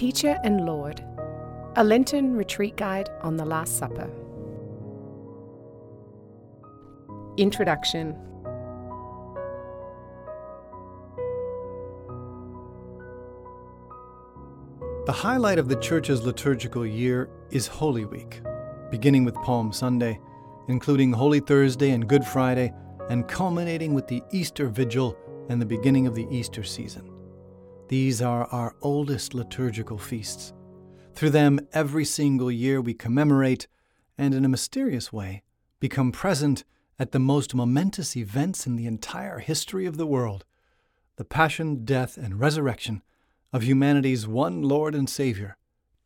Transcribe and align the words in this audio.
Teacher 0.00 0.38
and 0.44 0.64
Lord, 0.64 1.04
a 1.76 1.84
Lenten 1.84 2.34
retreat 2.34 2.74
guide 2.74 3.10
on 3.20 3.36
the 3.36 3.44
Last 3.44 3.76
Supper. 3.76 4.10
Introduction 7.36 8.16
The 15.04 15.12
highlight 15.12 15.58
of 15.58 15.68
the 15.68 15.76
Church's 15.76 16.22
liturgical 16.22 16.86
year 16.86 17.28
is 17.50 17.66
Holy 17.66 18.06
Week, 18.06 18.40
beginning 18.90 19.26
with 19.26 19.34
Palm 19.34 19.70
Sunday, 19.70 20.18
including 20.68 21.12
Holy 21.12 21.40
Thursday 21.40 21.90
and 21.90 22.08
Good 22.08 22.24
Friday, 22.24 22.72
and 23.10 23.28
culminating 23.28 23.92
with 23.92 24.08
the 24.08 24.22
Easter 24.32 24.66
Vigil 24.66 25.14
and 25.50 25.60
the 25.60 25.66
beginning 25.66 26.06
of 26.06 26.14
the 26.14 26.26
Easter 26.30 26.64
season. 26.64 27.09
These 27.90 28.22
are 28.22 28.44
our 28.52 28.76
oldest 28.82 29.34
liturgical 29.34 29.98
feasts. 29.98 30.52
Through 31.12 31.30
them, 31.30 31.58
every 31.72 32.04
single 32.04 32.48
year 32.48 32.80
we 32.80 32.94
commemorate 32.94 33.66
and, 34.16 34.32
in 34.32 34.44
a 34.44 34.48
mysterious 34.48 35.12
way, 35.12 35.42
become 35.80 36.12
present 36.12 36.62
at 37.00 37.10
the 37.10 37.18
most 37.18 37.52
momentous 37.52 38.16
events 38.16 38.64
in 38.64 38.76
the 38.76 38.86
entire 38.86 39.40
history 39.40 39.86
of 39.86 39.96
the 39.96 40.06
world 40.06 40.44
the 41.16 41.24
passion, 41.24 41.84
death, 41.84 42.16
and 42.16 42.38
resurrection 42.38 43.02
of 43.52 43.64
humanity's 43.64 44.24
one 44.24 44.62
Lord 44.62 44.94
and 44.94 45.10
Savior, 45.10 45.56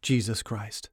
Jesus 0.01 0.43
Christ. 0.43 0.89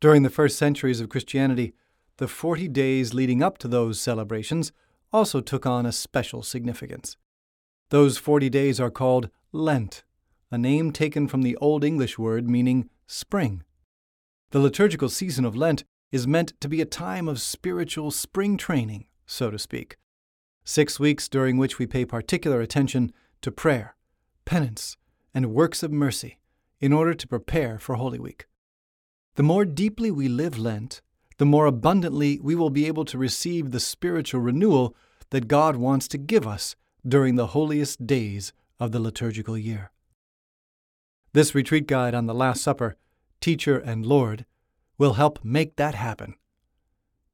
During 0.00 0.24
the 0.24 0.30
first 0.30 0.58
centuries 0.58 1.00
of 1.00 1.08
Christianity, 1.08 1.74
the 2.16 2.26
40 2.26 2.66
days 2.66 3.14
leading 3.14 3.40
up 3.40 3.56
to 3.58 3.68
those 3.68 4.00
celebrations 4.00 4.72
also 5.12 5.40
took 5.40 5.64
on 5.64 5.86
a 5.86 5.92
special 5.92 6.42
significance. 6.42 7.16
Those 7.90 8.18
40 8.18 8.50
days 8.50 8.80
are 8.80 8.90
called 8.90 9.30
Lent, 9.52 10.04
a 10.52 10.58
name 10.58 10.92
taken 10.92 11.26
from 11.26 11.42
the 11.42 11.56
Old 11.56 11.82
English 11.82 12.16
word 12.16 12.48
meaning 12.48 12.88
spring. 13.08 13.64
The 14.50 14.60
liturgical 14.60 15.08
season 15.08 15.44
of 15.44 15.56
Lent 15.56 15.82
is 16.12 16.24
meant 16.24 16.52
to 16.60 16.68
be 16.68 16.80
a 16.80 16.86
time 16.86 17.26
of 17.26 17.40
spiritual 17.40 18.12
spring 18.12 18.56
training, 18.56 19.06
so 19.26 19.50
to 19.50 19.58
speak. 19.58 19.96
Six 20.64 21.00
weeks 21.00 21.28
during 21.28 21.56
which 21.56 21.80
we 21.80 21.86
pay 21.88 22.04
particular 22.04 22.60
attention 22.60 23.12
to 23.42 23.50
prayer, 23.50 23.96
penance, 24.44 24.96
and 25.34 25.52
works 25.52 25.82
of 25.82 25.90
mercy 25.90 26.38
in 26.78 26.92
order 26.92 27.14
to 27.14 27.26
prepare 27.26 27.80
for 27.80 27.96
Holy 27.96 28.20
Week. 28.20 28.46
The 29.34 29.42
more 29.42 29.64
deeply 29.64 30.12
we 30.12 30.28
live 30.28 30.58
Lent, 30.60 31.00
the 31.38 31.44
more 31.46 31.66
abundantly 31.66 32.38
we 32.40 32.54
will 32.54 32.70
be 32.70 32.86
able 32.86 33.04
to 33.06 33.18
receive 33.18 33.72
the 33.72 33.80
spiritual 33.80 34.42
renewal 34.42 34.94
that 35.30 35.48
God 35.48 35.74
wants 35.74 36.06
to 36.08 36.18
give 36.18 36.46
us 36.46 36.76
during 37.04 37.34
the 37.34 37.48
holiest 37.48 38.06
days 38.06 38.52
of 38.80 38.90
the 38.90 38.98
liturgical 38.98 39.56
year. 39.56 39.92
This 41.32 41.54
retreat 41.54 41.86
guide 41.86 42.14
on 42.14 42.26
the 42.26 42.34
Last 42.34 42.62
Supper, 42.62 42.96
Teacher 43.40 43.78
and 43.78 44.04
Lord, 44.04 44.46
will 44.98 45.12
help 45.12 45.38
make 45.44 45.76
that 45.76 45.94
happen. 45.94 46.34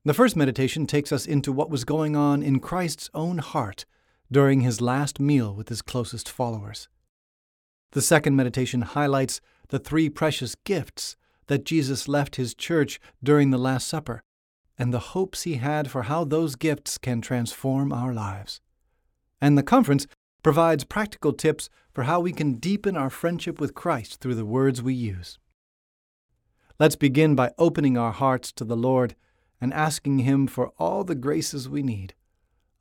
The 0.05 0.15
first 0.15 0.37
meditation 0.37 0.87
takes 0.87 1.11
us 1.11 1.27
into 1.27 1.53
what 1.53 1.71
was 1.71 1.85
going 1.85 2.15
on 2.15 2.43
in 2.43 2.61
Christ's 2.61 3.09
own 3.15 3.39
heart 3.39 3.87
during 4.31 4.61
his 4.61 4.81
last 4.81 5.19
meal 5.19 5.55
with 5.55 5.69
his 5.69 5.83
closest 5.83 6.29
followers. 6.29 6.89
The 7.93 8.03
second 8.03 8.37
meditation 8.37 8.83
highlights 8.83 9.41
the 9.69 9.79
three 9.79 10.11
precious 10.11 10.55
gifts 10.65 11.17
that 11.47 11.65
Jesus 11.65 12.09
left 12.09 12.37
his 12.37 12.55
church 12.55 13.01
during 13.23 13.51
the 13.51 13.59
Last 13.59 13.89
Supper 13.89 14.23
and 14.79 14.93
the 14.93 14.99
hopes 14.99 15.43
he 15.43 15.55
had 15.55 15.91
for 15.91 16.03
how 16.03 16.25
those 16.25 16.55
gifts 16.55 16.99
can 16.99 17.21
transform 17.21 17.93
our 17.93 18.13
lives. 18.13 18.61
And 19.41 19.57
the 19.57 19.63
conference 19.63 20.07
provides 20.47 20.85
practical 20.85 21.33
tips 21.33 21.69
for 21.93 22.05
how 22.05 22.21
we 22.21 22.31
can 22.31 22.53
deepen 22.55 22.97
our 22.97 23.11
friendship 23.11 23.61
with 23.61 23.75
Christ 23.75 24.21
through 24.21 24.37
the 24.37 24.45
words 24.45 24.81
we 24.81 24.95
use. 24.95 25.41
Let's 26.79 26.95
begin 26.95 27.35
by 27.35 27.51
opening 27.59 27.99
our 27.99 28.13
hearts 28.13 28.53
to 28.53 28.65
the 28.65 28.77
Lord 28.77 29.17
and 29.61 29.75
asking 29.75 30.21
Him 30.21 30.47
for 30.47 30.69
all 30.79 31.03
the 31.03 31.17
graces 31.17 31.69
we 31.69 31.83
need, 31.83 32.15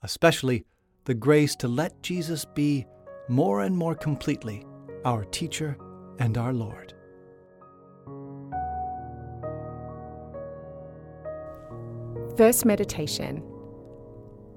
especially 0.04 0.64
the 1.06 1.16
grace 1.16 1.56
to 1.56 1.68
let 1.68 2.04
Jesus 2.04 2.46
be 2.46 2.86
more 3.30 3.64
and 3.64 3.76
more 3.76 3.96
completely 3.96 4.64
our 5.04 5.24
teacher 5.24 5.76
and 6.20 6.38
our 6.38 6.54
Lord. 6.54 6.94
First 12.38 12.64
meditation 12.64 13.42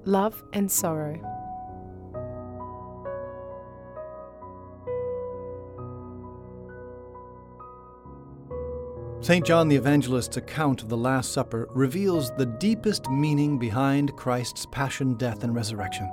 Love 0.05 0.43
and 0.53 0.71
Sorrow. 0.71 1.28
St. 9.21 9.45
John 9.45 9.67
the 9.67 9.75
Evangelist's 9.75 10.37
account 10.37 10.81
of 10.81 10.87
the 10.87 10.95
Last 10.95 11.33
Supper 11.33 11.67
reveals 11.71 12.31
the 12.31 12.45
deepest 12.45 13.09
meaning 13.09 13.59
behind 13.59 14.15
Christ's 14.15 14.65
passion, 14.67 15.15
death, 15.15 15.43
and 15.43 15.53
resurrection. 15.53 16.09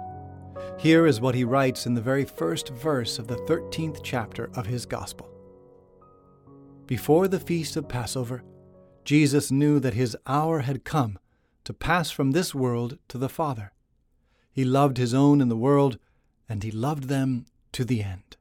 Here 0.77 1.07
is 1.07 1.21
what 1.21 1.37
he 1.37 1.45
writes 1.45 1.87
in 1.87 1.95
the 1.95 2.01
very 2.01 2.25
first 2.25 2.71
verse 2.71 3.21
of 3.21 3.29
the 3.29 3.37
13th 3.37 4.01
chapter 4.03 4.51
of 4.57 4.67
his 4.67 4.87
Gospel. 4.87 5.31
Before 6.89 7.29
the 7.29 7.39
feast 7.39 7.77
of 7.77 7.89
Passover, 7.89 8.43
Jesus 9.05 9.53
knew 9.53 9.79
that 9.79 9.95
his 9.95 10.17
hour 10.27 10.61
had 10.61 10.85
come 10.85 11.17
to 11.63 11.73
pass 11.73 12.11
from 12.11 12.33
this 12.33 12.57
world 12.57 12.99
to 13.07 13.19
the 13.19 13.29
Father. 13.29 13.73
He 14.51 14.65
loved 14.65 14.97
his 14.97 15.15
own 15.15 15.41
in 15.41 15.49
the 15.49 15.57
world, 15.57 16.01
and 16.49 16.65
he 16.65 16.73
loved 16.73 17.05
them 17.05 17.47
to 17.71 17.85
the 17.85 18.03
end. 18.03 18.37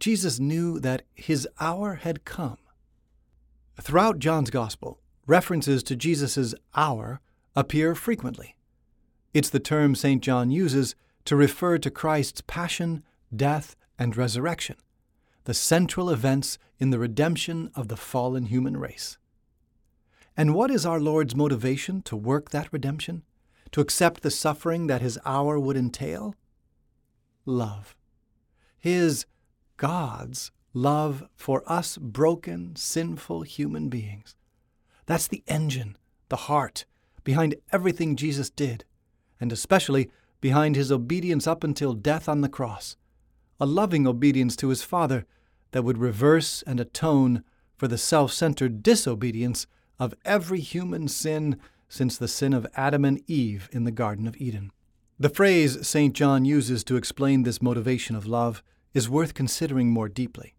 Jesus 0.00 0.40
knew 0.40 0.80
that 0.80 1.02
his 1.14 1.46
hour 1.60 1.96
had 1.96 2.24
come 2.24 2.56
Throughout 3.80 4.18
John's 4.18 4.50
Gospel, 4.50 5.00
references 5.26 5.82
to 5.84 5.96
Jesus' 5.96 6.54
hour 6.74 7.20
appear 7.56 7.94
frequently. 7.94 8.56
It's 9.32 9.50
the 9.50 9.60
term 9.60 9.94
St. 9.94 10.22
John 10.22 10.50
uses 10.50 10.94
to 11.24 11.36
refer 11.36 11.78
to 11.78 11.90
Christ's 11.90 12.42
passion, 12.42 13.02
death, 13.34 13.74
and 13.98 14.16
resurrection, 14.16 14.76
the 15.44 15.54
central 15.54 16.10
events 16.10 16.58
in 16.78 16.90
the 16.90 16.98
redemption 16.98 17.70
of 17.74 17.88
the 17.88 17.96
fallen 17.96 18.46
human 18.46 18.76
race. 18.76 19.16
And 20.36 20.54
what 20.54 20.70
is 20.70 20.84
our 20.84 21.00
Lord's 21.00 21.34
motivation 21.34 22.02
to 22.02 22.16
work 22.16 22.50
that 22.50 22.72
redemption? 22.72 23.22
To 23.72 23.80
accept 23.80 24.22
the 24.22 24.30
suffering 24.30 24.86
that 24.86 25.00
his 25.00 25.18
hour 25.24 25.58
would 25.58 25.76
entail? 25.76 26.34
Love. 27.46 27.96
His, 28.78 29.24
God's, 29.76 30.50
love 30.74 31.24
for 31.34 31.62
us 31.66 31.98
broken, 31.98 32.74
sinful 32.76 33.42
human 33.42 33.88
beings. 33.88 34.34
That's 35.06 35.28
the 35.28 35.42
engine, 35.46 35.96
the 36.28 36.36
heart, 36.36 36.84
behind 37.24 37.54
everything 37.72 38.16
Jesus 38.16 38.50
did, 38.50 38.84
and 39.40 39.52
especially 39.52 40.10
behind 40.40 40.76
his 40.76 40.90
obedience 40.90 41.46
up 41.46 41.62
until 41.62 41.92
death 41.92 42.28
on 42.28 42.40
the 42.40 42.48
cross, 42.48 42.96
a 43.60 43.66
loving 43.66 44.06
obedience 44.06 44.56
to 44.56 44.68
his 44.68 44.82
Father 44.82 45.24
that 45.72 45.82
would 45.82 45.98
reverse 45.98 46.62
and 46.66 46.80
atone 46.80 47.44
for 47.76 47.88
the 47.88 47.98
self 47.98 48.32
centered 48.32 48.82
disobedience 48.82 49.66
of 49.98 50.14
every 50.24 50.60
human 50.60 51.08
sin 51.08 51.58
since 51.88 52.16
the 52.16 52.28
sin 52.28 52.54
of 52.54 52.66
Adam 52.74 53.04
and 53.04 53.22
Eve 53.28 53.68
in 53.72 53.84
the 53.84 53.90
Garden 53.90 54.26
of 54.26 54.36
Eden. 54.36 54.72
The 55.18 55.28
phrase 55.28 55.86
St. 55.86 56.14
John 56.14 56.44
uses 56.44 56.82
to 56.84 56.96
explain 56.96 57.42
this 57.42 57.62
motivation 57.62 58.16
of 58.16 58.26
love 58.26 58.62
is 58.94 59.08
worth 59.08 59.34
considering 59.34 59.90
more 59.90 60.08
deeply. 60.08 60.54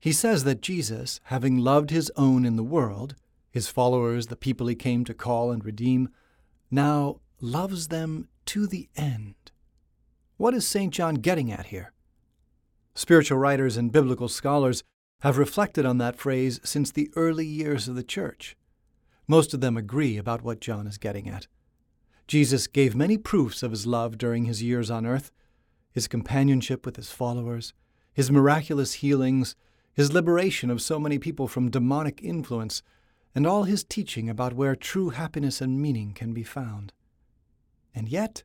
He 0.00 0.12
says 0.12 0.44
that 0.44 0.60
Jesus, 0.60 1.20
having 1.24 1.58
loved 1.58 1.90
his 1.90 2.10
own 2.16 2.44
in 2.44 2.56
the 2.56 2.62
world, 2.62 3.14
his 3.50 3.68
followers, 3.68 4.26
the 4.26 4.36
people 4.36 4.66
he 4.66 4.74
came 4.74 5.04
to 5.04 5.14
call 5.14 5.50
and 5.50 5.64
redeem, 5.64 6.08
now 6.70 7.20
loves 7.40 7.88
them 7.88 8.28
to 8.46 8.66
the 8.66 8.88
end. 8.96 9.34
What 10.36 10.54
is 10.54 10.66
St. 10.66 10.92
John 10.92 11.16
getting 11.16 11.50
at 11.50 11.66
here? 11.66 11.92
Spiritual 12.94 13.38
writers 13.38 13.76
and 13.76 13.92
biblical 13.92 14.28
scholars 14.28 14.82
have 15.20 15.38
reflected 15.38 15.86
on 15.86 15.98
that 15.98 16.16
phrase 16.16 16.60
since 16.62 16.90
the 16.90 17.10
early 17.16 17.46
years 17.46 17.88
of 17.88 17.94
the 17.94 18.02
Church. 18.02 18.56
Most 19.26 19.54
of 19.54 19.60
them 19.60 19.76
agree 19.76 20.16
about 20.18 20.42
what 20.42 20.60
John 20.60 20.86
is 20.86 20.98
getting 20.98 21.28
at. 21.28 21.46
Jesus 22.26 22.66
gave 22.66 22.94
many 22.94 23.16
proofs 23.16 23.62
of 23.62 23.70
his 23.70 23.86
love 23.86 24.18
during 24.18 24.44
his 24.44 24.62
years 24.62 24.90
on 24.90 25.06
earth 25.06 25.32
his 25.92 26.08
companionship 26.08 26.84
with 26.84 26.96
his 26.96 27.10
followers, 27.10 27.72
his 28.12 28.30
miraculous 28.30 28.94
healings, 28.94 29.56
his 29.96 30.12
liberation 30.12 30.70
of 30.70 30.82
so 30.82 31.00
many 31.00 31.18
people 31.18 31.48
from 31.48 31.70
demonic 31.70 32.22
influence, 32.22 32.82
and 33.34 33.46
all 33.46 33.64
his 33.64 33.82
teaching 33.82 34.28
about 34.28 34.52
where 34.52 34.76
true 34.76 35.08
happiness 35.10 35.60
and 35.60 35.80
meaning 35.80 36.12
can 36.12 36.34
be 36.34 36.42
found. 36.42 36.92
And 37.94 38.08
yet, 38.08 38.42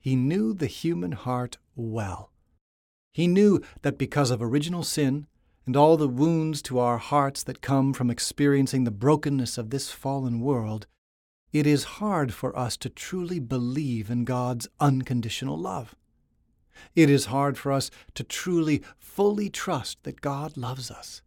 he 0.00 0.16
knew 0.16 0.54
the 0.54 0.66
human 0.66 1.12
heart 1.12 1.58
well. 1.74 2.32
He 3.12 3.26
knew 3.26 3.60
that 3.82 3.98
because 3.98 4.30
of 4.30 4.42
original 4.42 4.82
sin 4.82 5.26
and 5.66 5.76
all 5.76 5.96
the 5.96 6.08
wounds 6.08 6.62
to 6.62 6.78
our 6.78 6.98
hearts 6.98 7.42
that 7.42 7.60
come 7.60 7.92
from 7.92 8.10
experiencing 8.10 8.84
the 8.84 8.90
brokenness 8.90 9.58
of 9.58 9.70
this 9.70 9.90
fallen 9.90 10.40
world, 10.40 10.86
it 11.52 11.66
is 11.66 11.84
hard 12.00 12.32
for 12.32 12.56
us 12.58 12.76
to 12.78 12.88
truly 12.88 13.38
believe 13.38 14.10
in 14.10 14.24
God's 14.24 14.68
unconditional 14.80 15.58
love. 15.58 15.94
It 16.94 17.10
is 17.10 17.26
hard 17.26 17.58
for 17.58 17.72
us 17.72 17.90
to 18.14 18.24
truly, 18.24 18.82
fully 18.98 19.50
trust 19.50 20.02
that 20.04 20.20
God 20.20 20.56
loves 20.56 20.90
us. 20.90 21.22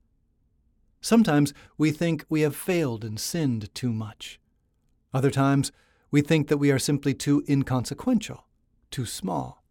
Sometimes 1.02 1.54
we 1.78 1.92
think 1.92 2.26
we 2.30 2.42
have 2.42 2.56
failed 2.56 3.04
and 3.04 3.20
sinned 3.20 3.74
too 3.74 3.94
much. 3.94 4.40
Other 5.14 5.32
times, 5.32 5.72
we 6.12 6.22
think 6.22 6.48
that 6.48 6.58
we 6.58 6.72
are 6.72 6.80
simply 6.80 7.14
too 7.14 7.44
inconsequential, 7.48 8.46
too 8.92 9.06
small. 9.06 9.64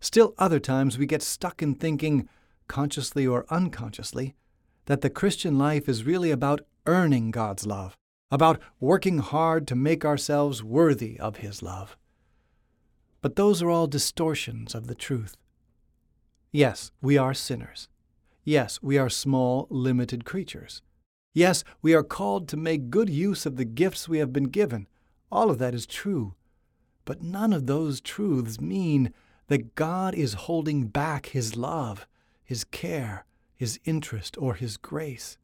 Still 0.00 0.34
other 0.38 0.58
times, 0.58 0.98
we 0.98 1.06
get 1.06 1.22
stuck 1.22 1.62
in 1.62 1.74
thinking, 1.74 2.28
consciously 2.66 3.26
or 3.26 3.46
unconsciously, 3.50 4.34
that 4.86 5.02
the 5.02 5.10
Christian 5.10 5.58
life 5.58 5.88
is 5.88 6.04
really 6.04 6.30
about 6.30 6.62
earning 6.86 7.30
God's 7.30 7.66
love, 7.66 7.96
about 8.30 8.60
working 8.80 9.18
hard 9.18 9.68
to 9.68 9.76
make 9.76 10.04
ourselves 10.04 10.64
worthy 10.64 11.18
of 11.20 11.36
His 11.36 11.62
love. 11.62 11.96
But 13.20 13.36
those 13.36 13.62
are 13.62 13.70
all 13.70 13.86
distortions 13.86 14.74
of 14.74 14.86
the 14.86 14.94
truth. 14.94 15.36
Yes, 16.52 16.90
we 17.00 17.18
are 17.18 17.34
sinners. 17.34 17.88
Yes, 18.44 18.80
we 18.82 18.98
are 18.98 19.10
small, 19.10 19.66
limited 19.70 20.24
creatures. 20.24 20.82
Yes, 21.32 21.62
we 21.82 21.94
are 21.94 22.02
called 22.02 22.48
to 22.48 22.56
make 22.56 22.90
good 22.90 23.08
use 23.08 23.46
of 23.46 23.56
the 23.56 23.64
gifts 23.64 24.08
we 24.08 24.18
have 24.18 24.32
been 24.32 24.44
given. 24.44 24.88
All 25.30 25.50
of 25.50 25.58
that 25.58 25.74
is 25.74 25.86
true. 25.86 26.34
But 27.04 27.22
none 27.22 27.52
of 27.52 27.66
those 27.66 28.00
truths 28.00 28.60
mean 28.60 29.12
that 29.46 29.74
God 29.74 30.14
is 30.14 30.34
holding 30.34 30.86
back 30.86 31.26
His 31.26 31.56
love, 31.56 32.06
His 32.42 32.64
care, 32.64 33.26
His 33.54 33.78
interest, 33.84 34.36
or 34.38 34.54
His 34.54 34.76
grace. 34.76 35.38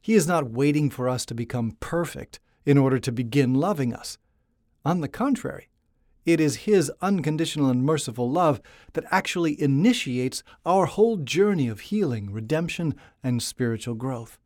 He 0.00 0.14
is 0.14 0.26
not 0.26 0.50
waiting 0.50 0.90
for 0.90 1.08
us 1.08 1.26
to 1.26 1.34
become 1.34 1.76
perfect 1.80 2.38
in 2.64 2.78
order 2.78 2.98
to 2.98 3.10
begin 3.10 3.54
loving 3.54 3.94
us. 3.94 4.18
On 4.84 5.00
the 5.00 5.08
contrary, 5.08 5.67
it 6.28 6.40
is 6.40 6.66
His 6.66 6.92
unconditional 7.00 7.70
and 7.70 7.82
merciful 7.82 8.30
love 8.30 8.60
that 8.92 9.06
actually 9.10 9.58
initiates 9.58 10.42
our 10.66 10.84
whole 10.84 11.16
journey 11.16 11.68
of 11.68 11.80
healing, 11.80 12.30
redemption, 12.30 12.94
and 13.24 13.42
spiritual 13.42 13.94
growth. 13.94 14.38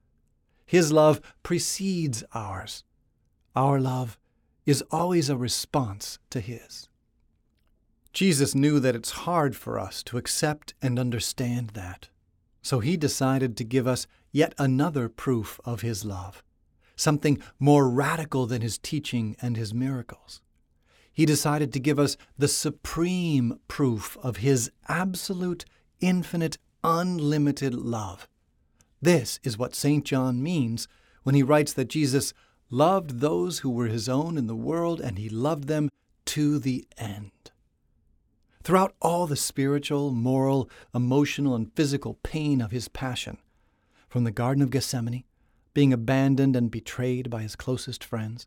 His 0.64 0.92
love 0.92 1.20
precedes 1.42 2.22
ours. 2.32 2.84
Our 3.56 3.80
love 3.80 4.16
is 4.64 4.84
always 4.92 5.28
a 5.28 5.36
response 5.36 6.20
to 6.30 6.38
His. 6.38 6.88
Jesus 8.12 8.54
knew 8.54 8.78
that 8.78 8.94
it's 8.94 9.26
hard 9.26 9.56
for 9.56 9.76
us 9.76 10.04
to 10.04 10.18
accept 10.18 10.74
and 10.80 11.00
understand 11.00 11.70
that. 11.70 12.10
So 12.62 12.78
he 12.78 12.96
decided 12.96 13.56
to 13.56 13.64
give 13.64 13.88
us 13.88 14.06
yet 14.30 14.54
another 14.56 15.08
proof 15.08 15.58
of 15.64 15.80
his 15.80 16.04
love, 16.04 16.44
something 16.94 17.42
more 17.58 17.88
radical 17.90 18.46
than 18.46 18.62
his 18.62 18.78
teaching 18.78 19.34
and 19.42 19.56
his 19.56 19.74
miracles 19.74 20.42
he 21.12 21.26
decided 21.26 21.72
to 21.72 21.80
give 21.80 21.98
us 21.98 22.16
the 22.38 22.48
supreme 22.48 23.58
proof 23.68 24.16
of 24.22 24.38
his 24.38 24.70
absolute, 24.88 25.64
infinite, 26.00 26.58
unlimited 26.82 27.74
love. 27.74 28.28
This 29.00 29.40
is 29.42 29.58
what 29.58 29.74
St. 29.74 30.04
John 30.04 30.42
means 30.42 30.88
when 31.22 31.34
he 31.34 31.42
writes 31.42 31.72
that 31.74 31.88
Jesus 31.88 32.32
loved 32.70 33.20
those 33.20 33.58
who 33.58 33.70
were 33.70 33.88
his 33.88 34.08
own 34.08 34.38
in 34.38 34.46
the 34.46 34.56
world 34.56 35.00
and 35.00 35.18
he 35.18 35.28
loved 35.28 35.68
them 35.68 35.88
to 36.26 36.58
the 36.58 36.86
end. 36.96 37.30
Throughout 38.62 38.94
all 39.02 39.26
the 39.26 39.36
spiritual, 39.36 40.12
moral, 40.12 40.70
emotional, 40.94 41.54
and 41.54 41.74
physical 41.74 42.14
pain 42.22 42.60
of 42.60 42.70
his 42.70 42.88
passion, 42.88 43.38
from 44.08 44.24
the 44.24 44.30
Garden 44.30 44.62
of 44.62 44.70
Gethsemane, 44.70 45.24
being 45.74 45.92
abandoned 45.92 46.54
and 46.54 46.70
betrayed 46.70 47.28
by 47.28 47.42
his 47.42 47.56
closest 47.56 48.04
friends, 48.04 48.46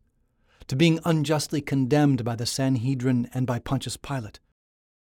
to 0.68 0.76
being 0.76 1.00
unjustly 1.06 1.62
condemned 1.62 2.24
by 2.24 2.36
the 2.36 2.46
Sanhedrin 2.46 3.30
and 3.34 3.46
by 3.46 3.60
Pontius 3.60 3.98
Pilate. 3.98 4.40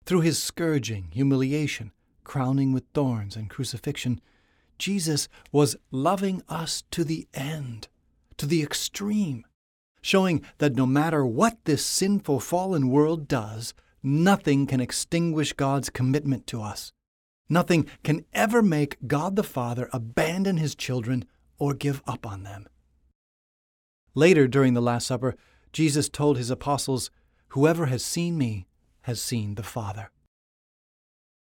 Through 0.06 0.22
his 0.22 0.42
scourging, 0.42 1.10
humiliation, 1.12 1.92
crowning 2.24 2.74
with 2.74 2.84
thorns, 2.94 3.36
and 3.36 3.50
crucifixion, 3.50 4.19
Jesus 4.78 5.28
was 5.52 5.75
loving 5.92 6.42
us 6.50 6.84
to 6.92 7.04
the 7.04 7.28
end, 7.34 7.88
to 8.38 8.46
the 8.48 8.63
extreme, 8.63 9.46
showing 10.02 10.42
that 10.58 10.75
no 10.75 10.88
matter 10.88 11.24
what 11.25 11.64
this 11.66 11.86
sinful 11.86 12.40
fallen 12.40 12.90
world 12.90 13.28
does, 13.28 13.75
nothing 14.02 14.66
can 14.66 14.81
extinguish 14.81 15.54
God's 15.54 15.92
commitment 15.92 16.48
to 16.48 16.62
us. 16.62 16.92
Nothing 17.48 17.88
can 18.04 18.25
ever 18.34 18.64
make 18.64 18.98
God 19.07 19.36
the 19.36 19.44
Father 19.44 19.90
abandon 19.94 20.57
his 20.57 20.74
children 20.74 21.25
or 21.60 21.75
give 21.75 22.02
up 22.07 22.25
on 22.25 22.44
them. 22.44 22.68
Later 24.16 24.48
during 24.48 24.74
the 24.74 24.81
Last 24.81 25.06
Supper, 25.06 25.36
Jesus 25.71 26.09
told 26.09 26.38
his 26.38 26.50
apostles, 26.50 27.12
Whoever 27.50 27.88
has 27.88 28.03
seen 28.03 28.38
me 28.38 28.68
has 29.01 29.21
seen 29.21 29.56
the 29.56 29.63
Father. 29.63 30.12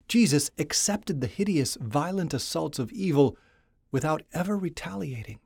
Jesus 0.07 0.51
accepted 0.57 1.19
the 1.19 1.27
hideous, 1.27 1.77
violent 1.81 2.33
assaults 2.33 2.79
of 2.79 2.91
evil 2.91 3.37
without 3.91 4.23
ever 4.33 4.57
retaliating, 4.57 5.39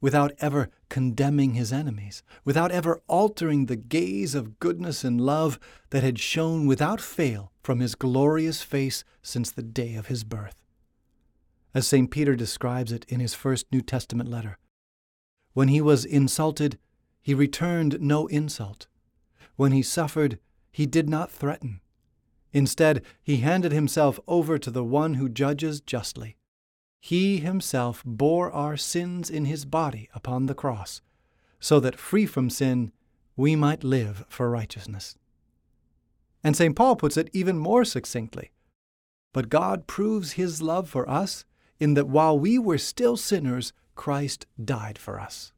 without 0.00 0.32
ever 0.40 0.68
condemning 0.88 1.54
his 1.54 1.72
enemies, 1.72 2.22
without 2.44 2.72
ever 2.72 3.00
altering 3.06 3.66
the 3.66 3.76
gaze 3.76 4.34
of 4.34 4.58
goodness 4.58 5.04
and 5.04 5.20
love 5.20 5.60
that 5.90 6.02
had 6.02 6.18
shone 6.18 6.66
without 6.66 7.00
fail 7.00 7.52
from 7.62 7.78
his 7.78 7.94
glorious 7.94 8.62
face 8.62 9.04
since 9.22 9.50
the 9.50 9.62
day 9.62 9.94
of 9.94 10.06
his 10.06 10.24
birth. 10.24 10.56
As 11.74 11.86
St. 11.86 12.10
Peter 12.10 12.34
describes 12.34 12.90
it 12.90 13.06
in 13.08 13.20
his 13.20 13.34
first 13.34 13.66
New 13.70 13.80
Testament 13.80 14.28
letter, 14.28 14.58
when 15.52 15.68
he 15.68 15.80
was 15.80 16.04
insulted, 16.04 16.78
he 17.22 17.34
returned 17.34 18.00
no 18.00 18.26
insult. 18.26 18.86
When 19.56 19.72
he 19.72 19.82
suffered, 19.82 20.38
he 20.70 20.86
did 20.86 21.08
not 21.08 21.30
threaten. 21.30 21.80
Instead, 22.52 23.02
he 23.22 23.38
handed 23.38 23.72
himself 23.72 24.20
over 24.26 24.58
to 24.58 24.70
the 24.70 24.84
one 24.84 25.14
who 25.14 25.28
judges 25.28 25.80
justly. 25.80 26.36
He 27.00 27.38
himself 27.38 28.02
bore 28.04 28.52
our 28.52 28.76
sins 28.76 29.30
in 29.30 29.46
his 29.46 29.64
body 29.64 30.08
upon 30.14 30.46
the 30.46 30.54
cross, 30.54 31.00
so 31.58 31.80
that 31.80 31.98
free 31.98 32.26
from 32.26 32.50
sin, 32.50 32.92
we 33.36 33.56
might 33.56 33.82
live 33.82 34.24
for 34.28 34.50
righteousness. 34.50 35.16
And 36.44 36.56
St. 36.56 36.76
Paul 36.76 36.96
puts 36.96 37.16
it 37.16 37.30
even 37.32 37.56
more 37.56 37.84
succinctly. 37.84 38.52
But 39.32 39.48
God 39.48 39.86
proves 39.86 40.32
his 40.32 40.60
love 40.60 40.88
for 40.88 41.08
us 41.08 41.44
in 41.80 41.94
that 41.94 42.08
while 42.08 42.38
we 42.38 42.58
were 42.58 42.78
still 42.78 43.16
sinners, 43.16 43.72
Christ 43.94 44.46
died 44.62 44.98
for 44.98 45.18
us. 45.18 45.51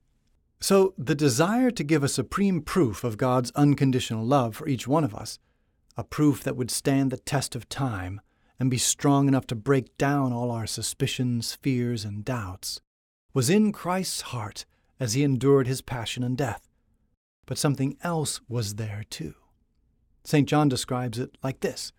So, 0.64 0.94
the 0.96 1.14
desire 1.14 1.70
to 1.70 1.84
give 1.84 2.02
a 2.02 2.08
supreme 2.08 2.62
proof 2.62 3.04
of 3.04 3.18
God's 3.18 3.50
unconditional 3.50 4.24
love 4.24 4.56
for 4.56 4.66
each 4.66 4.88
one 4.88 5.04
of 5.04 5.14
us, 5.14 5.38
a 5.94 6.02
proof 6.02 6.42
that 6.42 6.56
would 6.56 6.70
stand 6.70 7.10
the 7.10 7.18
test 7.18 7.54
of 7.54 7.68
time 7.68 8.22
and 8.58 8.70
be 8.70 8.78
strong 8.78 9.28
enough 9.28 9.46
to 9.48 9.54
break 9.54 9.94
down 9.98 10.32
all 10.32 10.50
our 10.50 10.66
suspicions, 10.66 11.54
fears, 11.54 12.06
and 12.06 12.24
doubts, 12.24 12.80
was 13.34 13.50
in 13.50 13.72
Christ's 13.72 14.22
heart 14.22 14.64
as 14.98 15.12
he 15.12 15.22
endured 15.22 15.66
his 15.66 15.82
passion 15.82 16.22
and 16.22 16.34
death. 16.34 16.66
But 17.44 17.58
something 17.58 17.98
else 18.02 18.40
was 18.48 18.76
there 18.76 19.04
too. 19.10 19.34
St. 20.24 20.48
John 20.48 20.70
describes 20.70 21.18
it 21.18 21.36
like 21.42 21.60
this 21.60 21.92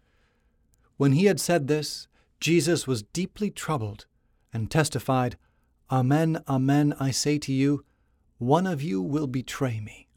When 0.98 1.12
he 1.12 1.26
had 1.26 1.40
said 1.40 1.68
this, 1.68 2.08
Jesus 2.40 2.88
was 2.88 3.04
deeply 3.04 3.52
troubled 3.52 4.08
and 4.52 4.72
testified, 4.72 5.38
Amen, 5.92 6.42
amen, 6.50 6.96
I 7.00 7.12
say 7.12 7.38
to 7.38 7.54
you, 7.54 7.86
one 8.38 8.68
of 8.68 8.82
you 8.82 9.02
will 9.02 9.28
betray 9.28 9.80
me. 9.80 10.08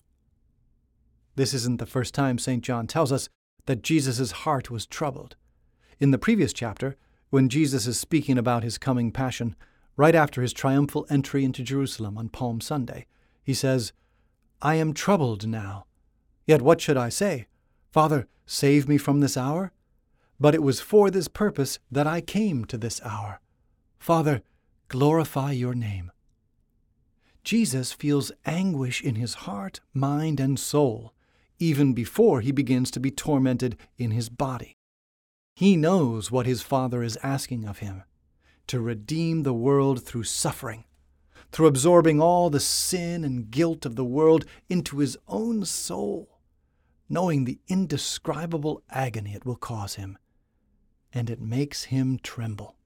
This 1.36 1.54
isn't 1.54 1.78
the 1.78 1.86
first 1.86 2.14
time 2.14 2.38
St. 2.38 2.64
John 2.64 2.86
tells 2.86 3.12
us 3.12 3.28
that 3.66 3.82
Jesus' 3.82 4.32
heart 4.32 4.70
was 4.70 4.86
troubled. 4.86 5.36
In 6.00 6.10
the 6.10 6.18
previous 6.18 6.52
chapter, 6.52 6.96
when 7.30 7.48
Jesus 7.48 7.86
is 7.86 8.00
speaking 8.00 8.36
about 8.36 8.64
his 8.64 8.78
coming 8.78 9.12
passion, 9.12 9.54
right 9.96 10.14
after 10.14 10.42
his 10.42 10.52
triumphal 10.52 11.06
entry 11.08 11.44
into 11.44 11.62
Jerusalem 11.62 12.18
on 12.18 12.28
Palm 12.28 12.60
Sunday, 12.60 13.06
he 13.44 13.54
says, 13.54 13.92
I 14.60 14.74
am 14.74 14.94
troubled 14.94 15.46
now. 15.46 15.86
Yet 16.46 16.62
what 16.62 16.80
should 16.80 16.96
I 16.96 17.10
say? 17.10 17.46
Father, 17.92 18.26
save 18.46 18.88
me 18.88 18.98
from 18.98 19.20
this 19.20 19.36
hour? 19.36 19.72
But 20.40 20.54
it 20.54 20.62
was 20.62 20.80
for 20.80 21.10
this 21.10 21.28
purpose 21.28 21.78
that 21.90 22.06
I 22.06 22.20
came 22.20 22.64
to 22.64 22.78
this 22.78 23.00
hour. 23.04 23.40
Father, 23.98 24.42
glorify 24.88 25.52
your 25.52 25.74
name. 25.74 26.10
Jesus 27.48 27.94
feels 27.94 28.30
anguish 28.44 29.02
in 29.02 29.14
his 29.14 29.32
heart, 29.32 29.80
mind, 29.94 30.38
and 30.38 30.60
soul, 30.60 31.14
even 31.58 31.94
before 31.94 32.42
he 32.42 32.52
begins 32.52 32.90
to 32.90 33.00
be 33.00 33.10
tormented 33.10 33.74
in 33.96 34.10
his 34.10 34.28
body. 34.28 34.76
He 35.54 35.74
knows 35.74 36.30
what 36.30 36.44
his 36.44 36.60
Father 36.60 37.02
is 37.02 37.16
asking 37.22 37.64
of 37.64 37.78
him 37.78 38.02
to 38.66 38.80
redeem 38.80 39.44
the 39.44 39.54
world 39.54 40.04
through 40.04 40.24
suffering, 40.24 40.84
through 41.50 41.68
absorbing 41.68 42.20
all 42.20 42.50
the 42.50 42.60
sin 42.60 43.24
and 43.24 43.50
guilt 43.50 43.86
of 43.86 43.96
the 43.96 44.04
world 44.04 44.44
into 44.68 44.98
his 44.98 45.16
own 45.26 45.64
soul, 45.64 46.40
knowing 47.08 47.46
the 47.46 47.60
indescribable 47.66 48.82
agony 48.90 49.32
it 49.32 49.46
will 49.46 49.56
cause 49.56 49.94
him. 49.94 50.18
And 51.14 51.30
it 51.30 51.40
makes 51.40 51.84
him 51.84 52.18
tremble. 52.22 52.77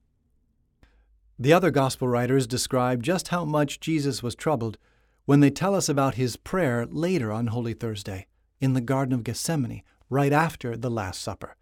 The 1.39 1.53
other 1.53 1.71
Gospel 1.71 2.09
writers 2.09 2.47
describe 2.47 3.03
just 3.03 3.29
how 3.29 3.45
much 3.45 3.81
Jesus 3.81 4.23
was 4.23 4.35
troubled 4.35 4.79
when 5.25 5.41
they 5.41 5.51
tell 5.51 5.75
us 5.75 5.89
about 5.89 6.15
his 6.15 6.37
prayer 6.37 6.87
later 6.87 7.33
on 7.33 7.49
Holy 7.49 7.75
Thursday 7.75 8.27
in 8.61 8.75
the 8.75 8.81
Garden 8.81 9.15
of 9.15 9.25
Gethsemane, 9.25 9.83
right 10.09 10.33
after 10.33 10.77
the 10.77 10.91
Last 10.91 11.21
Supper. 11.21 11.57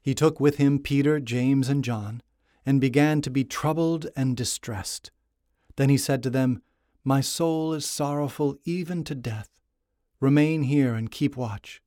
he 0.00 0.14
took 0.14 0.38
with 0.38 0.56
him 0.56 0.78
Peter, 0.78 1.18
James, 1.18 1.68
and 1.68 1.82
John, 1.82 2.22
and 2.66 2.80
began 2.80 3.20
to 3.22 3.30
be 3.30 3.42
troubled 3.42 4.06
and 4.14 4.36
distressed. 4.36 5.10
Then 5.76 5.88
he 5.88 5.96
said 5.96 6.22
to 6.22 6.30
them, 6.30 6.62
My 7.02 7.20
soul 7.20 7.72
is 7.72 7.86
sorrowful 7.86 8.56
even 8.64 9.02
to 9.04 9.14
death. 9.14 9.48
Remain 10.20 10.64
here 10.64 10.94
and 10.94 11.10
keep 11.10 11.36
watch. 11.36 11.82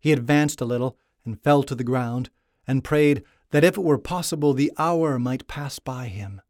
He 0.00 0.12
advanced 0.12 0.60
a 0.60 0.66
little 0.66 0.98
and 1.24 1.40
fell 1.40 1.62
to 1.62 1.74
the 1.74 1.84
ground, 1.84 2.30
and 2.66 2.84
prayed 2.84 3.24
that 3.54 3.62
if 3.62 3.78
it 3.78 3.84
were 3.84 3.98
possible 3.98 4.52
the 4.52 4.72
hour 4.78 5.16
might 5.16 5.46
pass 5.46 5.78
by 5.78 6.08
him. 6.08 6.42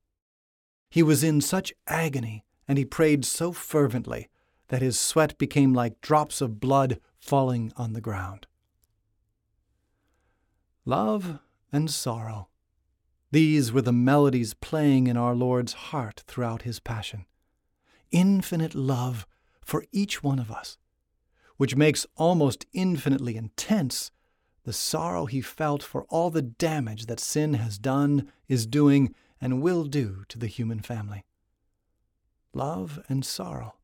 He 0.89 1.03
was 1.03 1.23
in 1.23 1.43
such 1.43 1.75
agony, 1.87 2.47
and 2.67 2.79
he 2.79 2.87
prayed 2.87 3.27
so 3.27 3.53
fervently, 3.53 4.31
that 4.69 4.81
his 4.81 4.99
sweat 4.99 5.37
became 5.37 5.75
like 5.75 6.01
drops 6.01 6.41
of 6.41 6.61
blood 6.61 6.99
falling 7.19 7.71
on 7.77 7.93
the 7.93 8.01
ground. 8.01 8.47
Love 10.87 11.41
and 11.71 11.91
sorrow. 11.91 12.49
These 13.31 13.71
were 13.71 13.83
the 13.83 13.93
melodies 13.93 14.55
playing 14.55 15.07
in 15.07 15.19
our 15.19 15.35
Lord's 15.35 15.75
heart 15.75 16.25
throughout 16.27 16.63
his 16.63 16.81
passion. 16.81 17.27
Infinite 18.13 18.75
love 18.75 19.27
for 19.63 19.85
each 19.93 20.23
one 20.23 20.39
of 20.39 20.51
us, 20.51 20.79
which 21.59 21.77
makes 21.77 22.07
almost 22.17 22.65
infinitely 22.73 23.37
intense 23.37 24.11
the 24.65 24.73
sorrow 24.73 25.27
he 25.27 25.41
felt 25.41 25.83
for 25.83 26.05
all 26.05 26.31
the 26.31 26.43
damage 26.43 27.07
that 27.07 27.21
sin 27.21 27.55
has 27.55 27.79
done, 27.79 28.31
is 28.49 28.67
doing, 28.67 29.15
and 29.41 29.63
will 29.63 29.85
do 29.85 30.25
to 30.29 30.39
the 30.39 30.47
human 30.47 30.81
family. 30.81 31.25
Love 32.55 33.03
and 33.09 33.25
sorrow, 33.25 33.75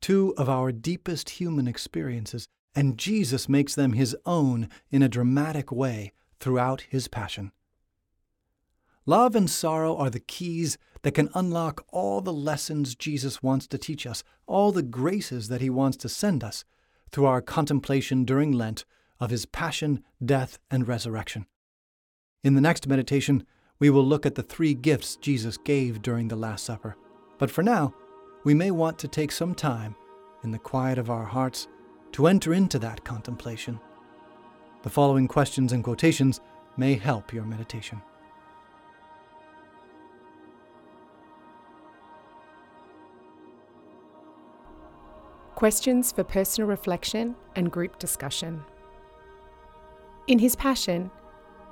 two 0.00 0.34
of 0.36 0.48
our 0.48 0.70
deepest 0.70 1.30
human 1.30 1.66
experiences, 1.66 2.46
and 2.74 2.98
Jesus 2.98 3.48
makes 3.48 3.74
them 3.74 3.94
his 3.94 4.16
own 4.24 4.68
in 4.90 5.02
a 5.02 5.08
dramatic 5.08 5.72
way 5.72 6.12
throughout 6.38 6.82
his 6.82 7.08
passion. 7.08 7.50
Love 9.06 9.34
and 9.34 9.50
sorrow 9.50 9.96
are 9.96 10.10
the 10.10 10.20
keys 10.20 10.78
that 11.02 11.12
can 11.12 11.28
unlock 11.34 11.84
all 11.90 12.20
the 12.20 12.32
lessons 12.32 12.94
Jesus 12.94 13.42
wants 13.42 13.66
to 13.66 13.78
teach 13.78 14.06
us, 14.06 14.24
all 14.46 14.72
the 14.72 14.82
graces 14.82 15.48
that 15.48 15.60
he 15.60 15.68
wants 15.68 15.96
to 15.98 16.08
send 16.08 16.42
us 16.42 16.64
through 17.10 17.26
our 17.26 17.42
contemplation 17.42 18.24
during 18.24 18.52
Lent 18.52 18.84
of 19.24 19.30
his 19.30 19.46
passion, 19.46 20.04
death, 20.22 20.58
and 20.70 20.86
resurrection. 20.86 21.46
In 22.44 22.54
the 22.54 22.60
next 22.60 22.86
meditation, 22.86 23.46
we 23.78 23.88
will 23.88 24.04
look 24.04 24.26
at 24.26 24.34
the 24.34 24.42
three 24.42 24.74
gifts 24.74 25.16
Jesus 25.16 25.56
gave 25.56 26.02
during 26.02 26.28
the 26.28 26.36
Last 26.36 26.64
Supper. 26.64 26.94
But 27.38 27.50
for 27.50 27.62
now, 27.62 27.94
we 28.44 28.52
may 28.52 28.70
want 28.70 28.98
to 28.98 29.08
take 29.08 29.32
some 29.32 29.54
time, 29.54 29.96
in 30.42 30.50
the 30.50 30.58
quiet 30.58 30.98
of 30.98 31.08
our 31.08 31.24
hearts, 31.24 31.68
to 32.12 32.26
enter 32.26 32.52
into 32.52 32.78
that 32.80 33.02
contemplation. 33.02 33.80
The 34.82 34.90
following 34.90 35.26
questions 35.26 35.72
and 35.72 35.82
quotations 35.82 36.42
may 36.76 36.92
help 36.94 37.32
your 37.32 37.44
meditation. 37.44 38.02
Questions 45.54 46.12
for 46.12 46.24
personal 46.24 46.68
reflection 46.68 47.34
and 47.56 47.72
group 47.72 47.98
discussion. 47.98 48.62
In 50.26 50.38
his 50.38 50.56
passion, 50.56 51.10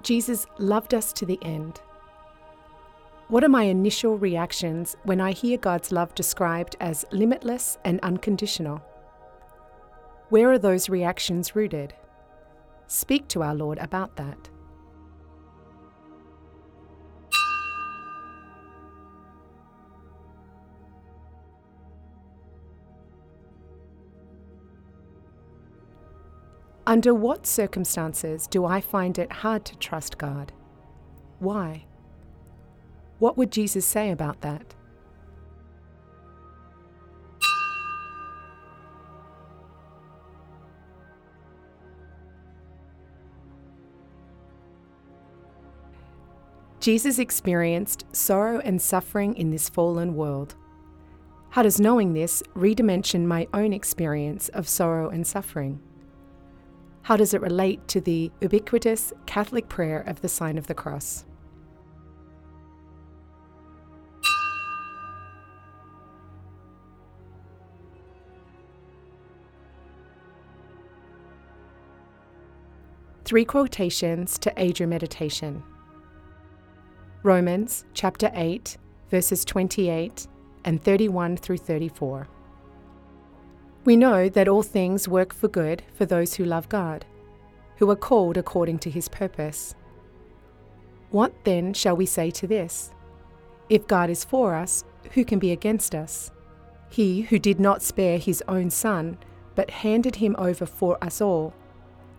Jesus 0.03 0.47
loved 0.59 0.93
us 0.93 1.13
to 1.15 1.25
the 1.25 1.39
end. 1.43 1.81
What 3.29 3.45
are 3.45 3.49
my 3.49 3.63
initial 3.63 4.19
reactions 4.19 4.95
when 5.05 5.23
I 5.23 5.33
hear 5.33 5.57
God's 5.57 5.91
love 5.91 6.15
described 6.15 6.77
as 6.79 7.07
limitless 7.13 7.79
and 7.83 7.99
unconditional? 8.01 8.83
Where 10.29 10.51
are 10.51 10.59
those 10.59 10.91
reactions 10.91 11.57
rooted? 11.57 11.95
Speak 12.89 13.27
to 13.29 13.43
our 13.43 13.55
Lord 13.55 13.79
about 13.79 14.17
that. 14.17 14.51
Under 26.93 27.15
what 27.15 27.47
circumstances 27.47 28.47
do 28.47 28.67
I 28.67 28.83
find 28.83 29.19
it 29.19 29.33
hard 29.33 29.65
to 29.65 29.75
trust 29.77 30.19
God? 30.19 30.53
Why? 31.39 31.87
What 33.19 33.39
would 33.39 33.51
Jesus 33.51 33.87
say 33.87 34.11
about 34.11 34.43
that? 34.43 34.75
Jesus 46.79 47.19
experienced 47.19 48.05
sorrow 48.13 48.59
and 48.59 48.83
suffering 48.83 49.35
in 49.39 49.51
this 49.51 49.71
fallen 49.71 50.15
world. 50.15 50.57
How 51.53 51.63
does 51.63 51.81
knowing 51.81 52.13
this 52.13 52.43
redimension 52.55 53.25
my 53.25 53.49
own 53.55 53.73
experience 53.73 54.51
of 54.51 54.69
sorrow 54.69 55.09
and 55.09 55.27
suffering? 55.27 55.81
How 57.03 57.17
does 57.17 57.35
it 57.35 57.41
relate 57.41 57.89
to 57.89 58.01
the 58.01 58.31
ubiquitous 58.41 59.13
Catholic 59.27 59.69
prayer 59.69 60.01
of 60.01 60.21
the 60.21 60.29
sign 60.29 60.57
of 60.57 60.69
the 60.69 60.75
cross? 60.75 61.25
Three 73.25 73.45
quotations 73.45 74.39
to 74.39 74.53
aid 74.57 74.79
your 74.79 74.89
meditation. 74.89 75.65
Romans 77.25 77.85
chapter 77.95 78.31
8, 78.35 78.77
verses 79.11 79.45
28 79.45 80.29
and 80.65 80.83
31 80.83 81.37
through 81.37 81.57
34. 81.57 82.29
We 83.85 83.97
know 83.97 84.29
that 84.29 84.49
all 84.49 84.63
things 84.63 85.09
work 85.09 85.35
for 85.35 85.49
good 85.49 85.83
for 85.95 86.07
those 86.07 86.35
who 86.35 86.45
love 86.45 86.69
God, 86.69 87.05
who 87.77 87.91
are 87.91 87.97
called 87.97 88.37
according 88.37 88.79
to 88.81 88.91
his 88.91 89.09
purpose. 89.09 89.75
What 91.11 91.33
then 91.45 91.75
shall 91.75 91.97
we 91.97 92.07
say 92.07 92.31
to 92.31 92.47
this? 92.47 92.93
If 93.69 93.89
God 93.89 94.09
is 94.09 94.25
for 94.25 94.55
us, 94.55 94.85
who 95.15 95.25
can 95.25 95.39
be 95.39 95.51
against 95.51 95.95
us? 95.95 96.31
He 96.91 97.23
who 97.23 97.39
did 97.39 97.59
not 97.59 97.83
spare 97.83 98.19
his 98.19 98.43
own 98.47 98.71
Son, 98.71 99.19
but 99.55 99.71
handed 99.71 100.17
him 100.17 100.37
over 100.39 100.65
for 100.65 101.03
us 101.03 101.21
all, 101.21 101.53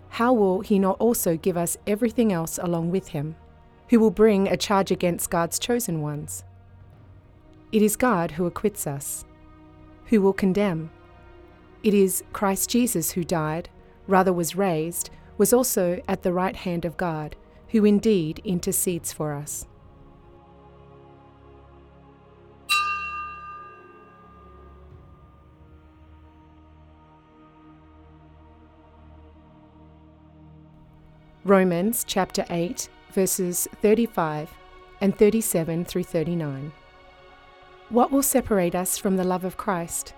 how 0.09 0.31
will 0.33 0.61
he 0.61 0.77
not 0.77 0.97
also 0.99 1.37
give 1.37 1.57
us 1.57 1.77
everything 1.87 2.31
else 2.31 2.59
along 2.61 2.91
with 2.91 3.07
him? 3.07 3.35
Who 3.89 3.99
will 3.99 4.11
bring 4.11 4.47
a 4.47 4.57
charge 4.57 4.91
against 4.91 5.31
God's 5.31 5.57
chosen 5.57 6.01
ones? 6.01 6.43
It 7.71 7.81
is 7.81 7.95
God 7.95 8.31
who 8.31 8.45
acquits 8.45 8.85
us. 8.85 9.25
Who 10.07 10.21
will 10.21 10.33
condemn? 10.33 10.91
It 11.83 11.93
is 11.93 12.23
Christ 12.31 12.69
Jesus 12.69 13.11
who 13.11 13.25
died, 13.25 13.67
rather 14.07 14.31
was 14.31 14.55
raised, 14.55 15.09
was 15.37 15.51
also 15.51 16.01
at 16.07 16.23
the 16.23 16.31
right 16.31 16.55
hand 16.55 16.85
of 16.85 16.95
God, 16.95 17.35
who 17.69 17.83
indeed 17.83 18.41
intercedes 18.45 19.11
for 19.11 19.33
us. 19.33 19.67
Romans 31.43 32.05
chapter 32.07 32.45
8, 32.49 32.87
verses 33.11 33.67
35 33.81 34.49
and 35.01 35.17
37 35.17 35.83
through 35.83 36.03
39. 36.03 36.71
What 37.89 38.09
will 38.09 38.23
separate 38.23 38.73
us 38.73 38.97
from 38.97 39.17
the 39.17 39.25
love 39.25 39.43
of 39.43 39.57
Christ? 39.57 40.13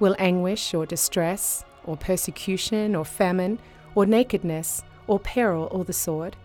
Will 0.00 0.14
anguish 0.18 0.74
or 0.74 0.86
distress, 0.86 1.64
or 1.84 1.96
persecution 1.96 2.94
or 2.94 3.04
famine, 3.04 3.58
or 3.94 4.06
nakedness, 4.06 4.82
or 5.06 5.18
peril 5.18 5.68
or 5.72 5.84
the 5.84 5.92
sword? 5.92 6.36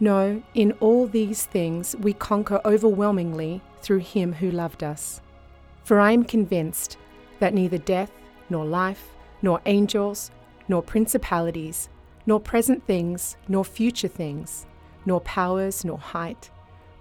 No, 0.00 0.42
in 0.54 0.72
all 0.80 1.06
these 1.06 1.44
things 1.44 1.96
we 1.96 2.12
conquer 2.12 2.60
overwhelmingly 2.64 3.60
through 3.80 3.98
him 3.98 4.34
who 4.34 4.50
loved 4.50 4.82
us. 4.84 5.20
For 5.82 5.98
I 5.98 6.12
am 6.12 6.24
convinced 6.24 6.96
that 7.40 7.54
neither 7.54 7.78
death, 7.78 8.12
nor 8.48 8.64
life, 8.64 9.14
nor 9.42 9.60
angels, 9.66 10.30
nor 10.68 10.82
principalities, 10.82 11.88
nor 12.26 12.38
present 12.40 12.86
things, 12.86 13.36
nor 13.48 13.64
future 13.64 14.08
things, 14.08 14.66
nor 15.04 15.20
powers, 15.20 15.84
nor 15.84 15.98
height, 15.98 16.50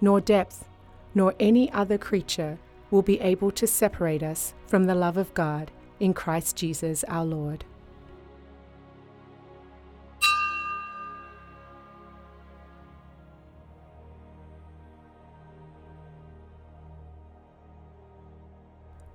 nor 0.01 0.19
depth, 0.19 0.67
nor 1.13 1.33
any 1.39 1.71
other 1.71 1.97
creature 1.97 2.57
will 2.91 3.01
be 3.01 3.19
able 3.19 3.51
to 3.51 3.67
separate 3.67 4.23
us 4.23 4.53
from 4.65 4.85
the 4.85 4.95
love 4.95 5.17
of 5.17 5.33
God 5.33 5.71
in 5.99 6.13
Christ 6.13 6.55
Jesus 6.55 7.03
our 7.05 7.25
Lord. 7.25 7.65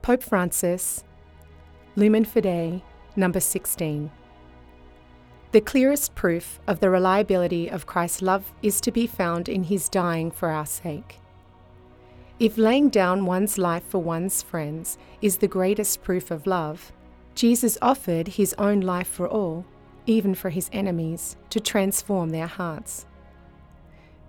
Pope 0.03 0.25
Francis, 0.25 1.05
Lumen 1.95 2.25
Fidei, 2.25 2.83
number 3.15 3.39
16. 3.39 4.11
The 5.53 5.61
clearest 5.61 6.17
proof 6.17 6.59
of 6.67 6.81
the 6.81 6.91
reliability 6.91 7.69
of 7.69 7.87
Christ's 7.87 8.21
love 8.21 8.53
is 8.63 8.81
to 8.81 8.91
be 8.91 9.07
found 9.07 9.49
in 9.49 9.63
his 9.65 9.89
dying 9.89 10.33
for 10.33 10.49
our 10.49 10.67
sake. 10.67 11.22
If 12.39 12.59
laying 12.59 12.89
down 12.89 13.27
one's 13.27 13.59
life 13.59 13.85
for 13.85 14.03
one's 14.03 14.43
friends 14.43 14.99
is 15.21 15.37
the 15.37 15.49
greatest 15.49 16.03
proof 16.03 16.31
of 16.31 16.47
love, 16.47 16.93
Jesus 17.35 17.79
offered 17.81 18.29
his 18.29 18.55
own 18.59 18.81
life 18.81 19.09
for 19.09 19.29
all, 19.29 19.65
even 20.07 20.35
for 20.35 20.51
his 20.51 20.69
enemies, 20.73 21.37
to 21.51 21.61
transform 21.61 22.31
their 22.31 22.47
hearts. 22.47 23.07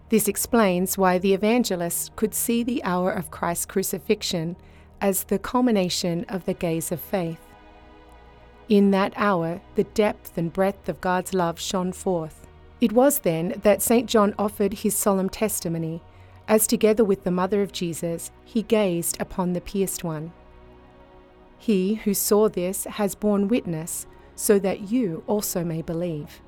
This 0.09 0.27
explains 0.27 0.97
why 0.97 1.17
the 1.17 1.33
evangelist 1.33 2.15
could 2.15 2.35
see 2.35 2.61
the 2.61 2.83
hour 2.83 3.11
of 3.11 3.31
Christ's 3.31 3.65
crucifixion 3.65 4.55
as 5.01 5.23
the 5.23 5.39
culmination 5.39 6.25
of 6.29 6.45
the 6.45 6.53
gaze 6.53 6.91
of 6.91 7.01
faith. 7.01 7.39
In 8.69 8.91
that 8.91 9.13
hour, 9.15 9.59
the 9.75 9.83
depth 9.83 10.37
and 10.37 10.53
breadth 10.53 10.87
of 10.87 11.01
God's 11.01 11.33
love 11.33 11.59
shone 11.59 11.91
forth. 11.91 12.47
It 12.79 12.91
was 12.91 13.19
then 13.19 13.59
that 13.63 13.81
St. 13.81 14.07
John 14.07 14.35
offered 14.37 14.73
his 14.73 14.95
solemn 14.95 15.29
testimony, 15.29 16.01
as 16.47 16.67
together 16.67 17.03
with 17.03 17.23
the 17.23 17.31
mother 17.31 17.61
of 17.61 17.71
Jesus, 17.71 18.31
he 18.43 18.63
gazed 18.63 19.19
upon 19.21 19.53
the 19.53 19.61
pierced 19.61 20.03
one. 20.03 20.33
He 21.57 21.95
who 21.95 22.13
saw 22.13 22.49
this 22.49 22.83
has 22.85 23.15
borne 23.15 23.47
witness, 23.47 24.05
so 24.35 24.59
that 24.59 24.91
you 24.91 25.23
also 25.27 25.63
may 25.63 25.81
believe. 25.81 26.41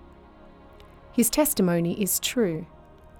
His 1.13 1.29
testimony 1.29 2.01
is 2.01 2.19
true, 2.19 2.65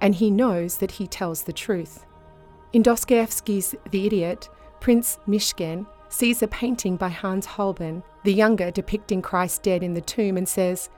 and 0.00 0.14
he 0.14 0.30
knows 0.30 0.78
that 0.78 0.92
he 0.92 1.06
tells 1.06 1.44
the 1.44 1.52
truth. 1.52 2.04
In 2.72 2.82
Dostoevsky's 2.82 3.74
The 3.90 4.06
Idiot, 4.06 4.50
Prince 4.80 5.18
Myshkin 5.26 5.86
sees 6.10 6.42
a 6.42 6.48
painting 6.48 6.96
by 6.96 7.08
Hans 7.08 7.46
Holbein, 7.46 8.02
the 8.24 8.34
younger, 8.34 8.70
depicting 8.70 9.22
Christ 9.22 9.62
dead 9.62 9.82
in 9.82 9.94
the 9.94 10.00
tomb, 10.00 10.36
and 10.36 10.48
says, 10.48 10.90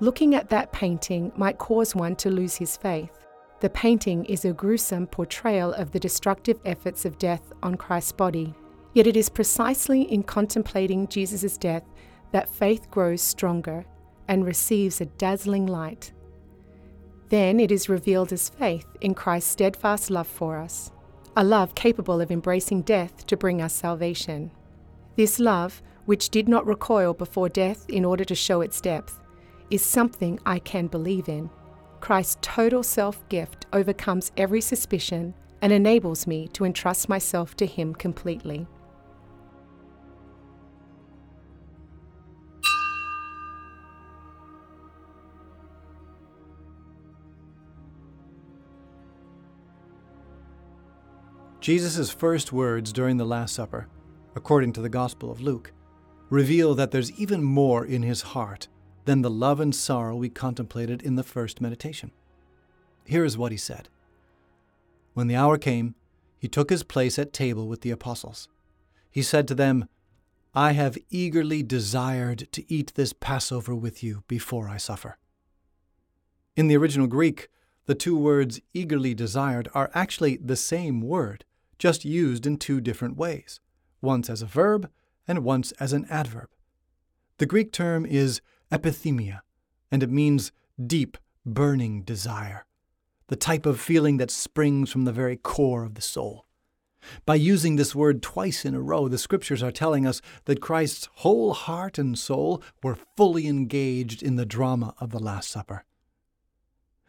Looking 0.00 0.36
at 0.36 0.50
that 0.50 0.70
painting 0.70 1.32
might 1.36 1.58
cause 1.58 1.94
one 1.94 2.14
to 2.16 2.30
lose 2.30 2.54
his 2.56 2.76
faith. 2.76 3.26
The 3.60 3.70
painting 3.70 4.24
is 4.26 4.44
a 4.44 4.52
gruesome 4.52 5.06
portrayal 5.06 5.72
of 5.72 5.90
the 5.90 5.98
destructive 5.98 6.60
efforts 6.64 7.04
of 7.04 7.18
death 7.18 7.52
on 7.62 7.76
Christ's 7.76 8.12
body. 8.12 8.54
Yet 8.94 9.06
it 9.06 9.16
is 9.16 9.28
precisely 9.28 10.02
in 10.02 10.22
contemplating 10.22 11.08
Jesus' 11.08 11.58
death 11.58 11.84
that 12.32 12.48
faith 12.48 12.90
grows 12.90 13.20
stronger 13.20 13.84
and 14.28 14.44
receives 14.44 15.00
a 15.00 15.06
dazzling 15.06 15.66
light. 15.66 16.12
Then 17.30 17.58
it 17.58 17.72
is 17.72 17.88
revealed 17.88 18.32
as 18.32 18.48
faith 18.48 18.86
in 19.00 19.14
Christ's 19.14 19.50
steadfast 19.50 20.10
love 20.10 20.28
for 20.28 20.56
us 20.56 20.92
a 21.38 21.44
love 21.44 21.72
capable 21.76 22.20
of 22.20 22.32
embracing 22.32 22.82
death 22.82 23.24
to 23.24 23.36
bring 23.36 23.62
us 23.62 23.72
salvation. 23.72 24.50
This 25.14 25.38
love, 25.38 25.80
which 26.04 26.30
did 26.30 26.48
not 26.48 26.66
recoil 26.66 27.14
before 27.14 27.48
death 27.48 27.88
in 27.88 28.04
order 28.04 28.24
to 28.24 28.34
show 28.34 28.60
its 28.60 28.80
depth, 28.80 29.20
is 29.70 29.84
something 29.84 30.40
I 30.44 30.58
can 30.58 30.88
believe 30.88 31.28
in. 31.28 31.48
Christ's 32.00 32.38
total 32.40 32.82
self 32.82 33.28
gift 33.28 33.66
overcomes 33.72 34.32
every 34.36 34.60
suspicion 34.60 35.34
and 35.60 35.72
enables 35.72 36.26
me 36.26 36.48
to 36.48 36.64
entrust 36.64 37.08
myself 37.08 37.56
to 37.56 37.66
Him 37.66 37.94
completely. 37.94 38.66
Jesus' 51.60 52.10
first 52.10 52.50
words 52.50 52.94
during 52.94 53.18
the 53.18 53.26
Last 53.26 53.54
Supper, 53.54 53.88
according 54.34 54.72
to 54.72 54.80
the 54.80 54.88
Gospel 54.88 55.30
of 55.30 55.42
Luke, 55.42 55.72
reveal 56.30 56.74
that 56.74 56.92
there's 56.92 57.12
even 57.20 57.42
more 57.42 57.84
in 57.84 58.02
his 58.02 58.22
heart 58.22 58.68
than 59.08 59.22
the 59.22 59.30
love 59.30 59.58
and 59.58 59.74
sorrow 59.74 60.14
we 60.14 60.28
contemplated 60.28 61.00
in 61.00 61.14
the 61.14 61.22
first 61.22 61.62
meditation. 61.62 62.10
Here 63.06 63.24
is 63.24 63.38
what 63.38 63.52
he 63.52 63.56
said 63.56 63.88
When 65.14 65.28
the 65.28 65.34
hour 65.34 65.56
came, 65.56 65.94
he 66.38 66.46
took 66.46 66.68
his 66.68 66.82
place 66.82 67.18
at 67.18 67.32
table 67.32 67.66
with 67.66 67.80
the 67.80 67.90
apostles. 67.90 68.48
He 69.10 69.22
said 69.22 69.48
to 69.48 69.54
them, 69.54 69.88
I 70.54 70.72
have 70.72 70.98
eagerly 71.08 71.62
desired 71.62 72.48
to 72.52 72.70
eat 72.70 72.92
this 72.96 73.14
Passover 73.14 73.74
with 73.74 74.02
you 74.02 74.24
before 74.28 74.68
I 74.68 74.76
suffer. 74.76 75.16
In 76.54 76.68
the 76.68 76.76
original 76.76 77.06
Greek, 77.06 77.48
the 77.86 77.94
two 77.94 78.14
words 78.14 78.60
eagerly 78.74 79.14
desired 79.14 79.70
are 79.72 79.90
actually 79.94 80.36
the 80.36 80.54
same 80.54 81.00
word 81.00 81.46
just 81.78 82.04
used 82.04 82.46
in 82.46 82.58
two 82.58 82.78
different 82.78 83.16
ways, 83.16 83.60
once 84.02 84.28
as 84.28 84.42
a 84.42 84.46
verb 84.46 84.90
and 85.26 85.44
once 85.44 85.72
as 85.80 85.94
an 85.94 86.06
adverb. 86.10 86.50
The 87.38 87.46
Greek 87.46 87.72
term 87.72 88.04
is 88.04 88.42
epithymia, 88.72 89.40
and 89.90 90.02
it 90.02 90.10
means 90.10 90.52
deep, 90.84 91.16
burning 91.44 92.02
desire, 92.02 92.66
the 93.28 93.36
type 93.36 93.66
of 93.66 93.80
feeling 93.80 94.16
that 94.18 94.30
springs 94.30 94.90
from 94.90 95.04
the 95.04 95.12
very 95.12 95.36
core 95.36 95.84
of 95.84 95.94
the 95.94 96.02
soul. 96.02 96.46
By 97.24 97.36
using 97.36 97.76
this 97.76 97.94
word 97.94 98.22
twice 98.22 98.64
in 98.64 98.74
a 98.74 98.80
row, 98.80 99.08
the 99.08 99.18
scriptures 99.18 99.62
are 99.62 99.70
telling 99.70 100.06
us 100.06 100.20
that 100.44 100.60
Christ's 100.60 101.08
whole 101.16 101.52
heart 101.52 101.96
and 101.98 102.18
soul 102.18 102.62
were 102.82 102.98
fully 103.16 103.46
engaged 103.46 104.22
in 104.22 104.36
the 104.36 104.46
drama 104.46 104.94
of 104.98 105.10
the 105.10 105.20
Last 105.20 105.50
Supper. 105.50 105.84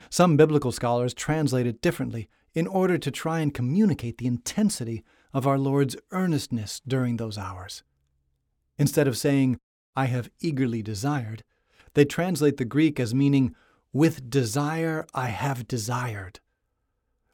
Some 0.10 0.38
biblical 0.38 0.72
scholars 0.72 1.14
translate 1.14 1.68
it 1.68 1.82
differently 1.82 2.30
in 2.54 2.68
order 2.68 2.98
to 2.98 3.12
try 3.12 3.40
and 3.40 3.54
communicate 3.54 4.18
the 4.18 4.28
intensity 4.28 5.04
of 5.34 5.46
our 5.46 5.58
Lord's 5.58 5.96
earnestness 6.12 6.82
during 6.88 7.18
those 7.18 7.38
hours. 7.38 7.84
Instead 8.78 9.08
of 9.08 9.18
saying, 9.18 9.60
I 9.96 10.06
have 10.06 10.30
eagerly 10.40 10.82
desired, 10.82 11.44
they 11.94 12.06
translate 12.06 12.58
the 12.58 12.66
Greek 12.66 13.00
as 13.00 13.14
meaning, 13.14 13.56
with 13.92 14.30
desire 14.30 15.06
I 15.14 15.28
have 15.28 15.68
desired. 15.68 16.40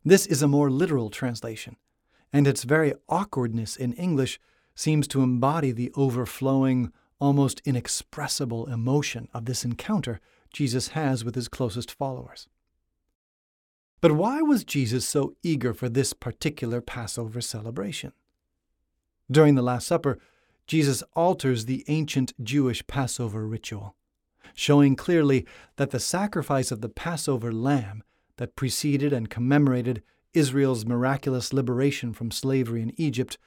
This 0.04 0.26
is 0.26 0.42
a 0.42 0.48
more 0.48 0.70
literal 0.70 1.10
translation, 1.10 1.78
and 2.32 2.48
its 2.48 2.64
very 2.64 2.94
awkwardness 3.10 3.76
in 3.76 3.94
English 3.94 4.40
seems 4.76 5.08
to 5.08 5.24
embody 5.24 5.72
the 5.72 5.92
overflowing, 5.96 6.92
almost 7.20 7.62
inexpressible 7.66 8.68
emotion 8.68 9.28
of 9.34 9.46
this 9.46 9.66
encounter 9.66 10.20
Jesus 10.54 10.90
has 10.90 11.26
with 11.26 11.36
his 11.36 11.48
closest 11.48 11.92
followers. 11.92 12.48
But 14.02 14.12
why 14.12 14.42
was 14.42 14.64
Jesus 14.64 15.08
so 15.08 15.34
eager 15.42 15.74
for 15.74 15.90
this 15.90 16.14
particular 16.14 16.82
Passover 16.82 17.42
celebration? 17.42 18.12
During 19.32 19.56
the 19.56 19.64
Last 19.64 19.88
Supper, 19.88 20.20
Jesus 20.68 21.04
alters 21.14 21.66
the 21.66 21.84
ancient 21.88 22.34
Jewish 22.44 22.86
Passover 22.86 23.48
ritual, 23.48 23.96
showing 24.56 24.96
clearly 24.96 25.46
that 25.76 25.92
the 25.92 26.00
sacrifice 26.00 26.72
of 26.72 26.82
the 26.82 26.90
Passover 26.90 27.52
lamb 27.52 28.04
that 28.38 28.56
preceded 28.56 29.14
and 29.14 29.30
commemorated 29.30 30.02
Israel's 30.34 30.86
miraculous 30.86 31.54
liberation 31.54 32.14
from 32.14 32.32
slavery 32.32 32.82
in 32.82 33.00
Egypt 33.00 33.38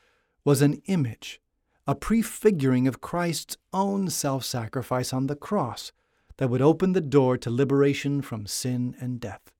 was 0.44 0.62
an 0.62 0.80
image, 0.86 1.40
a 1.86 1.94
prefiguring 1.94 2.86
of 2.86 3.00
Christ's 3.00 3.56
own 3.72 4.08
self 4.08 4.44
sacrifice 4.44 5.12
on 5.12 5.26
the 5.26 5.36
cross 5.36 5.92
that 6.36 6.48
would 6.48 6.62
open 6.62 6.92
the 6.92 7.00
door 7.00 7.36
to 7.38 7.50
liberation 7.50 8.22
from 8.22 8.46
sin 8.46 8.94
and 9.00 9.20
death. 9.20 9.52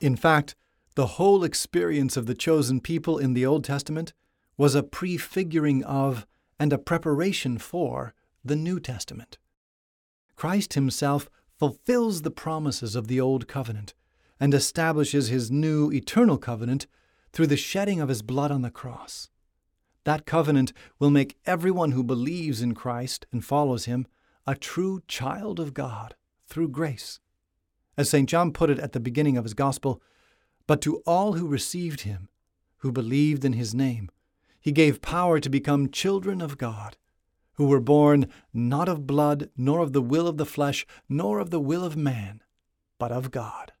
In 0.00 0.16
fact, 0.16 0.54
the 0.94 1.06
whole 1.06 1.44
experience 1.44 2.16
of 2.16 2.26
the 2.26 2.34
chosen 2.34 2.80
people 2.80 3.18
in 3.18 3.34
the 3.34 3.44
Old 3.44 3.64
Testament 3.64 4.12
was 4.56 4.74
a 4.74 4.82
prefiguring 4.82 5.84
of 5.84 6.26
and 6.58 6.72
a 6.72 6.78
preparation 6.78 7.58
for 7.58 8.14
the 8.44 8.56
New 8.56 8.80
Testament. 8.80 9.38
Christ 10.38 10.74
himself 10.74 11.28
fulfills 11.58 12.22
the 12.22 12.30
promises 12.30 12.94
of 12.94 13.08
the 13.08 13.20
Old 13.20 13.48
Covenant 13.48 13.92
and 14.38 14.54
establishes 14.54 15.26
his 15.26 15.50
new 15.50 15.90
eternal 15.90 16.38
covenant 16.38 16.86
through 17.32 17.48
the 17.48 17.56
shedding 17.56 18.00
of 18.00 18.08
his 18.08 18.22
blood 18.22 18.52
on 18.52 18.62
the 18.62 18.70
cross. 18.70 19.30
That 20.04 20.26
covenant 20.26 20.72
will 21.00 21.10
make 21.10 21.38
everyone 21.44 21.90
who 21.90 22.04
believes 22.04 22.62
in 22.62 22.76
Christ 22.76 23.26
and 23.32 23.44
follows 23.44 23.86
him 23.86 24.06
a 24.46 24.54
true 24.54 25.02
child 25.08 25.58
of 25.58 25.74
God 25.74 26.14
through 26.46 26.68
grace. 26.68 27.18
As 27.96 28.08
St. 28.08 28.28
John 28.28 28.52
put 28.52 28.70
it 28.70 28.78
at 28.78 28.92
the 28.92 29.00
beginning 29.00 29.36
of 29.36 29.44
his 29.44 29.54
Gospel, 29.54 30.00
but 30.68 30.80
to 30.82 30.98
all 30.98 31.32
who 31.32 31.48
received 31.48 32.02
him, 32.02 32.28
who 32.76 32.92
believed 32.92 33.44
in 33.44 33.54
his 33.54 33.74
name, 33.74 34.08
he 34.60 34.70
gave 34.70 35.02
power 35.02 35.40
to 35.40 35.50
become 35.50 35.90
children 35.90 36.40
of 36.40 36.58
God, 36.58 36.96
who 37.58 37.66
were 37.66 37.80
born 37.80 38.28
not 38.54 38.88
of 38.88 39.04
blood, 39.04 39.50
nor 39.56 39.80
of 39.80 39.92
the 39.92 40.00
will 40.00 40.28
of 40.28 40.36
the 40.36 40.46
flesh, 40.46 40.86
nor 41.08 41.40
of 41.40 41.50
the 41.50 41.58
will 41.58 41.84
of 41.84 41.96
man, 41.96 42.40
but 42.98 43.10
of 43.10 43.32
God. 43.32 43.72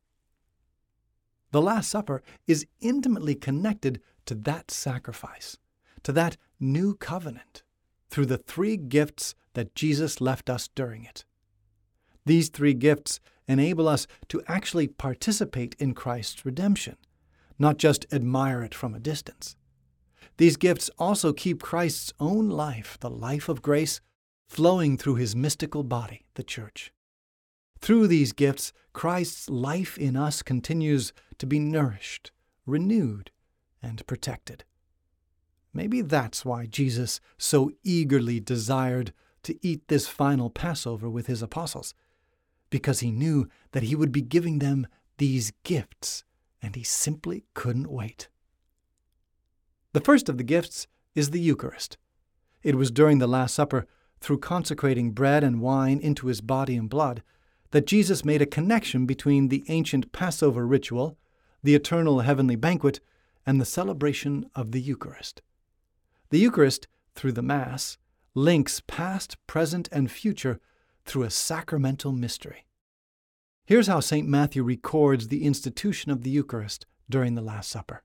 The 1.52 1.62
Last 1.62 1.88
Supper 1.88 2.20
is 2.48 2.66
intimately 2.80 3.36
connected 3.36 4.02
to 4.26 4.34
that 4.34 4.72
sacrifice, 4.72 5.58
to 6.02 6.10
that 6.10 6.36
new 6.58 6.96
covenant, 6.96 7.62
through 8.10 8.26
the 8.26 8.36
three 8.36 8.76
gifts 8.76 9.36
that 9.54 9.76
Jesus 9.76 10.20
left 10.20 10.50
us 10.50 10.68
during 10.74 11.04
it. 11.04 11.24
These 12.26 12.48
three 12.48 12.74
gifts 12.74 13.20
enable 13.46 13.86
us 13.86 14.08
to 14.26 14.42
actually 14.48 14.88
participate 14.88 15.76
in 15.78 15.94
Christ's 15.94 16.44
redemption, 16.44 16.96
not 17.60 17.76
just 17.76 18.12
admire 18.12 18.64
it 18.64 18.74
from 18.74 18.92
a 18.92 18.98
distance. 18.98 19.54
These 20.38 20.56
gifts 20.56 20.88
also 20.98 21.32
keep 21.32 21.60
Christ's 21.60 22.12
own 22.18 22.48
life, 22.48 22.96
the 23.00 23.10
life 23.10 23.48
of 23.48 23.60
grace, 23.60 24.00
flowing 24.48 24.96
through 24.96 25.16
his 25.16 25.36
mystical 25.36 25.82
body, 25.82 26.26
the 26.34 26.44
Church. 26.44 26.92
Through 27.80 28.06
these 28.06 28.32
gifts, 28.32 28.72
Christ's 28.92 29.50
life 29.50 29.98
in 29.98 30.16
us 30.16 30.42
continues 30.42 31.12
to 31.38 31.46
be 31.46 31.58
nourished, 31.58 32.30
renewed, 32.66 33.30
and 33.82 34.06
protected. 34.06 34.64
Maybe 35.72 36.02
that's 36.02 36.44
why 36.44 36.66
Jesus 36.66 37.20
so 37.36 37.72
eagerly 37.84 38.40
desired 38.40 39.12
to 39.42 39.58
eat 39.60 39.88
this 39.88 40.08
final 40.08 40.50
Passover 40.50 41.10
with 41.10 41.26
his 41.26 41.42
apostles, 41.42 41.94
because 42.70 43.00
he 43.00 43.10
knew 43.10 43.48
that 43.72 43.84
he 43.84 43.96
would 43.96 44.12
be 44.12 44.22
giving 44.22 44.60
them 44.60 44.86
these 45.18 45.52
gifts, 45.64 46.24
and 46.62 46.76
he 46.76 46.84
simply 46.84 47.44
couldn't 47.54 47.90
wait. 47.90 48.28
The 49.98 50.04
first 50.04 50.28
of 50.28 50.38
the 50.38 50.44
gifts 50.44 50.86
is 51.16 51.30
the 51.30 51.40
Eucharist. 51.40 51.98
It 52.62 52.76
was 52.76 52.92
during 52.92 53.18
the 53.18 53.26
Last 53.26 53.52
Supper, 53.52 53.84
through 54.20 54.38
consecrating 54.38 55.10
bread 55.10 55.42
and 55.42 55.60
wine 55.60 55.98
into 55.98 56.28
his 56.28 56.40
body 56.40 56.76
and 56.76 56.88
blood, 56.88 57.24
that 57.72 57.84
Jesus 57.84 58.24
made 58.24 58.40
a 58.40 58.46
connection 58.46 59.06
between 59.06 59.48
the 59.48 59.64
ancient 59.66 60.12
Passover 60.12 60.64
ritual, 60.64 61.18
the 61.64 61.74
eternal 61.74 62.20
heavenly 62.20 62.54
banquet, 62.54 63.00
and 63.44 63.60
the 63.60 63.64
celebration 63.64 64.48
of 64.54 64.70
the 64.70 64.80
Eucharist. 64.80 65.42
The 66.30 66.38
Eucharist, 66.38 66.86
through 67.16 67.32
the 67.32 67.42
Mass, 67.42 67.98
links 68.36 68.80
past, 68.86 69.36
present, 69.48 69.88
and 69.90 70.08
future 70.08 70.60
through 71.06 71.24
a 71.24 71.30
sacramental 71.30 72.12
mystery. 72.12 72.66
Here's 73.66 73.88
how 73.88 73.98
St. 73.98 74.28
Matthew 74.28 74.62
records 74.62 75.26
the 75.26 75.42
institution 75.42 76.12
of 76.12 76.22
the 76.22 76.30
Eucharist 76.30 76.86
during 77.10 77.34
the 77.34 77.42
Last 77.42 77.68
Supper. 77.68 78.04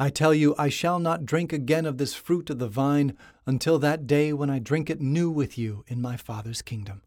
I 0.00 0.10
tell 0.10 0.32
you, 0.32 0.54
I 0.56 0.68
shall 0.68 1.00
not 1.00 1.26
drink 1.26 1.52
again 1.52 1.84
of 1.84 1.98
this 1.98 2.14
fruit 2.14 2.50
of 2.50 2.60
the 2.60 2.68
vine 2.68 3.16
until 3.46 3.80
that 3.80 4.06
day 4.06 4.32
when 4.32 4.48
I 4.48 4.60
drink 4.60 4.88
it 4.88 5.00
new 5.00 5.28
with 5.28 5.58
you 5.58 5.84
in 5.88 6.00
my 6.00 6.16
Father's 6.16 6.62
kingdom. 6.62 7.02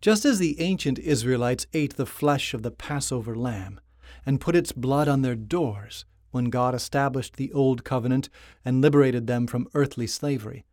Just 0.00 0.24
as 0.24 0.40
the 0.40 0.60
ancient 0.60 0.98
Israelites 0.98 1.68
ate 1.72 1.94
the 1.94 2.06
flesh 2.06 2.54
of 2.54 2.62
the 2.62 2.72
Passover 2.72 3.36
lamb 3.36 3.80
and 4.24 4.40
put 4.40 4.56
its 4.56 4.72
blood 4.72 5.06
on 5.06 5.22
their 5.22 5.36
doors 5.36 6.04
when 6.32 6.46
God 6.46 6.74
established 6.74 7.36
the 7.36 7.52
Old 7.52 7.84
Covenant 7.84 8.28
and 8.64 8.82
liberated 8.82 9.28
them 9.28 9.46
from 9.46 9.68
earthly 9.74 10.08
slavery, 10.08 10.64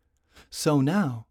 so 0.49 0.81
now 0.81 1.27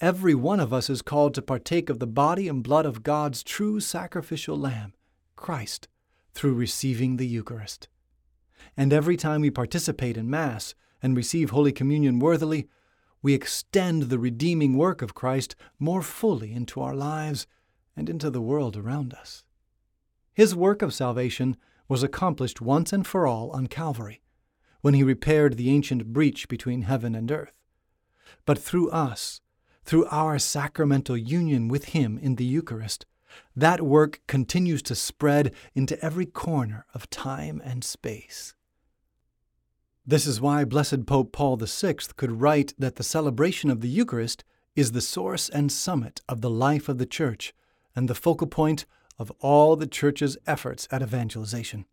every 0.00 0.34
one 0.34 0.60
of 0.60 0.72
us 0.72 0.88
is 0.88 1.02
called 1.02 1.34
to 1.34 1.42
partake 1.42 1.90
of 1.90 1.98
the 1.98 2.06
body 2.06 2.46
and 2.46 2.62
blood 2.62 2.86
of 2.86 3.02
God's 3.02 3.42
true 3.42 3.80
sacrificial 3.80 4.56
lamb, 4.56 4.94
Christ, 5.34 5.88
through 6.34 6.54
receiving 6.54 7.16
the 7.16 7.26
Eucharist 7.26 7.88
and 8.76 8.92
every 8.92 9.16
time 9.16 9.40
we 9.40 9.50
participate 9.50 10.16
in 10.16 10.30
Mass 10.30 10.74
and 11.02 11.16
receive 11.16 11.50
Holy 11.50 11.72
Communion 11.72 12.18
worthily, 12.18 12.68
we 13.22 13.34
extend 13.34 14.04
the 14.04 14.18
redeeming 14.18 14.76
work 14.76 15.02
of 15.02 15.14
Christ 15.14 15.56
more 15.78 16.02
fully 16.02 16.52
into 16.52 16.80
our 16.80 16.94
lives 16.94 17.46
and 17.96 18.08
into 18.08 18.30
the 18.30 18.40
world 18.40 18.76
around 18.76 19.12
us. 19.14 19.44
His 20.34 20.54
work 20.54 20.82
of 20.82 20.94
salvation 20.94 21.56
was 21.88 22.02
accomplished 22.02 22.60
once 22.60 22.92
and 22.92 23.06
for 23.06 23.26
all 23.26 23.50
on 23.50 23.66
Calvary, 23.66 24.20
when 24.82 24.94
he 24.94 25.02
repaired 25.02 25.56
the 25.56 25.70
ancient 25.70 26.12
breach 26.12 26.48
between 26.48 26.82
heaven 26.82 27.14
and 27.14 27.30
earth. 27.32 27.58
But 28.44 28.58
through 28.58 28.90
us, 28.90 29.40
through 29.84 30.06
our 30.06 30.38
sacramental 30.38 31.16
union 31.16 31.66
with 31.66 31.86
him 31.86 32.18
in 32.18 32.36
the 32.36 32.44
Eucharist, 32.44 33.06
that 33.56 33.80
work 33.80 34.20
continues 34.26 34.82
to 34.82 34.94
spread 34.94 35.52
into 35.74 36.00
every 36.04 36.26
corner 36.26 36.86
of 36.94 37.10
time 37.10 37.60
and 37.64 37.82
space. 37.82 38.54
This 40.08 40.26
is 40.26 40.40
why 40.40 40.64
Blessed 40.64 41.04
Pope 41.04 41.32
Paul 41.32 41.58
VI 41.58 41.96
could 42.16 42.40
write 42.40 42.72
that 42.78 42.96
the 42.96 43.02
celebration 43.02 43.68
of 43.68 43.82
the 43.82 43.90
Eucharist 43.90 44.42
is 44.74 44.92
the 44.92 45.02
source 45.02 45.50
and 45.50 45.70
summit 45.70 46.22
of 46.26 46.40
the 46.40 46.48
life 46.48 46.88
of 46.88 46.96
the 46.96 47.04
Church 47.04 47.52
and 47.94 48.08
the 48.08 48.14
focal 48.14 48.46
point 48.46 48.86
of 49.18 49.30
all 49.40 49.76
the 49.76 49.86
Church's 49.86 50.38
efforts 50.46 50.88
at 50.90 51.02
evangelization. 51.02 51.84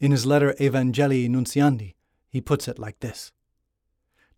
In 0.00 0.10
his 0.10 0.26
letter 0.26 0.52
Evangelii 0.58 1.28
Nuntiandi, 1.28 1.94
he 2.28 2.40
puts 2.40 2.66
it 2.66 2.76
like 2.76 2.98
this 2.98 3.30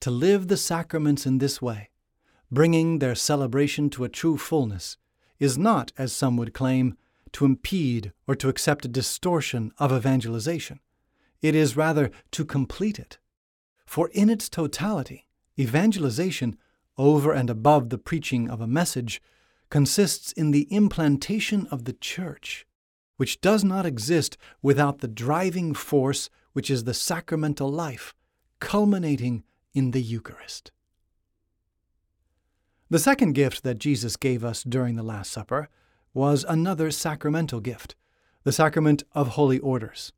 To 0.00 0.10
live 0.10 0.48
the 0.48 0.58
sacraments 0.58 1.24
in 1.24 1.38
this 1.38 1.62
way, 1.62 1.88
bringing 2.50 2.98
their 2.98 3.14
celebration 3.14 3.88
to 3.88 4.04
a 4.04 4.10
true 4.10 4.36
fullness, 4.36 4.98
is 5.38 5.56
not, 5.56 5.90
as 5.96 6.12
some 6.12 6.36
would 6.36 6.52
claim, 6.52 6.98
to 7.32 7.46
impede 7.46 8.12
or 8.28 8.34
to 8.34 8.50
accept 8.50 8.84
a 8.84 8.88
distortion 8.88 9.72
of 9.78 9.90
evangelization 9.90 10.80
it 11.42 11.54
is 11.54 11.76
rather 11.76 12.10
to 12.30 12.44
complete 12.44 12.98
it. 12.98 13.18
For 13.84 14.08
in 14.14 14.30
its 14.30 14.48
totality, 14.48 15.26
evangelization, 15.58 16.56
over 16.96 17.32
and 17.32 17.50
above 17.50 17.90
the 17.90 17.98
preaching 17.98 18.48
of 18.48 18.60
a 18.60 18.66
message, 18.66 19.20
consists 19.68 20.32
in 20.32 20.50
the 20.50 20.68
implantation 20.70 21.66
of 21.70 21.84
the 21.84 21.92
church, 21.94 22.66
which 23.16 23.40
does 23.40 23.64
not 23.64 23.86
exist 23.86 24.36
without 24.62 24.98
the 24.98 25.08
driving 25.08 25.74
force 25.74 26.30
which 26.52 26.70
is 26.70 26.84
the 26.84 26.94
sacramental 26.94 27.70
life, 27.70 28.14
culminating 28.60 29.42
in 29.74 29.90
the 29.90 30.02
Eucharist. 30.02 30.70
The 32.90 32.98
second 32.98 33.32
gift 33.32 33.62
that 33.62 33.78
Jesus 33.78 34.16
gave 34.16 34.44
us 34.44 34.62
during 34.62 34.96
the 34.96 35.02
Last 35.02 35.32
Supper 35.32 35.70
was 36.12 36.44
another 36.46 36.90
sacramental 36.90 37.60
gift, 37.60 37.96
the 38.44 38.52
sacrament 38.52 39.02
of 39.12 39.28
holy 39.28 39.58
orders. 39.58 40.12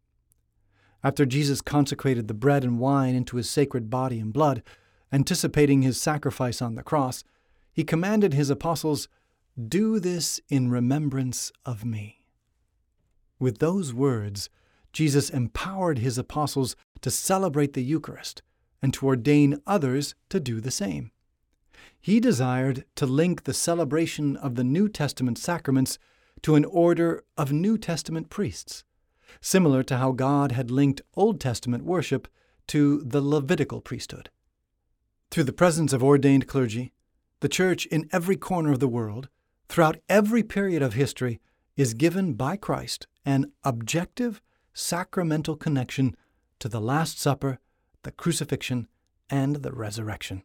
After 1.05 1.27
Jesus 1.27 1.61
consecrated 1.61 2.29
the 2.29 2.35
bread 2.35 2.65
and 2.65 2.81
wine 2.81 3.15
into 3.15 3.37
his 3.37 3.51
sacred 3.51 3.91
body 3.91 4.19
and 4.19 4.33
blood, 4.33 4.63
anticipating 5.13 5.83
his 5.83 6.01
sacrifice 6.01 6.63
on 6.63 6.77
the 6.77 6.83
cross, 6.83 7.23
he 7.75 7.85
commanded 7.85 8.33
his 8.33 8.49
apostles, 8.49 9.07
Do 9.69 10.01
this 10.01 10.41
in 10.49 10.71
remembrance 10.71 11.53
of 11.67 11.85
me. 11.85 12.25
With 13.39 13.59
those 13.59 13.93
words, 13.93 14.49
Jesus 14.95 15.29
empowered 15.29 15.99
his 15.99 16.17
apostles 16.17 16.75
to 17.03 17.11
celebrate 17.11 17.75
the 17.75 17.85
Eucharist 17.85 18.41
and 18.81 18.95
to 18.95 19.07
ordain 19.07 19.61
others 19.67 20.15
to 20.31 20.41
do 20.41 20.59
the 20.59 20.71
same. 20.71 21.11
He 22.01 22.19
desired 22.19 22.87
to 22.97 23.05
link 23.05 23.43
the 23.43 23.53
celebration 23.53 24.39
of 24.39 24.55
the 24.55 24.65
New 24.65 24.89
Testament 24.89 25.37
sacraments 25.37 25.99
to 26.43 26.55
an 26.55 26.65
order 26.65 27.25
of 27.37 27.53
New 27.53 27.77
Testament 27.77 28.31
priests 28.31 28.85
similar 29.41 29.83
to 29.85 29.97
how 29.97 30.13
God 30.13 30.53
had 30.53 30.71
linked 30.71 31.03
Old 31.15 31.41
Testament 31.41 31.85
worship 31.85 32.29
to 32.69 33.03
the 33.05 33.21
Levitical 33.21 33.81
priesthood. 33.81 34.31
Through 35.31 35.45
the 35.45 35.53
presence 35.53 35.93
of 35.93 36.03
ordained 36.03 36.47
clergy, 36.47 36.93
the 37.41 37.49
Church 37.49 37.87
in 37.87 38.09
every 38.13 38.37
corner 38.37 38.73
of 38.73 38.81
the 38.81 38.89
world, 38.89 39.29
throughout 39.69 39.99
every 40.09 40.43
period 40.43 40.83
of 40.83 40.95
history, 40.95 41.41
is 41.77 41.95
given 41.95 42.35
by 42.35 42.57
Christ 42.57 43.07
an 43.25 43.53
objective, 43.65 44.41
sacramental 44.73 45.57
connection 45.57 46.17
to 46.61 46.69
the 46.69 46.81
Last 46.81 47.19
Supper, 47.19 47.59
the 48.03 48.13
crucifixion, 48.13 48.89
and 49.29 49.57
the 49.57 49.73
resurrection. 49.73 50.43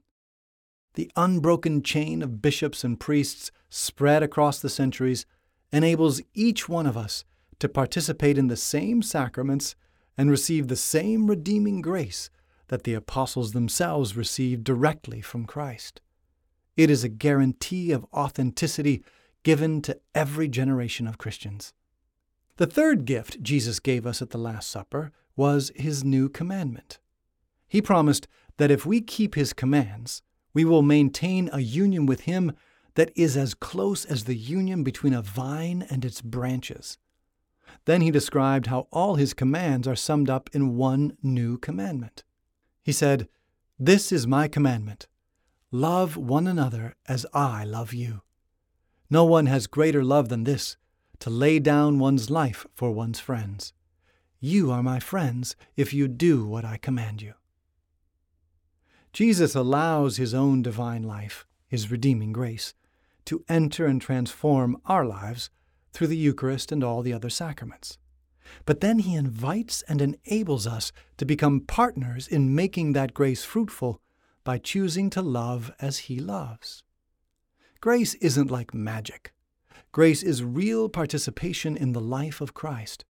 The 0.96 1.12
unbroken 1.16 1.84
chain 1.84 2.22
of 2.22 2.42
bishops 2.42 2.84
and 2.84 3.00
priests 3.00 3.52
spread 3.70 4.24
across 4.24 4.60
the 4.60 4.70
centuries 4.70 5.26
enables 5.72 6.22
each 6.34 6.68
one 6.68 6.88
of 6.88 6.98
us 6.98 7.26
to 7.60 7.70
participate 7.70 8.38
in 8.38 8.48
the 8.48 8.58
same 8.58 9.02
sacraments 9.02 9.76
and 10.18 10.30
receive 10.30 10.68
the 10.68 10.76
same 10.76 11.28
redeeming 11.28 11.82
grace 11.82 12.30
that 12.68 12.84
the 12.84 12.94
apostles 12.94 13.52
themselves 13.52 14.16
received 14.16 14.64
directly 14.64 15.22
from 15.22 15.46
Christ. 15.46 16.02
It 16.78 16.90
is 16.90 17.04
a 17.04 17.10
guarantee 17.10 17.92
of 17.92 18.06
authenticity 18.14 19.04
given 19.44 19.82
to 19.82 20.00
every 20.16 20.48
generation 20.48 21.08
of 21.08 21.18
Christians. 21.18 21.74
The 22.58 22.68
third 22.68 23.06
gift 23.06 23.42
Jesus 23.42 23.80
gave 23.80 24.06
us 24.06 24.22
at 24.22 24.32
the 24.32 24.38
Last 24.38 24.70
Supper 24.70 25.12
was 25.36 25.72
his 25.76 26.04
new 26.04 26.30
commandment. 26.30 27.00
He 27.68 27.82
promised 27.82 28.28
that 28.58 28.72
if 28.72 28.86
we 28.86 29.00
keep 29.02 29.36
his 29.36 29.54
commands, 29.54 30.22
we 30.54 30.66
will 30.66 30.82
maintain 30.82 31.50
a 31.54 31.60
union 31.60 32.06
with 32.06 32.22
him 32.22 32.54
that 32.96 33.12
is 33.16 33.38
as 33.38 33.54
close 33.54 34.04
as 34.04 34.26
the 34.26 34.36
union 34.36 34.84
between 34.84 35.14
a 35.14 35.22
vine 35.22 35.86
and 35.90 36.04
its 36.04 36.22
branches. 36.22 36.98
Then 37.86 38.02
he 38.02 38.12
described 38.12 38.68
how 38.68 38.88
all 38.92 39.16
his 39.16 39.34
commands 39.34 39.88
are 39.88 39.96
summed 39.96 40.30
up 40.30 40.50
in 40.54 40.76
one 40.78 41.18
new 41.22 41.58
commandment. 41.58 42.24
He 42.84 42.92
said, 42.92 43.28
This 43.78 44.12
is 44.12 44.28
my 44.28 44.48
commandment 44.48 45.08
love 45.72 46.18
one 46.18 46.48
another 46.48 46.96
as 47.08 47.26
I 47.34 47.64
love 47.64 47.94
you. 47.94 48.22
No 49.10 49.24
one 49.24 49.46
has 49.46 49.68
greater 49.68 50.04
love 50.04 50.30
than 50.30 50.44
this, 50.44 50.78
to 51.20 51.30
lay 51.30 51.60
down 51.60 52.00
one's 52.00 52.30
life 52.30 52.66
for 52.74 52.92
one's 52.92 53.20
friends. 53.20 53.74
You 54.40 54.72
are 54.72 54.82
my 54.82 55.00
friends 55.00 55.56
if 55.76 55.94
you 55.94 56.08
do 56.08 56.46
what 56.46 56.66
I 56.66 56.78
command 56.78 57.22
you. 57.22 57.34
Jesus 59.12 59.56
allows 59.56 60.18
his 60.18 60.34
own 60.34 60.62
divine 60.62 61.04
life, 61.04 61.46
his 61.68 61.92
redeeming 61.92 62.32
grace, 62.32 62.74
to 63.26 63.44
enter 63.50 63.86
and 63.86 64.02
transform 64.02 64.82
our 64.86 65.06
lives 65.06 65.50
through 65.92 66.08
the 66.08 66.18
Eucharist 66.18 66.72
and 66.72 66.84
all 66.84 67.02
the 67.02 67.14
other 67.14 67.30
sacraments. 67.30 67.98
But 68.66 68.82
then 68.82 69.00
he 69.00 69.16
invites 69.16 69.84
and 69.84 70.02
enables 70.02 70.66
us 70.66 70.92
to 71.18 71.26
become 71.26 71.62
partners 71.62 72.28
in 72.28 72.56
making 72.56 72.94
that 72.94 73.14
grace 73.14 73.44
fruitful 73.44 74.02
by 74.44 74.58
choosing 74.58 75.10
to 75.12 75.22
love 75.22 75.72
as 75.80 76.00
he 76.00 76.20
loves. 76.20 76.84
Grace 77.82 78.16
isn't 78.16 78.52
like 78.52 78.74
magic. 78.74 79.34
Grace 79.92 80.24
is 80.24 80.44
real 80.44 80.90
participation 80.90 81.78
in 81.78 81.94
the 81.94 82.02
life 82.02 82.42
of 82.42 82.54
Christ. 82.54 83.06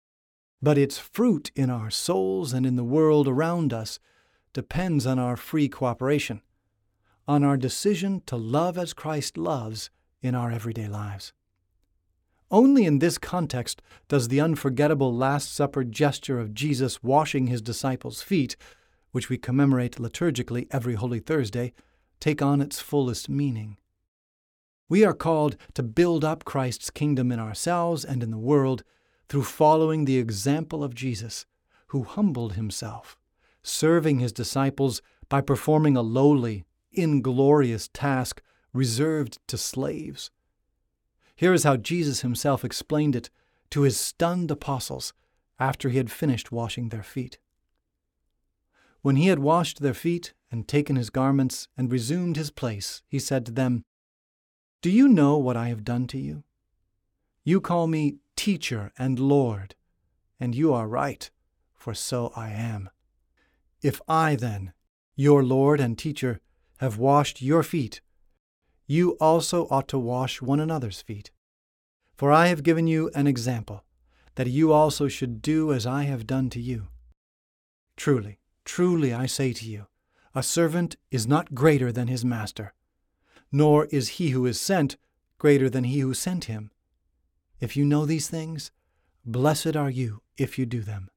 But 0.62 0.78
its 0.78 0.98
fruit 0.98 1.50
in 1.54 1.70
our 1.70 1.90
souls 1.90 2.52
and 2.52 2.66
in 2.66 2.76
the 2.76 2.84
world 2.84 3.28
around 3.28 3.72
us 3.72 3.98
depends 4.52 5.06
on 5.06 5.18
our 5.18 5.36
free 5.36 5.68
cooperation, 5.68 6.40
on 7.28 7.44
our 7.44 7.56
decision 7.56 8.22
to 8.26 8.36
love 8.36 8.78
as 8.78 8.94
Christ 8.94 9.36
loves 9.36 9.90
in 10.22 10.34
our 10.34 10.50
everyday 10.50 10.88
lives. 10.88 11.32
Only 12.50 12.84
in 12.84 13.00
this 13.00 13.18
context 13.18 13.82
does 14.08 14.28
the 14.28 14.40
unforgettable 14.40 15.14
Last 15.14 15.52
Supper 15.52 15.82
gesture 15.82 16.38
of 16.38 16.54
Jesus 16.54 17.02
washing 17.02 17.48
his 17.48 17.60
disciples' 17.60 18.22
feet, 18.22 18.56
which 19.10 19.28
we 19.28 19.36
commemorate 19.36 19.96
liturgically 19.96 20.68
every 20.70 20.94
Holy 20.94 21.18
Thursday, 21.18 21.72
take 22.20 22.40
on 22.40 22.60
its 22.60 22.80
fullest 22.80 23.28
meaning. 23.28 23.78
We 24.88 25.04
are 25.04 25.14
called 25.14 25.56
to 25.74 25.82
build 25.82 26.24
up 26.24 26.44
Christ's 26.44 26.90
kingdom 26.90 27.32
in 27.32 27.40
ourselves 27.40 28.04
and 28.04 28.22
in 28.22 28.30
the 28.30 28.38
world 28.38 28.84
through 29.28 29.42
following 29.42 30.04
the 30.04 30.18
example 30.18 30.84
of 30.84 30.94
Jesus, 30.94 31.46
who 31.88 32.04
humbled 32.04 32.52
himself, 32.52 33.18
serving 33.64 34.20
his 34.20 34.32
disciples 34.32 35.02
by 35.28 35.40
performing 35.40 35.96
a 35.96 36.02
lowly, 36.02 36.64
inglorious 36.92 37.88
task 37.92 38.40
reserved 38.72 39.38
to 39.48 39.58
slaves. 39.58 40.30
Here 41.36 41.52
is 41.52 41.64
how 41.64 41.76
Jesus 41.76 42.22
himself 42.22 42.64
explained 42.64 43.14
it 43.14 43.28
to 43.70 43.82
his 43.82 43.98
stunned 43.98 44.50
apostles 44.50 45.12
after 45.58 45.90
he 45.90 45.98
had 45.98 46.10
finished 46.10 46.50
washing 46.50 46.88
their 46.88 47.02
feet. 47.02 47.38
When 49.02 49.16
he 49.16 49.28
had 49.28 49.38
washed 49.38 49.80
their 49.80 49.94
feet 49.94 50.32
and 50.50 50.66
taken 50.66 50.96
his 50.96 51.10
garments 51.10 51.68
and 51.76 51.92
resumed 51.92 52.36
his 52.36 52.50
place, 52.50 53.02
he 53.06 53.18
said 53.18 53.44
to 53.46 53.52
them, 53.52 53.84
Do 54.80 54.90
you 54.90 55.08
know 55.08 55.36
what 55.36 55.56
I 55.56 55.68
have 55.68 55.84
done 55.84 56.06
to 56.08 56.18
you? 56.18 56.42
You 57.44 57.60
call 57.60 57.86
me 57.86 58.16
teacher 58.34 58.92
and 58.98 59.18
Lord, 59.18 59.74
and 60.40 60.54
you 60.54 60.72
are 60.72 60.88
right, 60.88 61.30
for 61.74 61.94
so 61.94 62.32
I 62.34 62.50
am. 62.50 62.90
If 63.82 64.00
I, 64.08 64.36
then, 64.36 64.72
your 65.14 65.44
Lord 65.44 65.80
and 65.80 65.98
teacher, 65.98 66.40
have 66.78 66.98
washed 66.98 67.42
your 67.42 67.62
feet, 67.62 68.00
you 68.86 69.10
also 69.20 69.66
ought 69.68 69.88
to 69.88 69.98
wash 69.98 70.40
one 70.40 70.60
another's 70.60 71.00
feet. 71.00 71.30
For 72.14 72.32
I 72.32 72.46
have 72.46 72.62
given 72.62 72.86
you 72.86 73.10
an 73.14 73.26
example, 73.26 73.84
that 74.36 74.46
you 74.46 74.72
also 74.72 75.08
should 75.08 75.42
do 75.42 75.72
as 75.72 75.86
I 75.86 76.04
have 76.04 76.26
done 76.26 76.50
to 76.50 76.60
you. 76.60 76.88
Truly, 77.96 78.38
truly 78.64 79.12
I 79.12 79.26
say 79.26 79.52
to 79.52 79.68
you, 79.68 79.86
a 80.34 80.42
servant 80.42 80.96
is 81.10 81.26
not 81.26 81.54
greater 81.54 81.90
than 81.90 82.08
his 82.08 82.24
master, 82.24 82.74
nor 83.50 83.86
is 83.86 84.08
he 84.20 84.30
who 84.30 84.46
is 84.46 84.60
sent 84.60 84.96
greater 85.38 85.68
than 85.68 85.84
he 85.84 86.00
who 86.00 86.14
sent 86.14 86.44
him. 86.44 86.70
If 87.60 87.76
you 87.76 87.84
know 87.84 88.04
these 88.04 88.28
things, 88.28 88.70
blessed 89.24 89.76
are 89.76 89.90
you 89.90 90.22
if 90.36 90.58
you 90.58 90.66
do 90.66 90.82
them. 90.82 91.08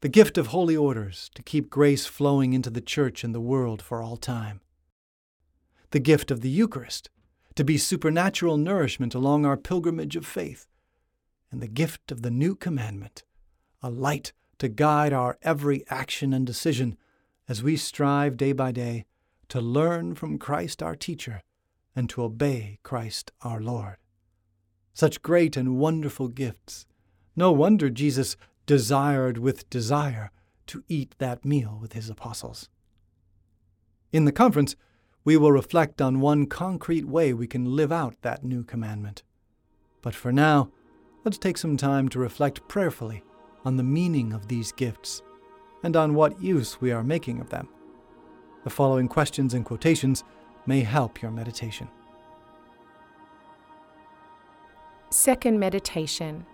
The 0.00 0.08
gift 0.08 0.36
of 0.36 0.48
holy 0.48 0.76
orders 0.76 1.30
to 1.34 1.42
keep 1.42 1.70
grace 1.70 2.04
flowing 2.04 2.52
into 2.52 2.68
the 2.68 2.80
church 2.80 3.24
and 3.24 3.34
the 3.34 3.40
world 3.40 3.80
for 3.80 4.02
all 4.02 4.16
time. 4.16 4.60
The 5.90 6.00
gift 6.00 6.30
of 6.30 6.40
the 6.40 6.50
Eucharist 6.50 7.10
to 7.54 7.64
be 7.64 7.78
supernatural 7.78 8.56
nourishment 8.56 9.14
along 9.14 9.46
our 9.46 9.56
pilgrimage 9.56 10.16
of 10.16 10.26
faith. 10.26 10.66
And 11.52 11.62
the 11.62 11.68
gift 11.68 12.10
of 12.10 12.22
the 12.22 12.30
new 12.30 12.56
commandment, 12.56 13.22
a 13.80 13.90
light 13.90 14.32
to 14.58 14.68
guide 14.68 15.12
our 15.12 15.38
every 15.42 15.84
action 15.88 16.32
and 16.32 16.46
decision 16.46 16.96
as 17.48 17.62
we 17.62 17.76
strive 17.76 18.36
day 18.36 18.52
by 18.52 18.72
day 18.72 19.04
to 19.48 19.60
learn 19.60 20.14
from 20.14 20.38
Christ 20.38 20.82
our 20.82 20.96
teacher 20.96 21.42
and 21.94 22.10
to 22.10 22.22
obey 22.22 22.80
Christ 22.82 23.30
our 23.42 23.60
Lord 23.60 23.98
such 24.94 25.22
great 25.22 25.56
and 25.56 25.76
wonderful 25.76 26.28
gifts. 26.28 26.86
No 27.36 27.50
wonder 27.50 27.90
Jesus 27.90 28.36
desired 28.64 29.36
with 29.38 29.68
desire 29.68 30.30
to 30.68 30.84
eat 30.88 31.16
that 31.18 31.44
meal 31.44 31.76
with 31.82 31.92
his 31.92 32.08
apostles. 32.08 32.70
In 34.12 34.24
the 34.24 34.32
conference, 34.32 34.76
we 35.24 35.36
will 35.36 35.52
reflect 35.52 36.02
on 36.02 36.20
one 36.20 36.46
concrete 36.46 37.06
way 37.06 37.32
we 37.32 37.46
can 37.46 37.76
live 37.76 37.90
out 37.90 38.14
that 38.22 38.44
new 38.44 38.62
commandment. 38.62 39.22
But 40.02 40.14
for 40.14 40.32
now, 40.32 40.70
let's 41.24 41.38
take 41.38 41.56
some 41.56 41.76
time 41.76 42.08
to 42.10 42.18
reflect 42.18 42.66
prayerfully 42.68 43.22
on 43.64 43.76
the 43.76 43.82
meaning 43.82 44.32
of 44.34 44.48
these 44.48 44.72
gifts 44.72 45.22
and 45.82 45.96
on 45.96 46.14
what 46.14 46.42
use 46.42 46.80
we 46.80 46.92
are 46.92 47.02
making 47.02 47.40
of 47.40 47.48
them. 47.48 47.68
The 48.64 48.70
following 48.70 49.08
questions 49.08 49.54
and 49.54 49.64
quotations 49.64 50.24
may 50.66 50.80
help 50.80 51.22
your 51.22 51.30
meditation. 51.30 51.88
Second 55.10 55.58
meditation 55.58 56.44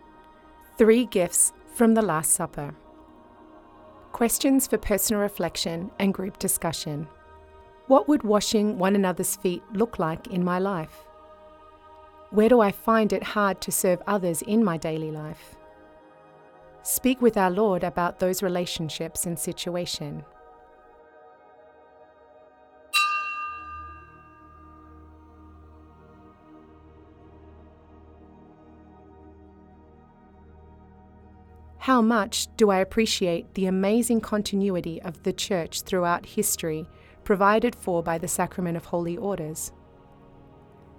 Three 0.76 1.06
gifts 1.06 1.52
from 1.74 1.94
the 1.94 2.02
Last 2.02 2.32
Supper. 2.32 2.74
Questions 4.12 4.66
for 4.66 4.78
personal 4.78 5.20
reflection 5.20 5.90
and 5.98 6.14
group 6.14 6.38
discussion. 6.38 7.06
What 7.90 8.06
would 8.06 8.22
washing 8.22 8.78
one 8.78 8.94
another's 8.94 9.34
feet 9.34 9.64
look 9.72 9.98
like 9.98 10.28
in 10.28 10.44
my 10.44 10.60
life? 10.60 11.08
Where 12.30 12.48
do 12.48 12.60
I 12.60 12.70
find 12.70 13.12
it 13.12 13.24
hard 13.24 13.60
to 13.62 13.72
serve 13.72 14.00
others 14.06 14.42
in 14.42 14.62
my 14.62 14.76
daily 14.76 15.10
life? 15.10 15.56
Speak 16.84 17.20
with 17.20 17.36
our 17.36 17.50
Lord 17.50 17.82
about 17.82 18.20
those 18.20 18.44
relationships 18.44 19.26
and 19.26 19.36
situation. 19.36 20.24
How 31.78 32.00
much 32.00 32.46
do 32.56 32.70
I 32.70 32.78
appreciate 32.78 33.54
the 33.54 33.66
amazing 33.66 34.20
continuity 34.20 35.02
of 35.02 35.24
the 35.24 35.32
Church 35.32 35.82
throughout 35.82 36.24
history 36.24 36.86
provided 37.30 37.76
for 37.76 38.02
by 38.02 38.18
the 38.18 38.26
Sacrament 38.26 38.76
of 38.76 38.86
Holy 38.86 39.16
Orders? 39.16 39.70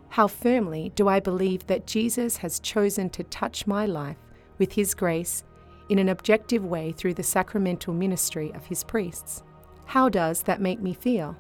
How 0.07 0.27
firmly 0.27 0.93
do 0.95 1.09
I 1.09 1.19
believe 1.19 1.67
that 1.67 1.85
Jesus 1.85 2.37
has 2.37 2.61
chosen 2.61 3.09
to 3.09 3.23
touch 3.25 3.67
my 3.67 3.85
life 3.85 4.15
with 4.57 4.71
His 4.71 4.93
grace 4.93 5.43
in 5.89 5.99
an 5.99 6.07
objective 6.07 6.63
way 6.63 6.93
through 6.93 7.15
the 7.15 7.21
sacramental 7.21 7.93
ministry 7.93 8.49
of 8.55 8.65
His 8.67 8.81
priests? 8.81 9.43
How 9.83 10.07
does 10.07 10.43
that 10.43 10.61
make 10.61 10.79
me 10.79 10.93
feel? 10.93 11.35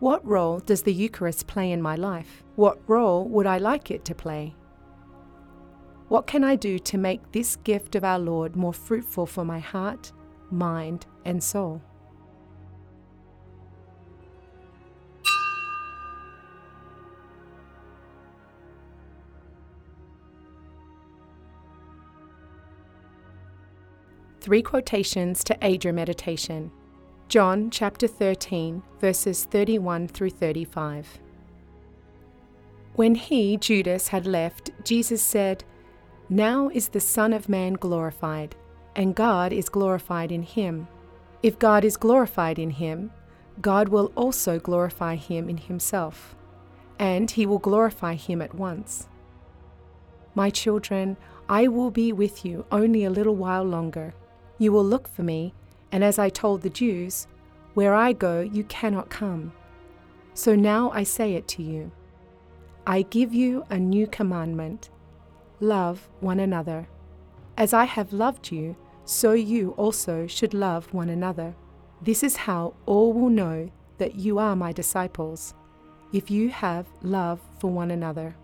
What 0.00 0.26
role 0.26 0.58
does 0.58 0.82
the 0.82 0.92
Eucharist 0.92 1.46
play 1.46 1.70
in 1.70 1.80
my 1.80 1.94
life? 1.94 2.43
What 2.56 2.78
role 2.88 3.26
would 3.28 3.46
I 3.46 3.58
like 3.58 3.90
it 3.90 4.04
to 4.04 4.14
play? 4.14 4.54
What 6.08 6.28
can 6.28 6.44
I 6.44 6.54
do 6.54 6.78
to 6.78 6.98
make 6.98 7.32
this 7.32 7.56
gift 7.56 7.96
of 7.96 8.04
our 8.04 8.18
Lord 8.18 8.54
more 8.54 8.72
fruitful 8.72 9.26
for 9.26 9.44
my 9.44 9.58
heart, 9.58 10.12
mind, 10.52 11.06
and 11.24 11.42
soul? 11.42 11.82
Three 24.40 24.62
quotations 24.62 25.42
to 25.44 25.56
aid 25.62 25.84
your 25.84 25.94
meditation. 25.94 26.70
John 27.28 27.70
chapter 27.70 28.06
13, 28.06 28.82
verses 29.00 29.44
31 29.46 30.06
through 30.06 30.30
35. 30.30 31.18
When 32.94 33.14
he, 33.14 33.56
Judas, 33.56 34.08
had 34.08 34.26
left, 34.26 34.70
Jesus 34.84 35.22
said, 35.22 35.64
Now 36.28 36.68
is 36.68 36.88
the 36.88 37.00
Son 37.00 37.32
of 37.32 37.48
Man 37.48 37.74
glorified, 37.74 38.54
and 38.94 39.14
God 39.14 39.52
is 39.52 39.68
glorified 39.68 40.30
in 40.30 40.42
him. 40.42 40.86
If 41.42 41.58
God 41.58 41.84
is 41.84 41.96
glorified 41.96 42.58
in 42.58 42.70
him, 42.70 43.10
God 43.60 43.88
will 43.88 44.12
also 44.16 44.58
glorify 44.58 45.16
him 45.16 45.48
in 45.48 45.56
himself, 45.56 46.36
and 46.98 47.30
he 47.30 47.46
will 47.46 47.58
glorify 47.58 48.14
him 48.14 48.40
at 48.40 48.54
once. 48.54 49.08
My 50.34 50.50
children, 50.50 51.16
I 51.48 51.68
will 51.68 51.90
be 51.90 52.12
with 52.12 52.44
you 52.44 52.64
only 52.72 53.04
a 53.04 53.10
little 53.10 53.36
while 53.36 53.64
longer. 53.64 54.14
You 54.58 54.72
will 54.72 54.84
look 54.84 55.08
for 55.08 55.22
me 55.22 55.52
And 55.94 56.02
as 56.02 56.18
I 56.18 56.28
told 56.28 56.62
the 56.62 56.70
Jews, 56.70 57.28
Where 57.74 57.94
I 57.94 58.14
go, 58.14 58.40
you 58.40 58.64
cannot 58.64 59.10
come. 59.10 59.52
So 60.34 60.56
now 60.56 60.90
I 60.90 61.04
say 61.04 61.34
it 61.34 61.46
to 61.48 61.62
you. 61.62 61.92
I 62.86 63.00
give 63.00 63.32
you 63.32 63.64
a 63.70 63.78
new 63.78 64.06
commandment 64.06 64.90
love 65.58 66.10
one 66.20 66.38
another. 66.38 66.86
As 67.56 67.72
I 67.72 67.84
have 67.84 68.12
loved 68.12 68.52
you, 68.52 68.76
so 69.06 69.32
you 69.32 69.70
also 69.78 70.26
should 70.26 70.52
love 70.52 70.92
one 70.92 71.08
another. 71.08 71.54
This 72.02 72.22
is 72.22 72.36
how 72.36 72.74
all 72.84 73.14
will 73.14 73.30
know 73.30 73.70
that 73.96 74.16
you 74.16 74.38
are 74.38 74.54
my 74.54 74.72
disciples, 74.72 75.54
if 76.12 76.30
you 76.30 76.50
have 76.50 76.86
love 77.02 77.40
for 77.58 77.70
one 77.70 77.90
another. 77.90 78.36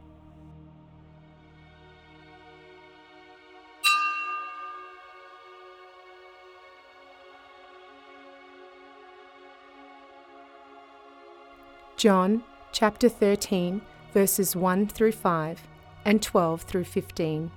John 11.99 12.43
chapter 12.73 13.11
13, 13.11 13.83
verses 14.13 14.55
1 14.55 14.89
through 14.89 15.13
5 15.13 15.67
and 16.05 16.23
12 16.23 16.63
through 16.63 16.85
15. 16.85 17.51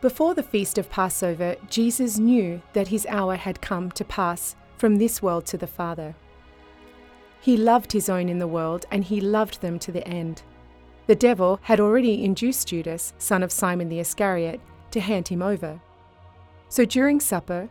Before 0.00 0.34
the 0.34 0.42
feast 0.42 0.78
of 0.78 0.88
Passover, 0.88 1.56
Jesus 1.68 2.18
knew 2.18 2.62
that 2.72 2.88
his 2.88 3.06
hour 3.06 3.36
had 3.36 3.60
come 3.60 3.90
to 3.92 4.04
pass 4.04 4.56
from 4.78 4.96
this 4.96 5.20
world 5.20 5.44
to 5.46 5.58
the 5.58 5.66
Father. 5.66 6.14
He 7.40 7.56
loved 7.56 7.92
his 7.92 8.08
own 8.08 8.28
in 8.28 8.38
the 8.38 8.46
world, 8.46 8.86
and 8.90 9.04
he 9.04 9.20
loved 9.20 9.60
them 9.60 9.78
to 9.80 9.92
the 9.92 10.06
end. 10.08 10.42
The 11.06 11.14
devil 11.14 11.58
had 11.62 11.80
already 11.80 12.24
induced 12.24 12.68
Judas, 12.68 13.12
son 13.18 13.42
of 13.42 13.52
Simon 13.52 13.88
the 13.88 14.00
Iscariot, 14.00 14.60
to 14.92 15.00
hand 15.00 15.28
him 15.28 15.42
over. 15.42 15.80
So 16.68 16.84
during 16.84 17.20
supper, 17.20 17.68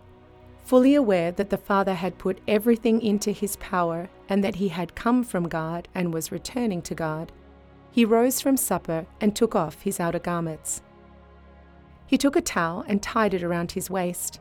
fully 0.69 0.93
aware 0.93 1.31
that 1.31 1.49
the 1.49 1.57
Father 1.57 1.95
had 1.95 2.19
put 2.19 2.39
everything 2.47 3.01
into 3.01 3.31
his 3.31 3.55
power 3.55 4.07
and 4.29 4.43
that 4.43 4.53
he 4.53 4.67
had 4.67 4.93
come 4.93 5.23
from 5.23 5.49
God 5.49 5.87
and 5.95 6.13
was 6.13 6.31
returning 6.31 6.83
to 6.83 6.93
God, 6.93 7.31
he 7.89 8.05
rose 8.05 8.39
from 8.39 8.55
supper 8.55 9.07
and 9.19 9.35
took 9.35 9.55
off 9.55 9.81
his 9.81 9.99
outer 9.99 10.19
garments. 10.19 10.83
He 12.05 12.19
took 12.19 12.35
a 12.35 12.41
towel 12.41 12.85
and 12.87 13.01
tied 13.01 13.33
it 13.33 13.41
around 13.41 13.71
his 13.71 13.89
waist. 13.89 14.39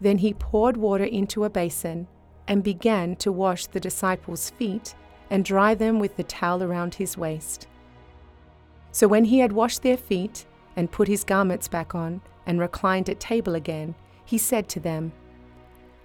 Then 0.00 0.18
he 0.18 0.34
poured 0.34 0.76
water 0.76 1.04
into 1.04 1.44
a 1.44 1.50
basin 1.50 2.08
and 2.48 2.64
began 2.64 3.14
to 3.16 3.30
wash 3.30 3.66
the 3.66 3.78
disciples' 3.78 4.50
feet 4.50 4.96
and 5.30 5.44
dry 5.44 5.76
them 5.76 6.00
with 6.00 6.16
the 6.16 6.24
towel 6.24 6.64
around 6.64 6.96
his 6.96 7.16
waist. 7.16 7.68
So 8.90 9.06
when 9.06 9.26
he 9.26 9.38
had 9.38 9.52
washed 9.52 9.84
their 9.84 9.96
feet 9.96 10.46
and 10.74 10.90
put 10.90 11.06
his 11.06 11.22
garments 11.22 11.68
back 11.68 11.94
on 11.94 12.22
and 12.44 12.58
reclined 12.58 13.08
at 13.08 13.20
table 13.20 13.54
again, 13.54 13.94
he 14.24 14.38
said 14.38 14.68
to 14.70 14.80
them, 14.80 15.12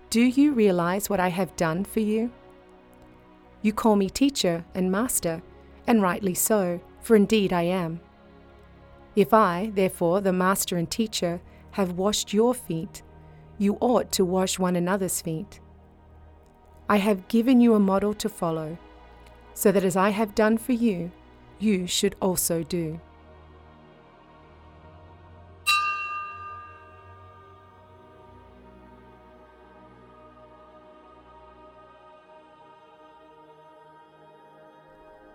Do 0.09 0.21
you 0.21 0.53
realize 0.53 1.09
what 1.09 1.19
I 1.19 1.29
have 1.29 1.55
done 1.55 1.83
for 1.83 1.99
you? 1.99 2.31
You 3.61 3.73
call 3.73 3.95
me 3.95 4.09
teacher 4.09 4.65
and 4.73 4.91
master, 4.91 5.41
and 5.87 6.01
rightly 6.01 6.33
so, 6.33 6.79
for 7.01 7.15
indeed 7.15 7.51
I 7.53 7.63
am. 7.63 7.99
If 9.15 9.33
I, 9.33 9.71
therefore, 9.73 10.21
the 10.21 10.33
master 10.33 10.77
and 10.77 10.89
teacher, 10.89 11.41
have 11.71 11.93
washed 11.93 12.33
your 12.33 12.53
feet, 12.53 13.01
you 13.57 13.77
ought 13.81 14.11
to 14.13 14.25
wash 14.25 14.59
one 14.59 14.75
another's 14.75 15.21
feet. 15.21 15.59
I 16.89 16.97
have 16.97 17.27
given 17.27 17.59
you 17.59 17.73
a 17.73 17.79
model 17.79 18.13
to 18.15 18.29
follow, 18.29 18.77
so 19.53 19.71
that 19.71 19.83
as 19.83 19.95
I 19.95 20.09
have 20.09 20.35
done 20.35 20.57
for 20.57 20.73
you, 20.73 21.11
you 21.59 21.87
should 21.87 22.15
also 22.21 22.63
do. 22.63 22.99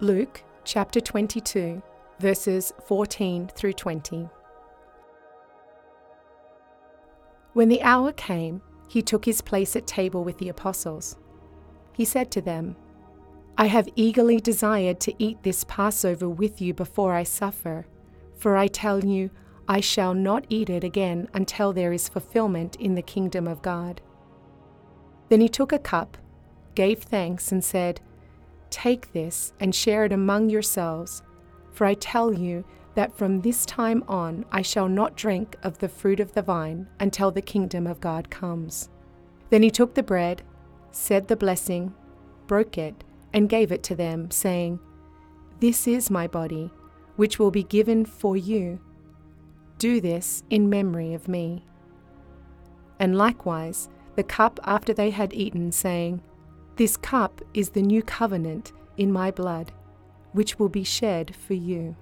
Luke 0.02 0.42
chapter 0.64 1.00
22, 1.00 1.80
verses 2.18 2.72
14 2.88 3.46
through 3.54 3.74
20. 3.74 4.28
When 7.52 7.68
the 7.68 7.80
hour 7.82 8.10
came, 8.10 8.62
he 8.88 9.00
took 9.00 9.24
his 9.24 9.40
place 9.40 9.76
at 9.76 9.86
table 9.86 10.24
with 10.24 10.38
the 10.38 10.48
apostles. 10.48 11.16
He 11.92 12.04
said 12.04 12.32
to 12.32 12.40
them, 12.40 12.74
I 13.56 13.66
have 13.66 13.88
eagerly 13.94 14.40
desired 14.40 14.98
to 15.02 15.14
eat 15.22 15.44
this 15.44 15.62
Passover 15.68 16.28
with 16.28 16.60
you 16.60 16.74
before 16.74 17.14
I 17.14 17.22
suffer, 17.22 17.86
for 18.36 18.56
I 18.56 18.66
tell 18.66 19.04
you, 19.04 19.30
I 19.68 19.78
shall 19.78 20.14
not 20.14 20.46
eat 20.48 20.68
it 20.68 20.82
again 20.82 21.28
until 21.32 21.72
there 21.72 21.92
is 21.92 22.08
fulfillment 22.08 22.74
in 22.74 22.96
the 22.96 23.02
kingdom 23.02 23.46
of 23.46 23.62
God. 23.62 24.00
Then 25.28 25.40
he 25.40 25.48
took 25.48 25.70
a 25.70 25.78
cup, 25.78 26.18
gave 26.74 27.04
thanks, 27.04 27.52
and 27.52 27.62
said, 27.62 28.00
Take 28.72 29.12
this 29.12 29.52
and 29.60 29.74
share 29.74 30.06
it 30.06 30.12
among 30.12 30.48
yourselves, 30.48 31.22
for 31.72 31.86
I 31.86 31.92
tell 31.92 32.32
you 32.32 32.64
that 32.94 33.14
from 33.14 33.42
this 33.42 33.66
time 33.66 34.02
on 34.08 34.46
I 34.50 34.62
shall 34.62 34.88
not 34.88 35.14
drink 35.14 35.56
of 35.62 35.78
the 35.78 35.90
fruit 35.90 36.20
of 36.20 36.32
the 36.32 36.40
vine 36.40 36.88
until 36.98 37.30
the 37.30 37.42
kingdom 37.42 37.86
of 37.86 38.00
God 38.00 38.30
comes. 38.30 38.88
Then 39.50 39.62
he 39.62 39.70
took 39.70 39.92
the 39.92 40.02
bread, 40.02 40.42
said 40.90 41.28
the 41.28 41.36
blessing, 41.36 41.94
broke 42.46 42.78
it, 42.78 43.04
and 43.34 43.46
gave 43.46 43.72
it 43.72 43.82
to 43.84 43.94
them, 43.94 44.30
saying, 44.30 44.80
This 45.60 45.86
is 45.86 46.10
my 46.10 46.26
body, 46.26 46.72
which 47.16 47.38
will 47.38 47.50
be 47.50 47.64
given 47.64 48.06
for 48.06 48.38
you. 48.38 48.80
Do 49.76 50.00
this 50.00 50.44
in 50.48 50.70
memory 50.70 51.12
of 51.12 51.28
me. 51.28 51.66
And 52.98 53.18
likewise, 53.18 53.90
the 54.16 54.22
cup 54.22 54.58
after 54.64 54.94
they 54.94 55.10
had 55.10 55.34
eaten, 55.34 55.72
saying, 55.72 56.22
this 56.76 56.96
cup 56.96 57.42
is 57.54 57.70
the 57.70 57.82
new 57.82 58.02
covenant 58.02 58.72
in 58.96 59.12
my 59.12 59.30
blood, 59.30 59.72
which 60.32 60.58
will 60.58 60.68
be 60.68 60.84
shed 60.84 61.34
for 61.36 61.54
you. 61.54 61.94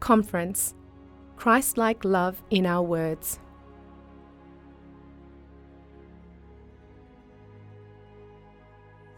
Conference 0.00 0.74
Christ 1.36 1.76
like 1.78 2.04
love 2.04 2.42
in 2.50 2.66
our 2.66 2.82
words. 2.82 3.38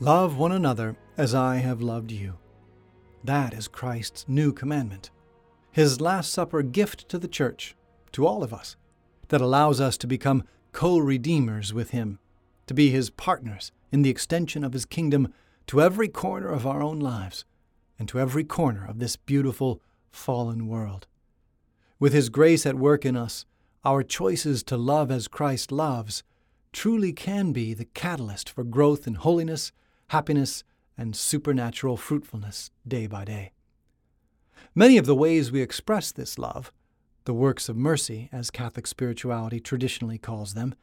Love 0.01 0.37
one 0.37 0.53
another 0.53 0.97
as 1.17 1.35
I 1.35 1.57
have 1.57 1.81
loved 1.81 2.11
you. 2.11 2.35
That 3.25 3.55
is 3.55 3.69
Christ's 3.69 4.27
new 4.29 4.53
commandment, 4.53 5.11
his 5.73 5.99
Last 5.99 6.31
Supper 6.31 6.63
gift 6.63 7.09
to 7.09 7.19
the 7.19 7.27
church, 7.27 7.75
to 8.13 8.27
all 8.27 8.43
of 8.43 8.53
us, 8.53 8.77
that 9.29 9.41
allows 9.41 9.81
us 9.81 9.97
to 9.99 10.07
become 10.07 10.45
co 10.73 10.99
redeemers 10.99 11.73
with 11.73 11.91
him, 11.91 12.19
to 12.67 12.75
be 12.75 12.91
his 12.91 13.09
partners 13.09 13.73
in 13.91 14.03
the 14.03 14.11
extension 14.11 14.63
of 14.63 14.75
his 14.75 14.85
kingdom 14.85 15.33
to 15.69 15.81
every 15.81 16.07
corner 16.07 16.49
of 16.49 16.67
our 16.67 16.83
own 16.83 17.01
lives 17.01 17.47
and 17.99 18.07
to 18.11 18.21
every 18.21 18.45
corner 18.45 18.85
of 18.87 18.99
this 18.99 19.17
beautiful, 19.17 19.81
fallen 20.13 20.67
world. 20.67 21.07
With 21.99 22.13
his 22.13 22.29
grace 22.29 22.67
at 22.67 22.75
work 22.75 23.07
in 23.07 23.17
us, 23.17 23.47
our 23.87 24.03
choices 24.03 24.63
to 24.65 24.77
love 24.77 25.11
as 25.11 25.29
Christ 25.29 25.73
loves 25.73 26.23
truly 26.73 27.15
can 27.15 27.53
be 27.53 27.73
the 27.73 27.87
catalyst 27.87 28.51
for 28.51 28.65
growth 28.65 29.07
in 29.07 29.15
holiness, 29.15 29.73
happiness, 30.09 30.63
and 30.97 31.17
supernatural 31.17 31.97
fruitfulness 31.97 32.71
day 32.87 33.07
by 33.07 33.25
day. 33.25 33.53
Many 34.75 34.99
of 34.99 35.07
the 35.07 35.15
ways 35.15 35.53
we 35.53 35.63
express 35.63 36.13
this 36.13 36.39
love, 36.39 36.73
the 37.25 37.35
works 37.35 37.69
of 37.69 37.77
mercy, 37.77 38.29
as 38.33 38.51
Catholic 38.51 38.87
spirituality 38.87 39.61
traditionally 39.61 40.19
calls 40.19 40.55
them, 40.55 40.75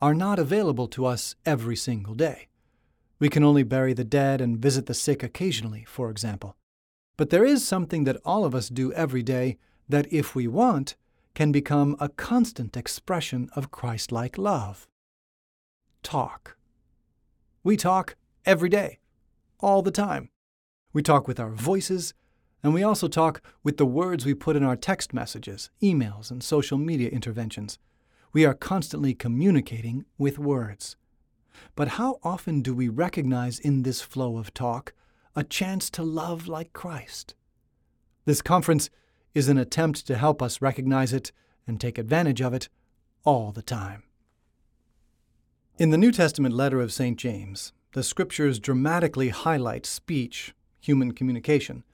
are 0.00 0.14
not 0.14 0.38
available 0.38 0.88
to 0.88 1.06
us 1.06 1.36
every 1.46 1.76
single 1.76 2.14
day. 2.14 2.48
We 3.18 3.28
can 3.28 3.44
only 3.44 3.62
bury 3.62 3.94
the 3.94 4.04
dead 4.04 4.40
and 4.40 4.58
visit 4.58 4.86
the 4.86 4.94
sick 4.94 5.22
occasionally, 5.22 5.84
for 5.84 6.10
example. 6.10 6.56
But 7.16 7.30
there 7.30 7.44
is 7.44 7.66
something 7.66 8.04
that 8.04 8.20
all 8.24 8.44
of 8.44 8.54
us 8.54 8.68
do 8.68 8.92
every 8.92 9.22
day 9.22 9.56
that, 9.88 10.12
if 10.12 10.34
we 10.34 10.48
want, 10.48 10.96
can 11.34 11.52
become 11.52 11.96
a 12.00 12.08
constant 12.08 12.76
expression 12.76 13.48
of 13.54 13.70
Christ 13.70 14.10
like 14.10 14.36
love. 14.36 14.88
Talk. 16.02 16.56
We 17.62 17.76
talk 17.76 18.16
every 18.44 18.68
day 18.68 18.98
all 19.64 19.80
the 19.80 19.90
time. 19.90 20.28
We 20.92 21.02
talk 21.02 21.26
with 21.26 21.40
our 21.40 21.50
voices, 21.50 22.12
and 22.62 22.74
we 22.74 22.82
also 22.82 23.08
talk 23.08 23.40
with 23.62 23.78
the 23.78 23.86
words 23.86 24.26
we 24.26 24.34
put 24.34 24.56
in 24.56 24.62
our 24.62 24.76
text 24.76 25.14
messages, 25.14 25.70
emails, 25.82 26.30
and 26.30 26.42
social 26.42 26.76
media 26.76 27.08
interventions. 27.08 27.78
We 28.32 28.44
are 28.44 28.52
constantly 28.52 29.14
communicating 29.14 30.04
with 30.18 30.38
words. 30.38 30.96
But 31.74 31.88
how 31.88 32.18
often 32.22 32.60
do 32.60 32.74
we 32.74 32.88
recognize 32.88 33.58
in 33.58 33.84
this 33.84 34.02
flow 34.02 34.36
of 34.36 34.52
talk 34.52 34.92
a 35.34 35.42
chance 35.42 35.88
to 35.90 36.02
love 36.02 36.46
like 36.46 36.74
Christ? 36.74 37.34
This 38.26 38.42
conference 38.42 38.90
is 39.32 39.48
an 39.48 39.56
attempt 39.56 40.06
to 40.06 40.16
help 40.16 40.42
us 40.42 40.60
recognize 40.60 41.12
it 41.12 41.32
and 41.66 41.80
take 41.80 41.96
advantage 41.96 42.42
of 42.42 42.52
it 42.52 42.68
all 43.24 43.50
the 43.50 43.62
time. 43.62 44.02
In 45.78 45.90
the 45.90 45.98
New 45.98 46.12
Testament 46.12 46.54
letter 46.54 46.80
of 46.80 46.92
St. 46.92 47.18
James, 47.18 47.72
the 47.94 48.02
scriptures 48.02 48.58
dramatically 48.58 49.28
highlight 49.28 49.86
speech, 49.86 50.52
human 50.80 51.12
communication, 51.12 51.84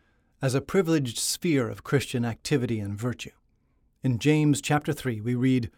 as 0.41 0.55
a 0.55 0.61
privileged 0.63 1.19
sphere 1.19 1.69
of 1.69 1.85
Christian 1.85 2.25
activity 2.25 2.81
and 2.81 2.99
virtue. 2.99 3.33
In 4.03 4.19
James 4.19 4.63
chapter 4.63 4.95
3, 4.95 5.21
we 5.21 5.35
read, 5.35 5.71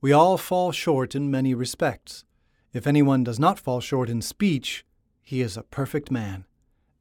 We 0.00 0.12
all 0.12 0.38
fall 0.38 0.70
short 0.70 1.16
in 1.16 1.28
many 1.28 1.54
respects. 1.54 2.24
If 2.72 2.86
anyone 2.86 3.24
does 3.24 3.40
not 3.40 3.58
fall 3.58 3.80
short 3.80 4.08
in 4.08 4.22
speech, 4.22 4.84
he 5.20 5.40
is 5.40 5.56
a 5.56 5.64
perfect 5.64 6.08
man, 6.08 6.44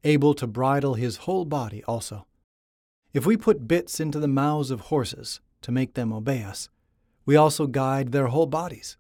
able 0.04 0.34
to 0.34 0.48
bridle 0.48 0.96
his 0.96 1.18
whole 1.18 1.46
body 1.46 1.84
also. 1.84 2.26
If 3.14 3.24
we 3.24 3.38
put 3.38 3.68
bits 3.68 4.00
into 4.00 4.20
the 4.20 4.28
mouths 4.28 4.72
of 4.72 4.82
horses 4.82 5.42
to 5.62 5.72
make 5.72 5.94
them 5.94 6.12
obey 6.12 6.42
us, 6.42 6.70
we 7.24 7.36
also 7.36 7.68
guide 7.68 8.12
their 8.12 8.28
whole 8.28 8.48
bodies. 8.48 8.98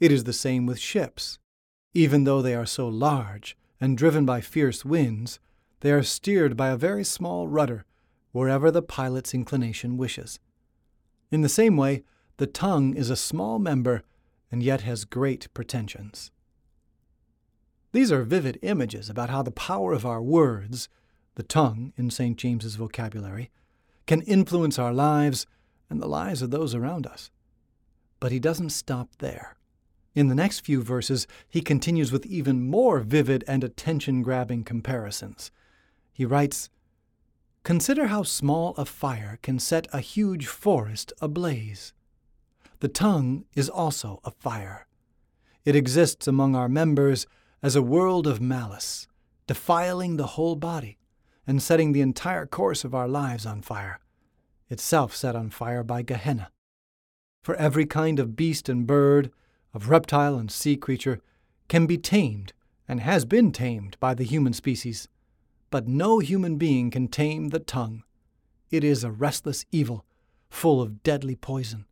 It 0.00 0.10
is 0.10 0.24
the 0.24 0.32
same 0.32 0.66
with 0.66 0.80
ships. 0.80 1.38
Even 1.94 2.24
though 2.24 2.42
they 2.42 2.54
are 2.54 2.66
so 2.66 2.88
large 2.88 3.56
and 3.80 3.96
driven 3.96 4.24
by 4.26 4.40
fierce 4.40 4.84
winds, 4.84 5.40
they 5.80 5.92
are 5.92 6.02
steered 6.02 6.56
by 6.56 6.68
a 6.68 6.76
very 6.76 7.04
small 7.04 7.48
rudder 7.48 7.84
wherever 8.32 8.70
the 8.70 8.82
pilot's 8.82 9.34
inclination 9.34 9.96
wishes. 9.96 10.38
In 11.30 11.42
the 11.42 11.48
same 11.48 11.76
way, 11.76 12.02
the 12.36 12.46
tongue 12.46 12.94
is 12.94 13.10
a 13.10 13.16
small 13.16 13.58
member 13.58 14.02
and 14.50 14.62
yet 14.62 14.82
has 14.82 15.04
great 15.04 15.52
pretensions. 15.54 16.30
These 17.92 18.12
are 18.12 18.22
vivid 18.22 18.58
images 18.62 19.08
about 19.08 19.30
how 19.30 19.42
the 19.42 19.50
power 19.50 19.92
of 19.92 20.06
our 20.06 20.22
words, 20.22 20.88
the 21.36 21.42
tongue 21.42 21.92
in 21.96 22.10
St. 22.10 22.36
James's 22.36 22.76
vocabulary, 22.76 23.50
can 24.06 24.22
influence 24.22 24.78
our 24.78 24.92
lives 24.92 25.46
and 25.90 26.00
the 26.00 26.08
lives 26.08 26.42
of 26.42 26.50
those 26.50 26.74
around 26.74 27.06
us. 27.06 27.30
But 28.20 28.32
he 28.32 28.38
doesn't 28.38 28.70
stop 28.70 29.08
there. 29.18 29.57
In 30.18 30.26
the 30.26 30.34
next 30.34 30.64
few 30.64 30.82
verses, 30.82 31.28
he 31.48 31.60
continues 31.60 32.10
with 32.10 32.26
even 32.26 32.68
more 32.68 32.98
vivid 32.98 33.44
and 33.46 33.62
attention 33.62 34.20
grabbing 34.20 34.64
comparisons. 34.64 35.52
He 36.12 36.24
writes, 36.24 36.70
Consider 37.62 38.08
how 38.08 38.24
small 38.24 38.74
a 38.76 38.84
fire 38.84 39.38
can 39.42 39.60
set 39.60 39.86
a 39.92 40.00
huge 40.00 40.48
forest 40.48 41.12
ablaze. 41.20 41.92
The 42.80 42.88
tongue 42.88 43.44
is 43.54 43.68
also 43.68 44.18
a 44.24 44.32
fire. 44.32 44.88
It 45.64 45.76
exists 45.76 46.26
among 46.26 46.56
our 46.56 46.68
members 46.68 47.28
as 47.62 47.76
a 47.76 47.80
world 47.80 48.26
of 48.26 48.40
malice, 48.40 49.06
defiling 49.46 50.16
the 50.16 50.32
whole 50.34 50.56
body 50.56 50.98
and 51.46 51.62
setting 51.62 51.92
the 51.92 52.00
entire 52.00 52.44
course 52.44 52.82
of 52.82 52.92
our 52.92 53.06
lives 53.06 53.46
on 53.46 53.62
fire, 53.62 54.00
itself 54.68 55.14
set 55.14 55.36
on 55.36 55.50
fire 55.50 55.84
by 55.84 56.02
Gehenna. 56.02 56.50
For 57.44 57.54
every 57.54 57.86
kind 57.86 58.18
of 58.18 58.34
beast 58.34 58.68
and 58.68 58.84
bird, 58.84 59.30
of 59.74 59.88
reptile 59.88 60.36
and 60.36 60.50
sea 60.50 60.76
creature, 60.76 61.20
can 61.68 61.86
be 61.86 61.98
tamed 61.98 62.52
and 62.88 63.00
has 63.00 63.24
been 63.24 63.52
tamed 63.52 63.96
by 64.00 64.14
the 64.14 64.24
human 64.24 64.52
species. 64.52 65.08
But 65.70 65.86
no 65.86 66.18
human 66.18 66.56
being 66.56 66.90
can 66.90 67.08
tame 67.08 67.48
the 67.48 67.58
tongue. 67.58 68.02
It 68.70 68.82
is 68.82 69.04
a 69.04 69.10
restless 69.10 69.66
evil, 69.70 70.04
full 70.48 70.80
of 70.80 71.02
deadly 71.02 71.36
poison. 71.36 71.84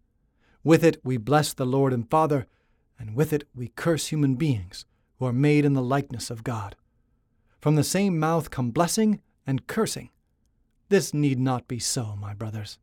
With 0.65 0.83
it 0.83 1.01
we 1.05 1.17
bless 1.17 1.53
the 1.53 1.67
Lord 1.67 1.93
and 1.93 2.09
Father, 2.11 2.47
and 2.99 3.15
with 3.15 3.33
it 3.33 3.45
we 3.55 3.69
curse 3.69 4.09
human 4.09 4.35
beings 4.35 4.87
who 5.19 5.27
are 5.27 5.33
made 5.33 5.65
in 5.65 5.75
the 5.75 5.83
likeness 5.83 6.31
of 6.31 6.45
God. 6.45 6.77
From 7.61 7.75
the 7.75 7.85
same 7.85 8.19
mouth 8.19 8.51
come 8.51 8.71
blessing 8.71 9.21
and 9.47 9.67
cursing. 9.67 10.11
This 10.89 11.13
need 11.13 11.39
not 11.39 11.69
be 11.69 11.79
so, 11.79 12.17
my 12.17 12.33
brothers. 12.33 12.79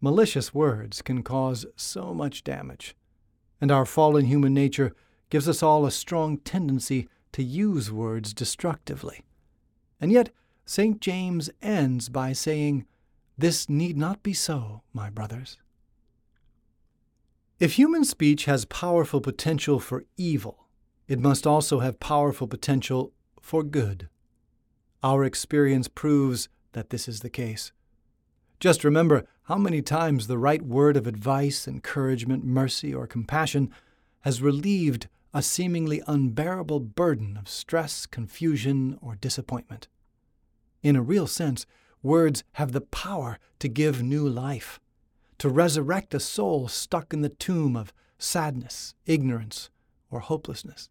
Malicious 0.00 0.54
words 0.54 1.02
can 1.02 1.22
cause 1.22 1.66
so 1.76 2.14
much 2.14 2.42
damage, 2.42 2.96
and 3.60 3.70
our 3.70 3.84
fallen 3.84 4.24
human 4.24 4.54
nature 4.54 4.94
gives 5.28 5.48
us 5.48 5.62
all 5.62 5.84
a 5.84 5.90
strong 5.90 6.38
tendency 6.38 7.08
to 7.32 7.42
use 7.42 7.92
words 7.92 8.32
destructively. 8.32 9.20
And 10.00 10.10
yet, 10.10 10.30
St. 10.64 11.00
James 11.00 11.50
ends 11.60 12.08
by 12.08 12.32
saying, 12.32 12.86
This 13.36 13.68
need 13.68 13.96
not 13.96 14.22
be 14.22 14.32
so, 14.32 14.82
my 14.92 15.10
brothers. 15.10 15.58
If 17.58 17.74
human 17.74 18.04
speech 18.04 18.46
has 18.46 18.64
powerful 18.64 19.20
potential 19.20 19.78
for 19.80 20.04
evil, 20.16 20.66
it 21.06 21.20
must 21.20 21.46
also 21.46 21.80
have 21.80 22.00
powerful 22.00 22.46
potential 22.46 23.12
for 23.40 23.62
good. 23.62 24.08
Our 25.02 25.24
experience 25.24 25.88
proves 25.88 26.48
that 26.72 26.88
this 26.88 27.06
is 27.06 27.20
the 27.20 27.28
case. 27.28 27.72
Just 28.60 28.84
remember 28.84 29.24
how 29.44 29.56
many 29.56 29.80
times 29.80 30.26
the 30.26 30.36
right 30.36 30.60
word 30.60 30.98
of 30.98 31.06
advice, 31.06 31.66
encouragement, 31.66 32.44
mercy, 32.44 32.94
or 32.94 33.06
compassion 33.06 33.70
has 34.20 34.42
relieved 34.42 35.08
a 35.32 35.42
seemingly 35.42 36.02
unbearable 36.06 36.80
burden 36.80 37.38
of 37.38 37.48
stress, 37.48 38.04
confusion, 38.04 38.98
or 39.00 39.14
disappointment. 39.14 39.88
In 40.82 40.94
a 40.94 41.00
real 41.00 41.26
sense, 41.26 41.64
words 42.02 42.44
have 42.52 42.72
the 42.72 42.82
power 42.82 43.38
to 43.60 43.68
give 43.68 44.02
new 44.02 44.28
life, 44.28 44.78
to 45.38 45.48
resurrect 45.48 46.12
a 46.12 46.20
soul 46.20 46.68
stuck 46.68 47.14
in 47.14 47.22
the 47.22 47.30
tomb 47.30 47.76
of 47.76 47.94
sadness, 48.18 48.94
ignorance, 49.06 49.70
or 50.10 50.20
hopelessness. 50.20 50.90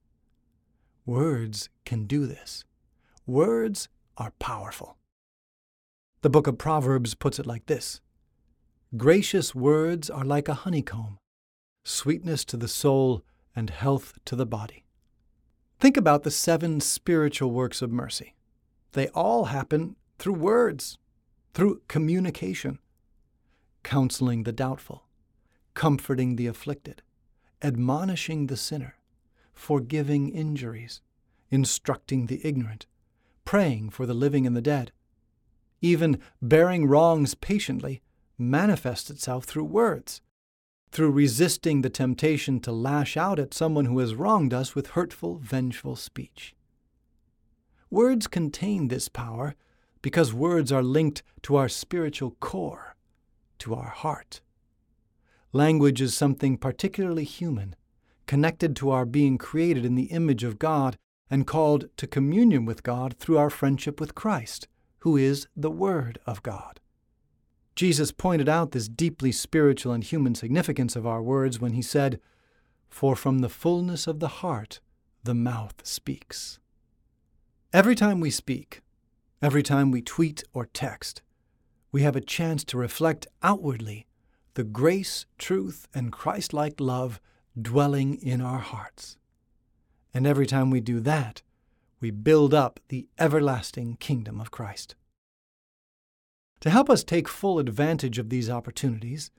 Words 1.05 1.69
can 1.85 2.05
do 2.05 2.25
this. 2.25 2.63
Words 3.27 3.89
are 4.17 4.33
powerful. 4.39 4.98
The 6.21 6.29
book 6.29 6.47
of 6.47 6.57
Proverbs 6.57 7.15
puts 7.15 7.39
it 7.39 7.45
like 7.45 7.67
this 7.67 8.01
Gracious 8.97 9.55
words 9.55 10.09
are 10.09 10.25
like 10.25 10.49
a 10.49 10.53
honeycomb, 10.53 11.17
sweetness 11.85 12.43
to 12.45 12.57
the 12.57 12.67
soul 12.67 13.23
and 13.55 13.69
health 13.69 14.19
to 14.25 14.35
the 14.35 14.45
body. 14.45 14.83
Think 15.79 15.95
about 15.95 16.23
the 16.23 16.31
seven 16.31 16.81
spiritual 16.81 17.51
works 17.51 17.81
of 17.81 17.89
mercy. 17.89 18.35
They 18.91 19.07
all 19.09 19.45
happen 19.45 19.95
through 20.17 20.33
words, 20.33 20.97
through 21.53 21.83
communication, 21.87 22.79
counseling 23.83 24.43
the 24.43 24.51
doubtful, 24.51 25.05
comforting 25.73 26.35
the 26.35 26.47
afflicted, 26.47 27.01
admonishing 27.61 28.47
the 28.47 28.57
sinner, 28.57 28.95
forgiving 29.53 30.27
injuries, 30.27 30.99
instructing 31.49 32.25
the 32.25 32.45
ignorant, 32.45 32.87
praying 33.45 33.91
for 33.91 34.05
the 34.05 34.13
living 34.13 34.45
and 34.45 34.55
the 34.55 34.61
dead. 34.61 34.91
Even 35.81 36.19
bearing 36.41 36.85
wrongs 36.85 37.35
patiently 37.35 38.01
manifests 38.37 39.09
itself 39.09 39.45
through 39.45 39.65
words 39.65 40.21
through 40.91 41.11
resisting 41.11 41.81
the 41.81 41.89
temptation 41.89 42.59
to 42.59 42.71
lash 42.71 43.15
out 43.15 43.39
at 43.39 43.53
someone 43.53 43.85
who 43.85 43.99
has 43.99 44.15
wronged 44.15 44.53
us 44.53 44.73
with 44.75 44.87
hurtful, 44.87 45.35
vengeful 45.35 45.95
speech. 45.95 46.55
Words 47.89 48.27
contain 48.27 48.87
this 48.87 49.07
power 49.07 49.55
because 50.01 50.33
words 50.33 50.71
are 50.71 50.83
linked 50.83 51.21
to 51.43 51.55
our 51.55 51.69
spiritual 51.69 52.31
core, 52.39 52.95
to 53.59 53.75
our 53.75 53.89
heart. 53.89 54.41
Language 55.51 56.01
is 56.01 56.15
something 56.15 56.57
particularly 56.57 57.23
human, 57.23 57.75
connected 58.27 58.75
to 58.75 58.91
our 58.91 59.05
being 59.05 59.37
created 59.37 59.85
in 59.85 59.95
the 59.95 60.05
image 60.05 60.43
of 60.43 60.59
God 60.59 60.97
and 61.29 61.47
called 61.47 61.85
to 61.97 62.07
communion 62.07 62.65
with 62.65 62.83
God 62.83 63.15
through 63.17 63.37
our 63.37 63.49
friendship 63.49 63.99
with 63.99 64.15
Christ, 64.15 64.67
who 64.99 65.17
is 65.17 65.47
the 65.55 65.71
Word 65.71 66.19
of 66.25 66.43
God. 66.43 66.79
Jesus 67.75 68.11
pointed 68.11 68.49
out 68.49 68.71
this 68.71 68.89
deeply 68.89 69.31
spiritual 69.31 69.93
and 69.93 70.03
human 70.03 70.35
significance 70.35 70.95
of 70.95 71.07
our 71.07 71.21
words 71.21 71.59
when 71.59 71.73
he 71.73 71.81
said, 71.81 72.19
For 72.89 73.15
from 73.15 73.39
the 73.39 73.49
fullness 73.49 74.05
of 74.05 74.19
the 74.19 74.27
heart 74.27 74.81
the 75.23 75.33
mouth 75.33 75.75
speaks. 75.83 76.59
Every 77.71 77.95
time 77.95 78.19
we 78.19 78.31
speak, 78.31 78.81
every 79.41 79.63
time 79.63 79.91
we 79.91 80.01
tweet 80.01 80.43
or 80.53 80.65
text, 80.65 81.21
we 81.91 82.01
have 82.01 82.15
a 82.15 82.21
chance 82.21 82.63
to 82.65 82.77
reflect 82.77 83.27
outwardly 83.41 84.07
the 84.55 84.63
grace, 84.63 85.25
truth, 85.37 85.87
and 85.93 86.11
Christ 86.11 86.53
like 86.53 86.79
love 86.79 87.21
dwelling 87.59 88.15
in 88.15 88.41
our 88.41 88.59
hearts. 88.59 89.17
And 90.13 90.27
every 90.27 90.45
time 90.45 90.69
we 90.69 90.81
do 90.81 90.99
that, 91.01 91.41
we 91.99 92.11
build 92.11 92.53
up 92.53 92.79
the 92.89 93.07
everlasting 93.17 93.97
kingdom 93.97 94.39
of 94.39 94.51
Christ. 94.51 94.95
To 96.61 96.69
help 96.69 96.89
us 96.89 97.03
take 97.03 97.27
full 97.27 97.59
advantage 97.59 98.17
of 98.17 98.29
these 98.29 98.49
opportunities, 98.49 99.31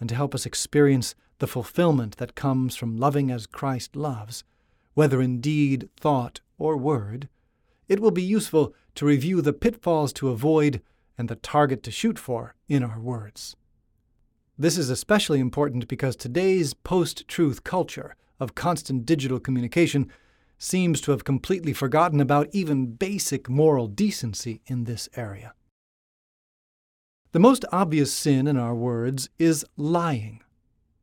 and 0.00 0.08
to 0.08 0.14
help 0.14 0.34
us 0.34 0.46
experience 0.46 1.14
the 1.38 1.46
fulfillment 1.46 2.16
that 2.18 2.34
comes 2.34 2.76
from 2.76 2.96
loving 2.96 3.30
as 3.30 3.46
Christ 3.46 3.96
loves, 3.96 4.44
whether 4.94 5.20
in 5.20 5.40
deed, 5.40 5.88
thought, 5.96 6.40
or 6.58 6.76
word, 6.76 7.28
it 7.88 8.00
will 8.00 8.10
be 8.10 8.22
useful 8.22 8.74
to 8.94 9.06
review 9.06 9.40
the 9.40 9.52
pitfalls 9.52 10.12
to 10.14 10.28
avoid 10.28 10.82
and 11.16 11.28
the 11.28 11.36
target 11.36 11.82
to 11.84 11.90
shoot 11.90 12.18
for 12.18 12.54
in 12.68 12.82
our 12.82 13.00
words. 13.00 13.56
This 14.56 14.76
is 14.76 14.90
especially 14.90 15.40
important 15.40 15.88
because 15.88 16.16
today's 16.16 16.74
post 16.74 17.26
truth 17.28 17.64
culture 17.64 18.16
of 18.40 18.54
constant 18.54 19.06
digital 19.06 19.40
communication 19.40 20.10
seems 20.58 21.00
to 21.00 21.12
have 21.12 21.24
completely 21.24 21.72
forgotten 21.72 22.20
about 22.20 22.48
even 22.52 22.92
basic 22.94 23.48
moral 23.48 23.86
decency 23.86 24.60
in 24.66 24.84
this 24.84 25.08
area. 25.16 25.54
The 27.32 27.38
most 27.38 27.64
obvious 27.70 28.12
sin 28.12 28.46
in 28.46 28.56
our 28.56 28.74
words 28.74 29.30
is 29.38 29.64
lying. 29.76 30.42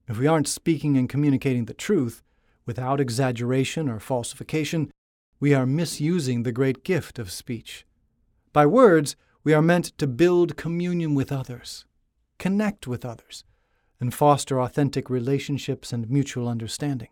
If 0.07 0.17
we 0.17 0.27
aren't 0.27 0.47
speaking 0.47 0.97
and 0.97 1.07
communicating 1.07 1.65
the 1.65 1.73
truth, 1.73 2.21
without 2.65 2.99
exaggeration 2.99 3.87
or 3.87 3.99
falsification, 3.99 4.91
we 5.39 5.53
are 5.53 5.65
misusing 5.65 6.43
the 6.43 6.51
great 6.51 6.83
gift 6.83 7.19
of 7.19 7.31
speech. 7.31 7.85
By 8.53 8.65
words, 8.65 9.15
we 9.43 9.53
are 9.53 9.61
meant 9.61 9.97
to 9.97 10.07
build 10.07 10.57
communion 10.57 11.13
with 11.13 11.31
others, 11.31 11.85
connect 12.39 12.87
with 12.87 13.05
others, 13.05 13.43
and 13.99 14.13
foster 14.13 14.59
authentic 14.59 15.09
relationships 15.09 15.93
and 15.93 16.09
mutual 16.09 16.47
understanding. 16.47 17.09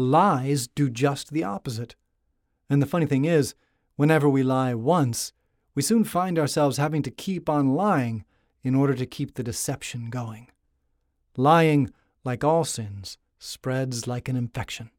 Lies 0.00 0.66
do 0.66 0.88
just 0.88 1.30
the 1.30 1.44
opposite. 1.44 1.94
And 2.70 2.80
the 2.80 2.86
funny 2.86 3.04
thing 3.04 3.26
is, 3.26 3.54
whenever 3.96 4.30
we 4.30 4.42
lie 4.42 4.72
once, 4.72 5.34
we 5.74 5.82
soon 5.82 6.04
find 6.04 6.38
ourselves 6.38 6.78
having 6.78 7.02
to 7.02 7.10
keep 7.10 7.50
on 7.50 7.74
lying 7.74 8.24
in 8.62 8.74
order 8.74 8.94
to 8.94 9.04
keep 9.04 9.34
the 9.34 9.42
deception 9.42 10.08
going. 10.08 10.48
Lying, 11.36 11.90
like 12.24 12.42
all 12.42 12.64
sins, 12.64 13.18
spreads 13.38 14.06
like 14.06 14.26
an 14.28 14.36
infection. 14.36 14.90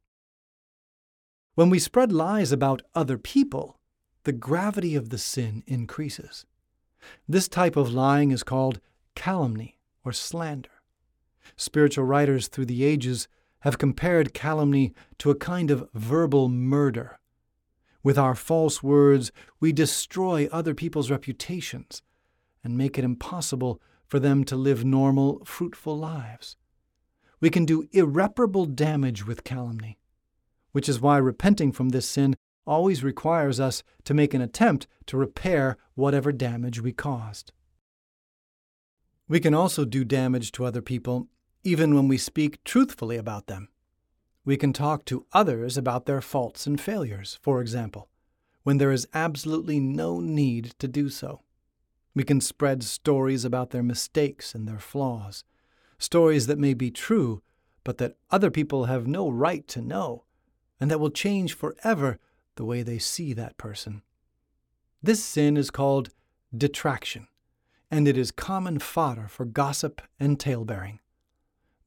When 1.55 1.71
we 1.71 1.79
spread 1.79 2.11
lies 2.11 2.51
about 2.51 2.83
other 2.93 3.17
people, 3.17 3.79
the 4.23 4.31
gravity 4.31 4.95
of 4.95 5.09
the 5.09 5.17
sin 5.17 5.63
increases. 5.65 6.45
This 7.27 7.47
type 7.47 7.75
of 7.75 7.91
lying 7.91 8.29
is 8.29 8.43
called 8.43 8.79
calumny 9.15 9.79
or 10.05 10.11
slander. 10.11 10.69
Spiritual 11.55 12.05
writers 12.05 12.47
through 12.47 12.65
the 12.65 12.83
ages 12.83 13.27
have 13.61 13.77
compared 13.77 14.33
calumny 14.33 14.93
to 15.19 15.31
a 15.31 15.35
kind 15.35 15.71
of 15.71 15.87
verbal 15.93 16.49
murder. 16.49 17.19
With 18.03 18.17
our 18.17 18.35
false 18.35 18.81
words, 18.81 19.31
we 19.59 19.71
destroy 19.71 20.47
other 20.51 20.73
people's 20.73 21.11
reputations 21.11 22.01
and 22.63 22.77
make 22.77 22.97
it 22.97 23.03
impossible 23.03 23.81
for 24.07 24.19
them 24.19 24.43
to 24.45 24.55
live 24.55 24.83
normal, 24.83 25.43
fruitful 25.45 25.97
lives. 25.97 26.57
We 27.39 27.49
can 27.49 27.65
do 27.65 27.87
irreparable 27.91 28.65
damage 28.65 29.25
with 29.25 29.43
calumny, 29.43 29.99
which 30.71 30.89
is 30.89 30.99
why 30.99 31.17
repenting 31.17 31.71
from 31.71 31.89
this 31.89 32.07
sin 32.07 32.35
always 32.65 33.03
requires 33.03 33.59
us 33.59 33.83
to 34.03 34.13
make 34.13 34.33
an 34.33 34.41
attempt 34.41 34.87
to 35.07 35.17
repair 35.17 35.77
whatever 35.95 36.31
damage 36.31 36.81
we 36.81 36.91
caused. 36.91 37.51
We 39.27 39.39
can 39.39 39.53
also 39.53 39.85
do 39.85 40.03
damage 40.03 40.51
to 40.53 40.65
other 40.65 40.81
people 40.81 41.27
even 41.63 41.95
when 41.95 42.07
we 42.07 42.17
speak 42.17 42.63
truthfully 42.63 43.17
about 43.17 43.47
them. 43.47 43.69
We 44.43 44.57
can 44.57 44.73
talk 44.73 45.05
to 45.05 45.25
others 45.33 45.77
about 45.77 46.05
their 46.05 46.21
faults 46.21 46.65
and 46.65 46.81
failures, 46.81 47.37
for 47.41 47.61
example, 47.61 48.09
when 48.63 48.77
there 48.77 48.91
is 48.91 49.07
absolutely 49.13 49.79
no 49.79 50.19
need 50.19 50.73
to 50.79 50.87
do 50.87 51.09
so. 51.09 51.41
We 52.15 52.23
can 52.23 52.41
spread 52.41 52.83
stories 52.83 53.45
about 53.45 53.69
their 53.69 53.83
mistakes 53.83 54.55
and 54.55 54.67
their 54.67 54.79
flaws, 54.79 55.43
stories 55.97 56.47
that 56.47 56.57
may 56.57 56.73
be 56.73 56.91
true, 56.91 57.41
but 57.83 57.99
that 57.99 58.17
other 58.31 58.51
people 58.51 58.85
have 58.85 59.07
no 59.07 59.29
right 59.29 59.67
to 59.69 59.81
know, 59.81 60.25
and 60.79 60.89
that 60.89 60.99
will 60.99 61.11
change 61.11 61.53
forever 61.53 62.19
the 62.55 62.65
way 62.65 62.83
they 62.83 62.99
see 62.99 63.33
that 63.33 63.57
person. 63.57 64.01
This 65.01 65.23
sin 65.23 65.57
is 65.57 65.71
called 65.71 66.09
detraction, 66.55 67.27
and 67.89 68.07
it 68.07 68.17
is 68.17 68.31
common 68.31 68.79
fodder 68.79 69.27
for 69.27 69.45
gossip 69.45 70.01
and 70.19 70.39
talebearing. 70.39 70.99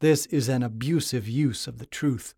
This 0.04 0.26
is 0.26 0.50
an 0.50 0.62
abusive 0.62 1.26
use 1.26 1.66
of 1.66 1.78
the 1.78 1.86
truth, 1.86 2.34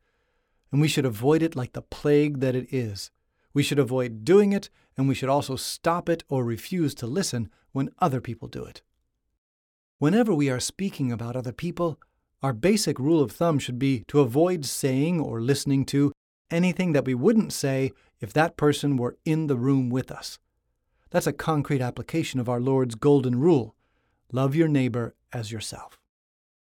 and 0.71 0.81
we 0.81 0.87
should 0.87 1.05
avoid 1.05 1.43
it 1.43 1.57
like 1.57 1.73
the 1.73 1.83
plague 1.83 2.39
that 2.39 2.55
it 2.55 2.73
is. 2.73 3.11
We 3.53 3.65
should 3.65 3.81
avoid 3.81 4.25
doing 4.25 4.53
it, 4.53 4.71
and 4.97 5.09
we 5.09 5.17
should 5.17 5.29
also 5.29 5.57
stop 5.57 6.09
it 6.09 6.23
or 6.29 6.45
refuse 6.45 6.95
to 6.95 7.09
listen 7.09 7.51
when 7.73 7.91
other 7.99 8.21
people 8.21 8.47
do 8.47 8.65
it. 8.65 8.83
Whenever 9.99 10.33
we 10.33 10.49
are 10.49 10.61
speaking 10.61 11.11
about 11.11 11.35
other 11.35 11.51
people, 11.51 11.99
our 12.41 12.53
basic 12.53 13.01
rule 13.01 13.21
of 13.21 13.33
thumb 13.33 13.59
should 13.59 13.81
be 13.81 14.05
to 14.07 14.21
avoid 14.21 14.65
saying 14.65 15.19
or 15.19 15.41
listening 15.41 15.85
to 15.87 16.13
anything 16.53 16.93
that 16.93 17.05
we 17.05 17.15
wouldn't 17.15 17.53
say 17.53 17.91
if 18.21 18.33
that 18.33 18.57
person 18.57 18.97
were 18.97 19.17
in 19.25 19.49
the 19.49 19.57
room 19.57 19.91
with 19.91 20.13
us. 20.13 20.39
That's 21.11 21.27
a 21.27 21.33
concrete 21.33 21.83
application 21.83 22.39
of 22.39 22.49
our 22.49 22.61
Lord's 22.61 22.95
golden 22.95 23.41
rule 23.41 23.75
love 24.31 24.55
your 24.55 24.69
neighbor 24.69 25.17
as 25.33 25.51
yourself. 25.51 25.99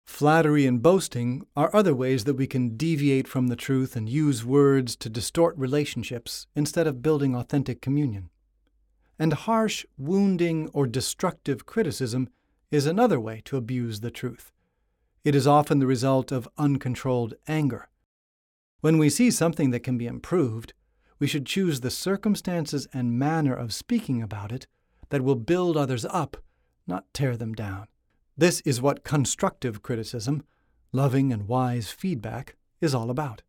Flattery 0.10 0.66
and 0.66 0.82
boasting 0.82 1.46
are 1.56 1.74
other 1.74 1.96
ways 1.96 2.26
that 2.26 2.34
we 2.34 2.46
can 2.46 2.76
deviate 2.76 3.26
from 3.26 3.48
the 3.48 3.56
truth 3.56 3.96
and 3.96 4.10
use 4.10 4.44
words 4.44 4.98
to 4.98 5.10
distort 5.10 5.56
relationships 5.58 6.46
instead 6.56 6.88
of 6.88 7.02
building 7.02 7.36
authentic 7.36 7.80
communion. 7.80 8.30
And 9.18 9.32
harsh, 9.32 9.86
wounding, 9.98 10.68
or 10.74 10.88
destructive 10.88 11.66
criticism 11.66 12.28
is 12.70 12.86
another 12.86 13.18
way 13.18 13.42
to 13.46 13.56
abuse 13.56 14.02
the 14.02 14.12
truth. 14.12 14.52
It 15.24 15.36
is 15.36 15.48
often 15.48 15.80
the 15.80 15.88
result 15.88 16.34
of 16.34 16.50
uncontrolled 16.58 17.36
anger. 17.48 17.88
When 18.82 18.98
we 18.98 19.10
see 19.10 19.32
something 19.32 19.70
that 19.70 19.84
can 19.84 19.98
be 19.98 20.08
improved, 20.08 20.74
we 21.20 21.28
should 21.28 21.46
choose 21.46 21.80
the 21.80 21.92
circumstances 21.92 22.90
and 22.92 23.18
manner 23.18 23.54
of 23.54 23.74
speaking 23.74 24.22
about 24.22 24.52
it 24.52 24.68
that 25.10 25.22
will 25.22 25.36
build 25.36 25.78
others 25.78 26.04
up, 26.04 26.36
not 26.88 27.06
tear 27.14 27.38
them 27.38 27.54
down. 27.54 27.88
This 28.40 28.62
is 28.62 28.82
what 28.82 29.04
constructive 29.04 29.84
criticism, 29.84 30.44
loving 30.94 31.34
and 31.34 31.46
wise 31.46 31.92
feedback, 31.92 32.56
is 32.80 32.96
all 32.96 33.10
about. 33.10 33.42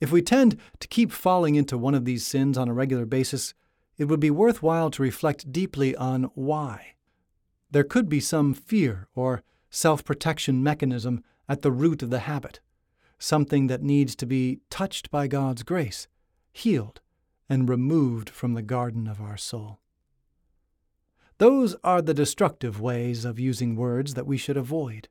If 0.00 0.10
we 0.10 0.22
tend 0.22 0.58
to 0.80 0.88
keep 0.88 1.12
falling 1.12 1.54
into 1.54 1.78
one 1.78 1.94
of 1.94 2.04
these 2.04 2.26
sins 2.26 2.58
on 2.58 2.68
a 2.68 2.74
regular 2.74 3.06
basis, 3.06 3.54
it 3.96 4.06
would 4.06 4.18
be 4.18 4.28
worthwhile 4.28 4.90
to 4.90 5.04
reflect 5.04 5.52
deeply 5.52 5.94
on 5.94 6.24
why. 6.34 6.94
There 7.70 7.84
could 7.84 8.08
be 8.08 8.18
some 8.18 8.54
fear 8.54 9.06
or 9.14 9.44
self 9.70 10.04
protection 10.04 10.64
mechanism 10.64 11.22
at 11.48 11.62
the 11.62 11.70
root 11.70 12.02
of 12.02 12.10
the 12.10 12.26
habit, 12.26 12.58
something 13.20 13.68
that 13.68 13.84
needs 13.84 14.16
to 14.16 14.26
be 14.26 14.58
touched 14.68 15.12
by 15.12 15.28
God's 15.28 15.62
grace, 15.62 16.08
healed, 16.52 17.00
and 17.48 17.68
removed 17.68 18.30
from 18.30 18.54
the 18.54 18.62
garden 18.62 19.06
of 19.06 19.20
our 19.20 19.36
soul. 19.36 19.78
Those 21.38 21.76
are 21.84 22.00
the 22.00 22.14
destructive 22.14 22.80
ways 22.80 23.26
of 23.26 23.38
using 23.38 23.76
words 23.76 24.14
that 24.14 24.26
we 24.26 24.38
should 24.38 24.56
avoid. 24.56 25.08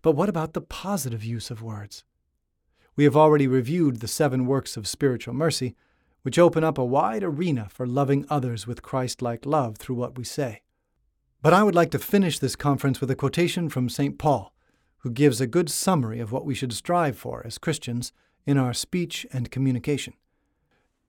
But 0.00 0.12
what 0.12 0.28
about 0.28 0.52
the 0.52 0.60
positive 0.60 1.24
use 1.24 1.50
of 1.50 1.62
words? 1.62 2.04
We 2.94 3.04
have 3.04 3.16
already 3.16 3.48
reviewed 3.48 3.96
the 3.96 4.08
seven 4.08 4.46
works 4.46 4.76
of 4.76 4.86
spiritual 4.86 5.34
mercy, 5.34 5.74
which 6.22 6.38
open 6.38 6.62
up 6.62 6.78
a 6.78 6.84
wide 6.84 7.24
arena 7.24 7.66
for 7.68 7.86
loving 7.86 8.26
others 8.28 8.66
with 8.66 8.82
Christ 8.82 9.22
like 9.22 9.44
love 9.44 9.76
through 9.76 9.96
what 9.96 10.16
we 10.16 10.22
say. 10.22 10.62
But 11.42 11.52
I 11.52 11.64
would 11.64 11.74
like 11.74 11.90
to 11.92 11.98
finish 11.98 12.38
this 12.38 12.54
conference 12.54 13.00
with 13.00 13.10
a 13.10 13.16
quotation 13.16 13.68
from 13.68 13.88
St. 13.88 14.18
Paul, 14.18 14.54
who 14.98 15.10
gives 15.10 15.40
a 15.40 15.46
good 15.46 15.70
summary 15.70 16.20
of 16.20 16.30
what 16.30 16.44
we 16.44 16.54
should 16.54 16.72
strive 16.72 17.16
for 17.16 17.42
as 17.44 17.58
Christians 17.58 18.12
in 18.46 18.56
our 18.56 18.74
speech 18.74 19.26
and 19.32 19.50
communication. 19.50 20.14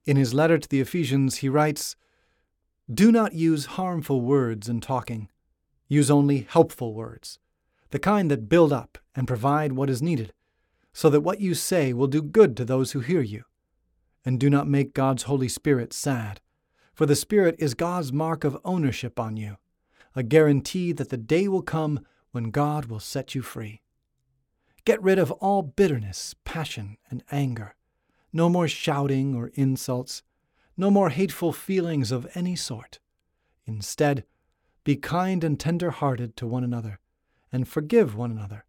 In 0.04 0.16
his 0.16 0.34
letter 0.34 0.58
to 0.58 0.68
the 0.68 0.80
Ephesians, 0.80 1.36
he 1.36 1.48
writes, 1.48 1.94
do 2.92 3.12
not 3.12 3.32
use 3.32 3.66
harmful 3.66 4.20
words 4.20 4.68
in 4.68 4.80
talking. 4.80 5.28
Use 5.88 6.10
only 6.10 6.46
helpful 6.48 6.94
words, 6.94 7.38
the 7.90 7.98
kind 7.98 8.30
that 8.30 8.48
build 8.48 8.72
up 8.72 8.98
and 9.14 9.28
provide 9.28 9.72
what 9.72 9.90
is 9.90 10.02
needed, 10.02 10.32
so 10.92 11.08
that 11.10 11.20
what 11.20 11.40
you 11.40 11.54
say 11.54 11.92
will 11.92 12.06
do 12.06 12.22
good 12.22 12.56
to 12.56 12.64
those 12.64 12.92
who 12.92 13.00
hear 13.00 13.20
you. 13.20 13.44
And 14.24 14.38
do 14.38 14.48
not 14.48 14.68
make 14.68 14.94
God's 14.94 15.24
Holy 15.24 15.48
Spirit 15.48 15.92
sad, 15.92 16.40
for 16.94 17.06
the 17.06 17.16
Spirit 17.16 17.56
is 17.58 17.74
God's 17.74 18.12
mark 18.12 18.44
of 18.44 18.58
ownership 18.64 19.18
on 19.18 19.36
you, 19.36 19.58
a 20.14 20.22
guarantee 20.22 20.92
that 20.92 21.08
the 21.08 21.16
day 21.16 21.48
will 21.48 21.62
come 21.62 22.00
when 22.32 22.50
God 22.50 22.86
will 22.86 23.00
set 23.00 23.34
you 23.34 23.42
free. 23.42 23.82
Get 24.84 25.02
rid 25.02 25.18
of 25.18 25.30
all 25.32 25.62
bitterness, 25.62 26.34
passion, 26.44 26.96
and 27.10 27.22
anger. 27.30 27.74
No 28.32 28.48
more 28.48 28.66
shouting 28.66 29.34
or 29.34 29.52
insults 29.54 30.22
no 30.76 30.90
more 30.90 31.10
hateful 31.10 31.52
feelings 31.52 32.10
of 32.10 32.28
any 32.34 32.56
sort. 32.56 32.98
Instead, 33.66 34.24
be 34.84 34.96
kind 34.96 35.44
and 35.44 35.58
tender 35.58 35.90
hearted 35.90 36.36
to 36.36 36.46
one 36.46 36.64
another, 36.64 36.98
and 37.52 37.68
forgive 37.68 38.16
one 38.16 38.30
another, 38.30 38.64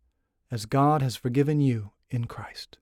as 0.51 0.66
God 0.66 1.01
has 1.01 1.16
forgiven 1.16 1.62
you 1.62 1.91
in 2.10 2.26
Christ. 2.26 2.78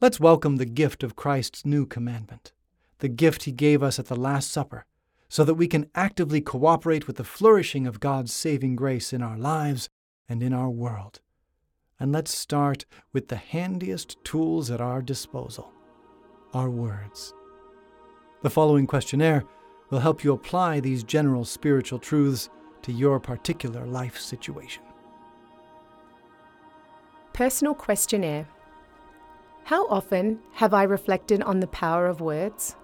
Let's 0.00 0.20
welcome 0.20 0.56
the 0.56 0.66
gift 0.66 1.02
of 1.02 1.16
Christ's 1.16 1.64
new 1.64 1.86
commandment, 1.86 2.52
the 2.98 3.08
gift 3.08 3.44
he 3.44 3.52
gave 3.52 3.82
us 3.82 3.98
at 3.98 4.06
the 4.06 4.16
Last 4.16 4.50
Supper, 4.50 4.84
so 5.28 5.44
that 5.44 5.54
we 5.54 5.66
can 5.66 5.90
actively 5.94 6.40
cooperate 6.40 7.06
with 7.06 7.16
the 7.16 7.24
flourishing 7.24 7.86
of 7.86 8.00
God's 8.00 8.32
saving 8.32 8.76
grace 8.76 9.12
in 9.12 9.22
our 9.22 9.38
lives 9.38 9.88
and 10.28 10.42
in 10.42 10.52
our 10.52 10.70
world. 10.70 11.20
And 11.98 12.12
let's 12.12 12.36
start 12.36 12.84
with 13.12 13.28
the 13.28 13.36
handiest 13.36 14.22
tools 14.24 14.70
at 14.70 14.80
our 14.80 15.02
disposal 15.02 15.72
our 16.52 16.68
words. 16.68 17.32
The 18.42 18.50
following 18.50 18.88
questionnaire 18.88 19.44
will 19.90 20.00
help 20.00 20.24
you 20.24 20.32
apply 20.32 20.80
these 20.80 21.04
general 21.04 21.44
spiritual 21.44 22.00
truths 22.00 22.50
to 22.82 22.90
your 22.90 23.20
particular 23.20 23.86
life 23.86 24.18
situation. 24.18 24.82
Personal 27.32 27.74
questionnaire 27.74 28.48
How 29.64 29.86
often 29.86 30.40
have 30.54 30.74
I 30.74 30.82
reflected 30.82 31.40
on 31.42 31.60
the 31.60 31.68
power 31.68 32.06
of 32.06 32.20
words? 32.20 32.74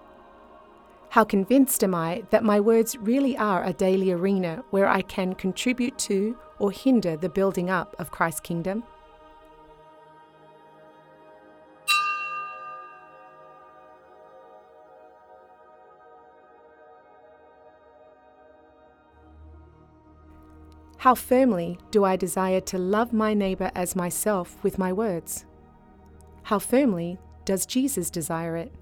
How 1.09 1.25
convinced 1.25 1.83
am 1.83 1.93
I 1.93 2.23
that 2.29 2.45
my 2.45 2.61
words 2.61 2.97
really 2.97 3.35
are 3.37 3.65
a 3.65 3.73
daily 3.73 4.11
arena 4.13 4.63
where 4.69 4.87
I 4.87 5.01
can 5.01 5.35
contribute 5.35 5.97
to 5.99 6.37
or 6.59 6.71
hinder 6.71 7.17
the 7.17 7.27
building 7.27 7.69
up 7.69 7.97
of 7.99 8.11
Christ's 8.11 8.39
kingdom? 8.39 8.83
How 20.99 21.15
firmly 21.15 21.79
do 21.91 22.03
I 22.03 22.17
desire 22.17 22.59
to 22.59 22.77
love 22.77 23.13
my 23.13 23.33
neighbour 23.33 23.71
as 23.73 23.95
myself 23.95 24.61
with 24.63 24.77
my 24.77 24.91
words? 24.91 25.45
How 26.43 26.59
firmly 26.59 27.17
does 27.45 27.65
Jesus 27.65 28.09
desire 28.09 28.57
it? 28.57 28.73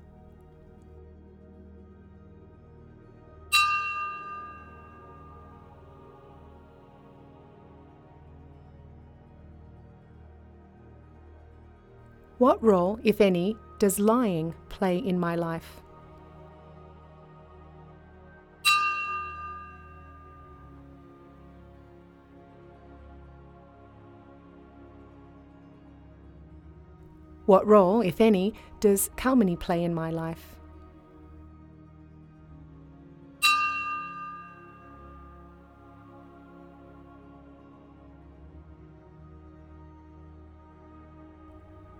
What 12.40 12.64
role, 12.64 13.00
if 13.04 13.22
any, 13.22 13.56
does 13.78 14.00
lying 14.00 14.56
play 14.70 14.98
in 14.98 15.20
my 15.20 15.36
life? 15.36 15.84
What 27.48 27.66
role, 27.66 28.02
if 28.02 28.20
any, 28.20 28.54
does 28.82 29.10
calumny 29.16 29.56
play 29.56 29.82
in 29.82 29.94
my 29.94 30.12
life? 30.12 30.58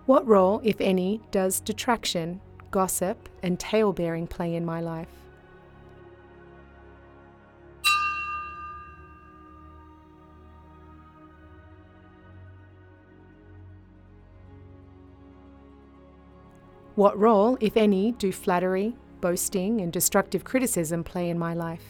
What 0.04 0.26
role, 0.26 0.60
if 0.62 0.82
any, 0.82 1.22
does 1.30 1.60
detraction, 1.60 2.42
gossip, 2.70 3.30
and 3.42 3.58
tale-bearing 3.58 4.26
play 4.26 4.54
in 4.54 4.66
my 4.66 4.82
life? 4.82 5.08
What 16.98 17.16
role, 17.16 17.56
if 17.60 17.76
any, 17.76 18.10
do 18.10 18.32
flattery, 18.32 18.96
boasting, 19.20 19.80
and 19.80 19.92
destructive 19.92 20.42
criticism 20.42 21.04
play 21.04 21.30
in 21.30 21.38
my 21.38 21.54
life? 21.54 21.84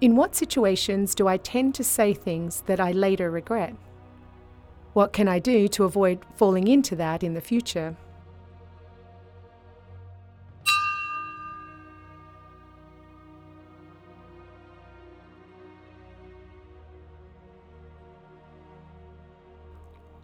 In 0.00 0.16
what 0.16 0.34
situations 0.34 1.14
do 1.14 1.28
I 1.28 1.36
tend 1.36 1.74
to 1.74 1.84
say 1.84 2.14
things 2.14 2.62
that 2.62 2.80
I 2.80 2.92
later 2.92 3.30
regret? 3.30 3.76
What 4.94 5.12
can 5.12 5.28
I 5.28 5.40
do 5.40 5.68
to 5.68 5.84
avoid 5.84 6.24
falling 6.36 6.68
into 6.68 6.96
that 6.96 7.22
in 7.22 7.34
the 7.34 7.42
future? 7.42 7.98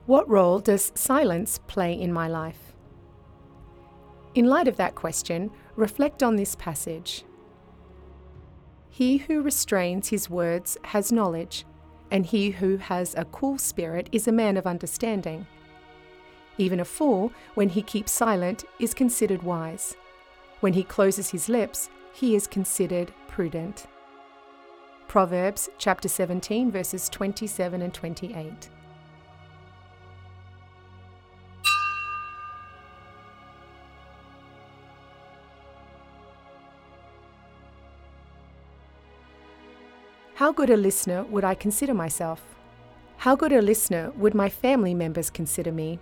What 0.06 0.28
role 0.30 0.60
does 0.60 0.92
silence 0.94 1.58
play 1.66 1.92
in 1.92 2.12
my 2.12 2.28
life? 2.28 2.72
In 4.36 4.46
light 4.46 4.68
of 4.68 4.76
that 4.76 4.94
question, 4.94 5.50
reflect 5.74 6.22
on 6.22 6.36
this 6.36 6.54
passage. 6.54 7.24
He 8.88 9.16
who 9.16 9.42
restrains 9.42 10.08
his 10.08 10.30
words 10.30 10.78
has 10.84 11.10
knowledge, 11.10 11.66
and 12.08 12.24
he 12.24 12.50
who 12.50 12.76
has 12.76 13.16
a 13.16 13.24
cool 13.24 13.58
spirit 13.58 14.08
is 14.12 14.28
a 14.28 14.32
man 14.32 14.56
of 14.56 14.64
understanding. 14.64 15.44
Even 16.56 16.78
a 16.78 16.84
fool, 16.84 17.32
when 17.54 17.70
he 17.70 17.82
keeps 17.82 18.12
silent, 18.12 18.64
is 18.78 18.94
considered 18.94 19.42
wise. 19.42 19.96
When 20.60 20.74
he 20.74 20.84
closes 20.84 21.30
his 21.30 21.48
lips, 21.48 21.90
he 22.12 22.36
is 22.36 22.46
considered 22.46 23.12
prudent. 23.26 23.88
Proverbs 25.08 25.68
chapter 25.78 26.08
17, 26.08 26.70
verses 26.70 27.08
27 27.08 27.82
and 27.82 27.92
28. 27.92 28.70
How 40.46 40.52
good 40.52 40.70
a 40.70 40.76
listener 40.76 41.24
would 41.24 41.42
I 41.42 41.56
consider 41.56 41.92
myself? 41.92 42.40
How 43.16 43.34
good 43.34 43.50
a 43.50 43.60
listener 43.60 44.12
would 44.16 44.32
my 44.32 44.48
family 44.48 44.94
members 44.94 45.28
consider 45.28 45.72
me? 45.72 45.98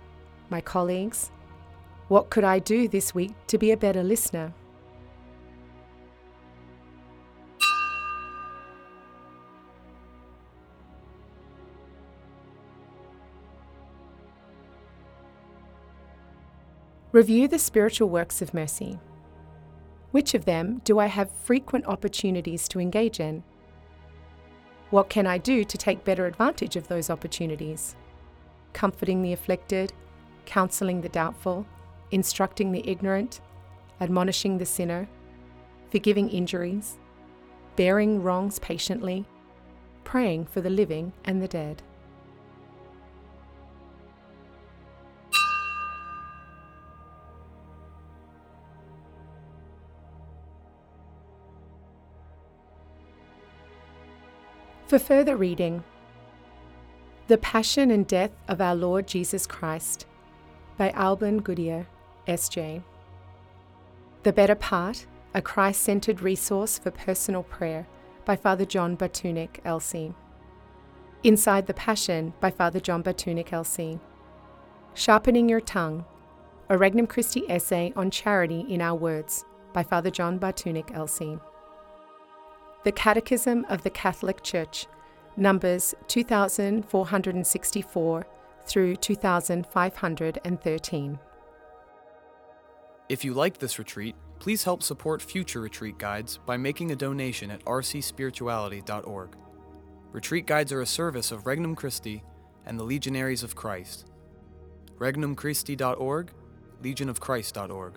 My 0.51 0.61
colleagues? 0.61 1.31
What 2.09 2.29
could 2.29 2.43
I 2.43 2.59
do 2.59 2.87
this 2.87 3.15
week 3.15 3.33
to 3.47 3.57
be 3.57 3.71
a 3.71 3.75
better 3.75 4.03
listener? 4.03 4.53
Review 17.11 17.47
the 17.47 17.57
spiritual 17.57 18.09
works 18.09 18.43
of 18.43 18.53
mercy. 18.53 18.99
Which 20.11 20.35
of 20.35 20.45
them 20.45 20.81
do 20.83 20.99
I 20.99 21.07
have 21.07 21.31
frequent 21.31 21.87
opportunities 21.87 22.67
to 22.67 22.79
engage 22.79 23.19
in? 23.19 23.41
What 24.91 25.09
can 25.09 25.25
I 25.25 25.37
do 25.37 25.63
to 25.63 25.77
take 25.77 26.05
better 26.05 26.25
advantage 26.25 26.75
of 26.75 26.87
those 26.87 27.09
opportunities? 27.09 27.95
Comforting 28.73 29.21
the 29.21 29.33
afflicted, 29.33 29.93
counseling 30.45 31.01
the 31.01 31.09
doubtful, 31.09 31.65
instructing 32.11 32.71
the 32.71 32.87
ignorant, 32.87 33.41
admonishing 33.99 34.57
the 34.57 34.65
sinner, 34.65 35.07
forgiving 35.89 36.29
injuries, 36.29 36.97
bearing 37.75 38.21
wrongs 38.21 38.59
patiently, 38.59 39.25
praying 40.03 40.45
for 40.45 40.61
the 40.61 40.69
living 40.69 41.13
and 41.23 41.41
the 41.41 41.47
dead. 41.47 41.81
For 54.95 54.99
further 54.99 55.35
reading, 55.35 55.83
The 57.27 57.37
Passion 57.37 57.91
and 57.91 58.07
Death 58.07 58.31
of 58.47 58.61
Our 58.61 58.75
Lord 58.75 59.07
Jesus 59.09 59.45
Christ 59.45 60.05
by 60.77 60.91
Alban 60.91 61.41
Goodier, 61.41 61.87
S.J. 62.27 62.81
The 64.23 64.31
Better 64.31 64.55
Part, 64.55 65.05
a 65.33 65.41
Christ 65.41 65.81
centered 65.81 66.21
resource 66.21 66.79
for 66.79 66.91
personal 66.91 67.43
prayer 67.43 67.87
by 68.23 68.37
Father 68.37 68.63
John 68.63 68.95
Bartunek, 68.95 69.61
LC. 69.65 70.15
Inside 71.25 71.67
the 71.67 71.73
Passion 71.73 72.33
by 72.39 72.49
Father 72.49 72.79
John 72.79 73.03
Bartunek, 73.03 73.49
LC. 73.49 73.99
Sharpening 74.93 75.49
Your 75.49 75.59
Tongue, 75.59 76.05
a 76.69 76.77
Regnum 76.77 77.07
Christi 77.07 77.43
essay 77.49 77.91
on 77.97 78.11
charity 78.11 78.61
in 78.69 78.79
our 78.79 78.95
words 78.95 79.43
by 79.73 79.83
Father 79.83 80.09
John 80.09 80.39
Bartunek, 80.39 80.89
LC. 80.95 81.41
The 82.85 82.91
Catechism 82.91 83.65
of 83.67 83.81
the 83.81 83.89
Catholic 83.89 84.43
Church, 84.43 84.85
numbers 85.35 85.95
2464 86.07 88.27
through 88.67 88.95
2513. 88.97 91.19
If 93.09 93.25
you 93.25 93.33
liked 93.33 93.59
this 93.59 93.79
retreat, 93.79 94.15
please 94.37 94.65
help 94.65 94.83
support 94.83 95.23
future 95.23 95.61
retreat 95.61 95.97
guides 95.97 96.37
by 96.45 96.57
making 96.57 96.91
a 96.91 96.95
donation 96.95 97.49
at 97.49 97.65
rcspirituality.org. 97.65 99.35
Retreat 100.11 100.45
guides 100.45 100.71
are 100.71 100.81
a 100.81 100.85
service 100.85 101.31
of 101.31 101.47
Regnum 101.47 101.75
Christi 101.75 102.23
and 102.67 102.79
the 102.79 102.83
Legionaries 102.83 103.41
of 103.41 103.55
Christ. 103.55 104.11
RegnumChristi.org, 104.99 106.31
LegionofChrist.org. 106.83 107.93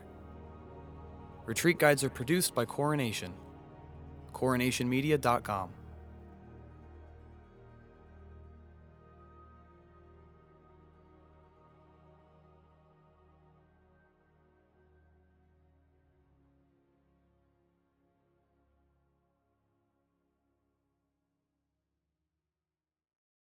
Retreat 1.45 1.79
guides 1.79 2.03
are 2.03 2.09
produced 2.09 2.55
by 2.55 2.65
Coronation 2.65 3.35
coronationmedia.com. 4.41 5.78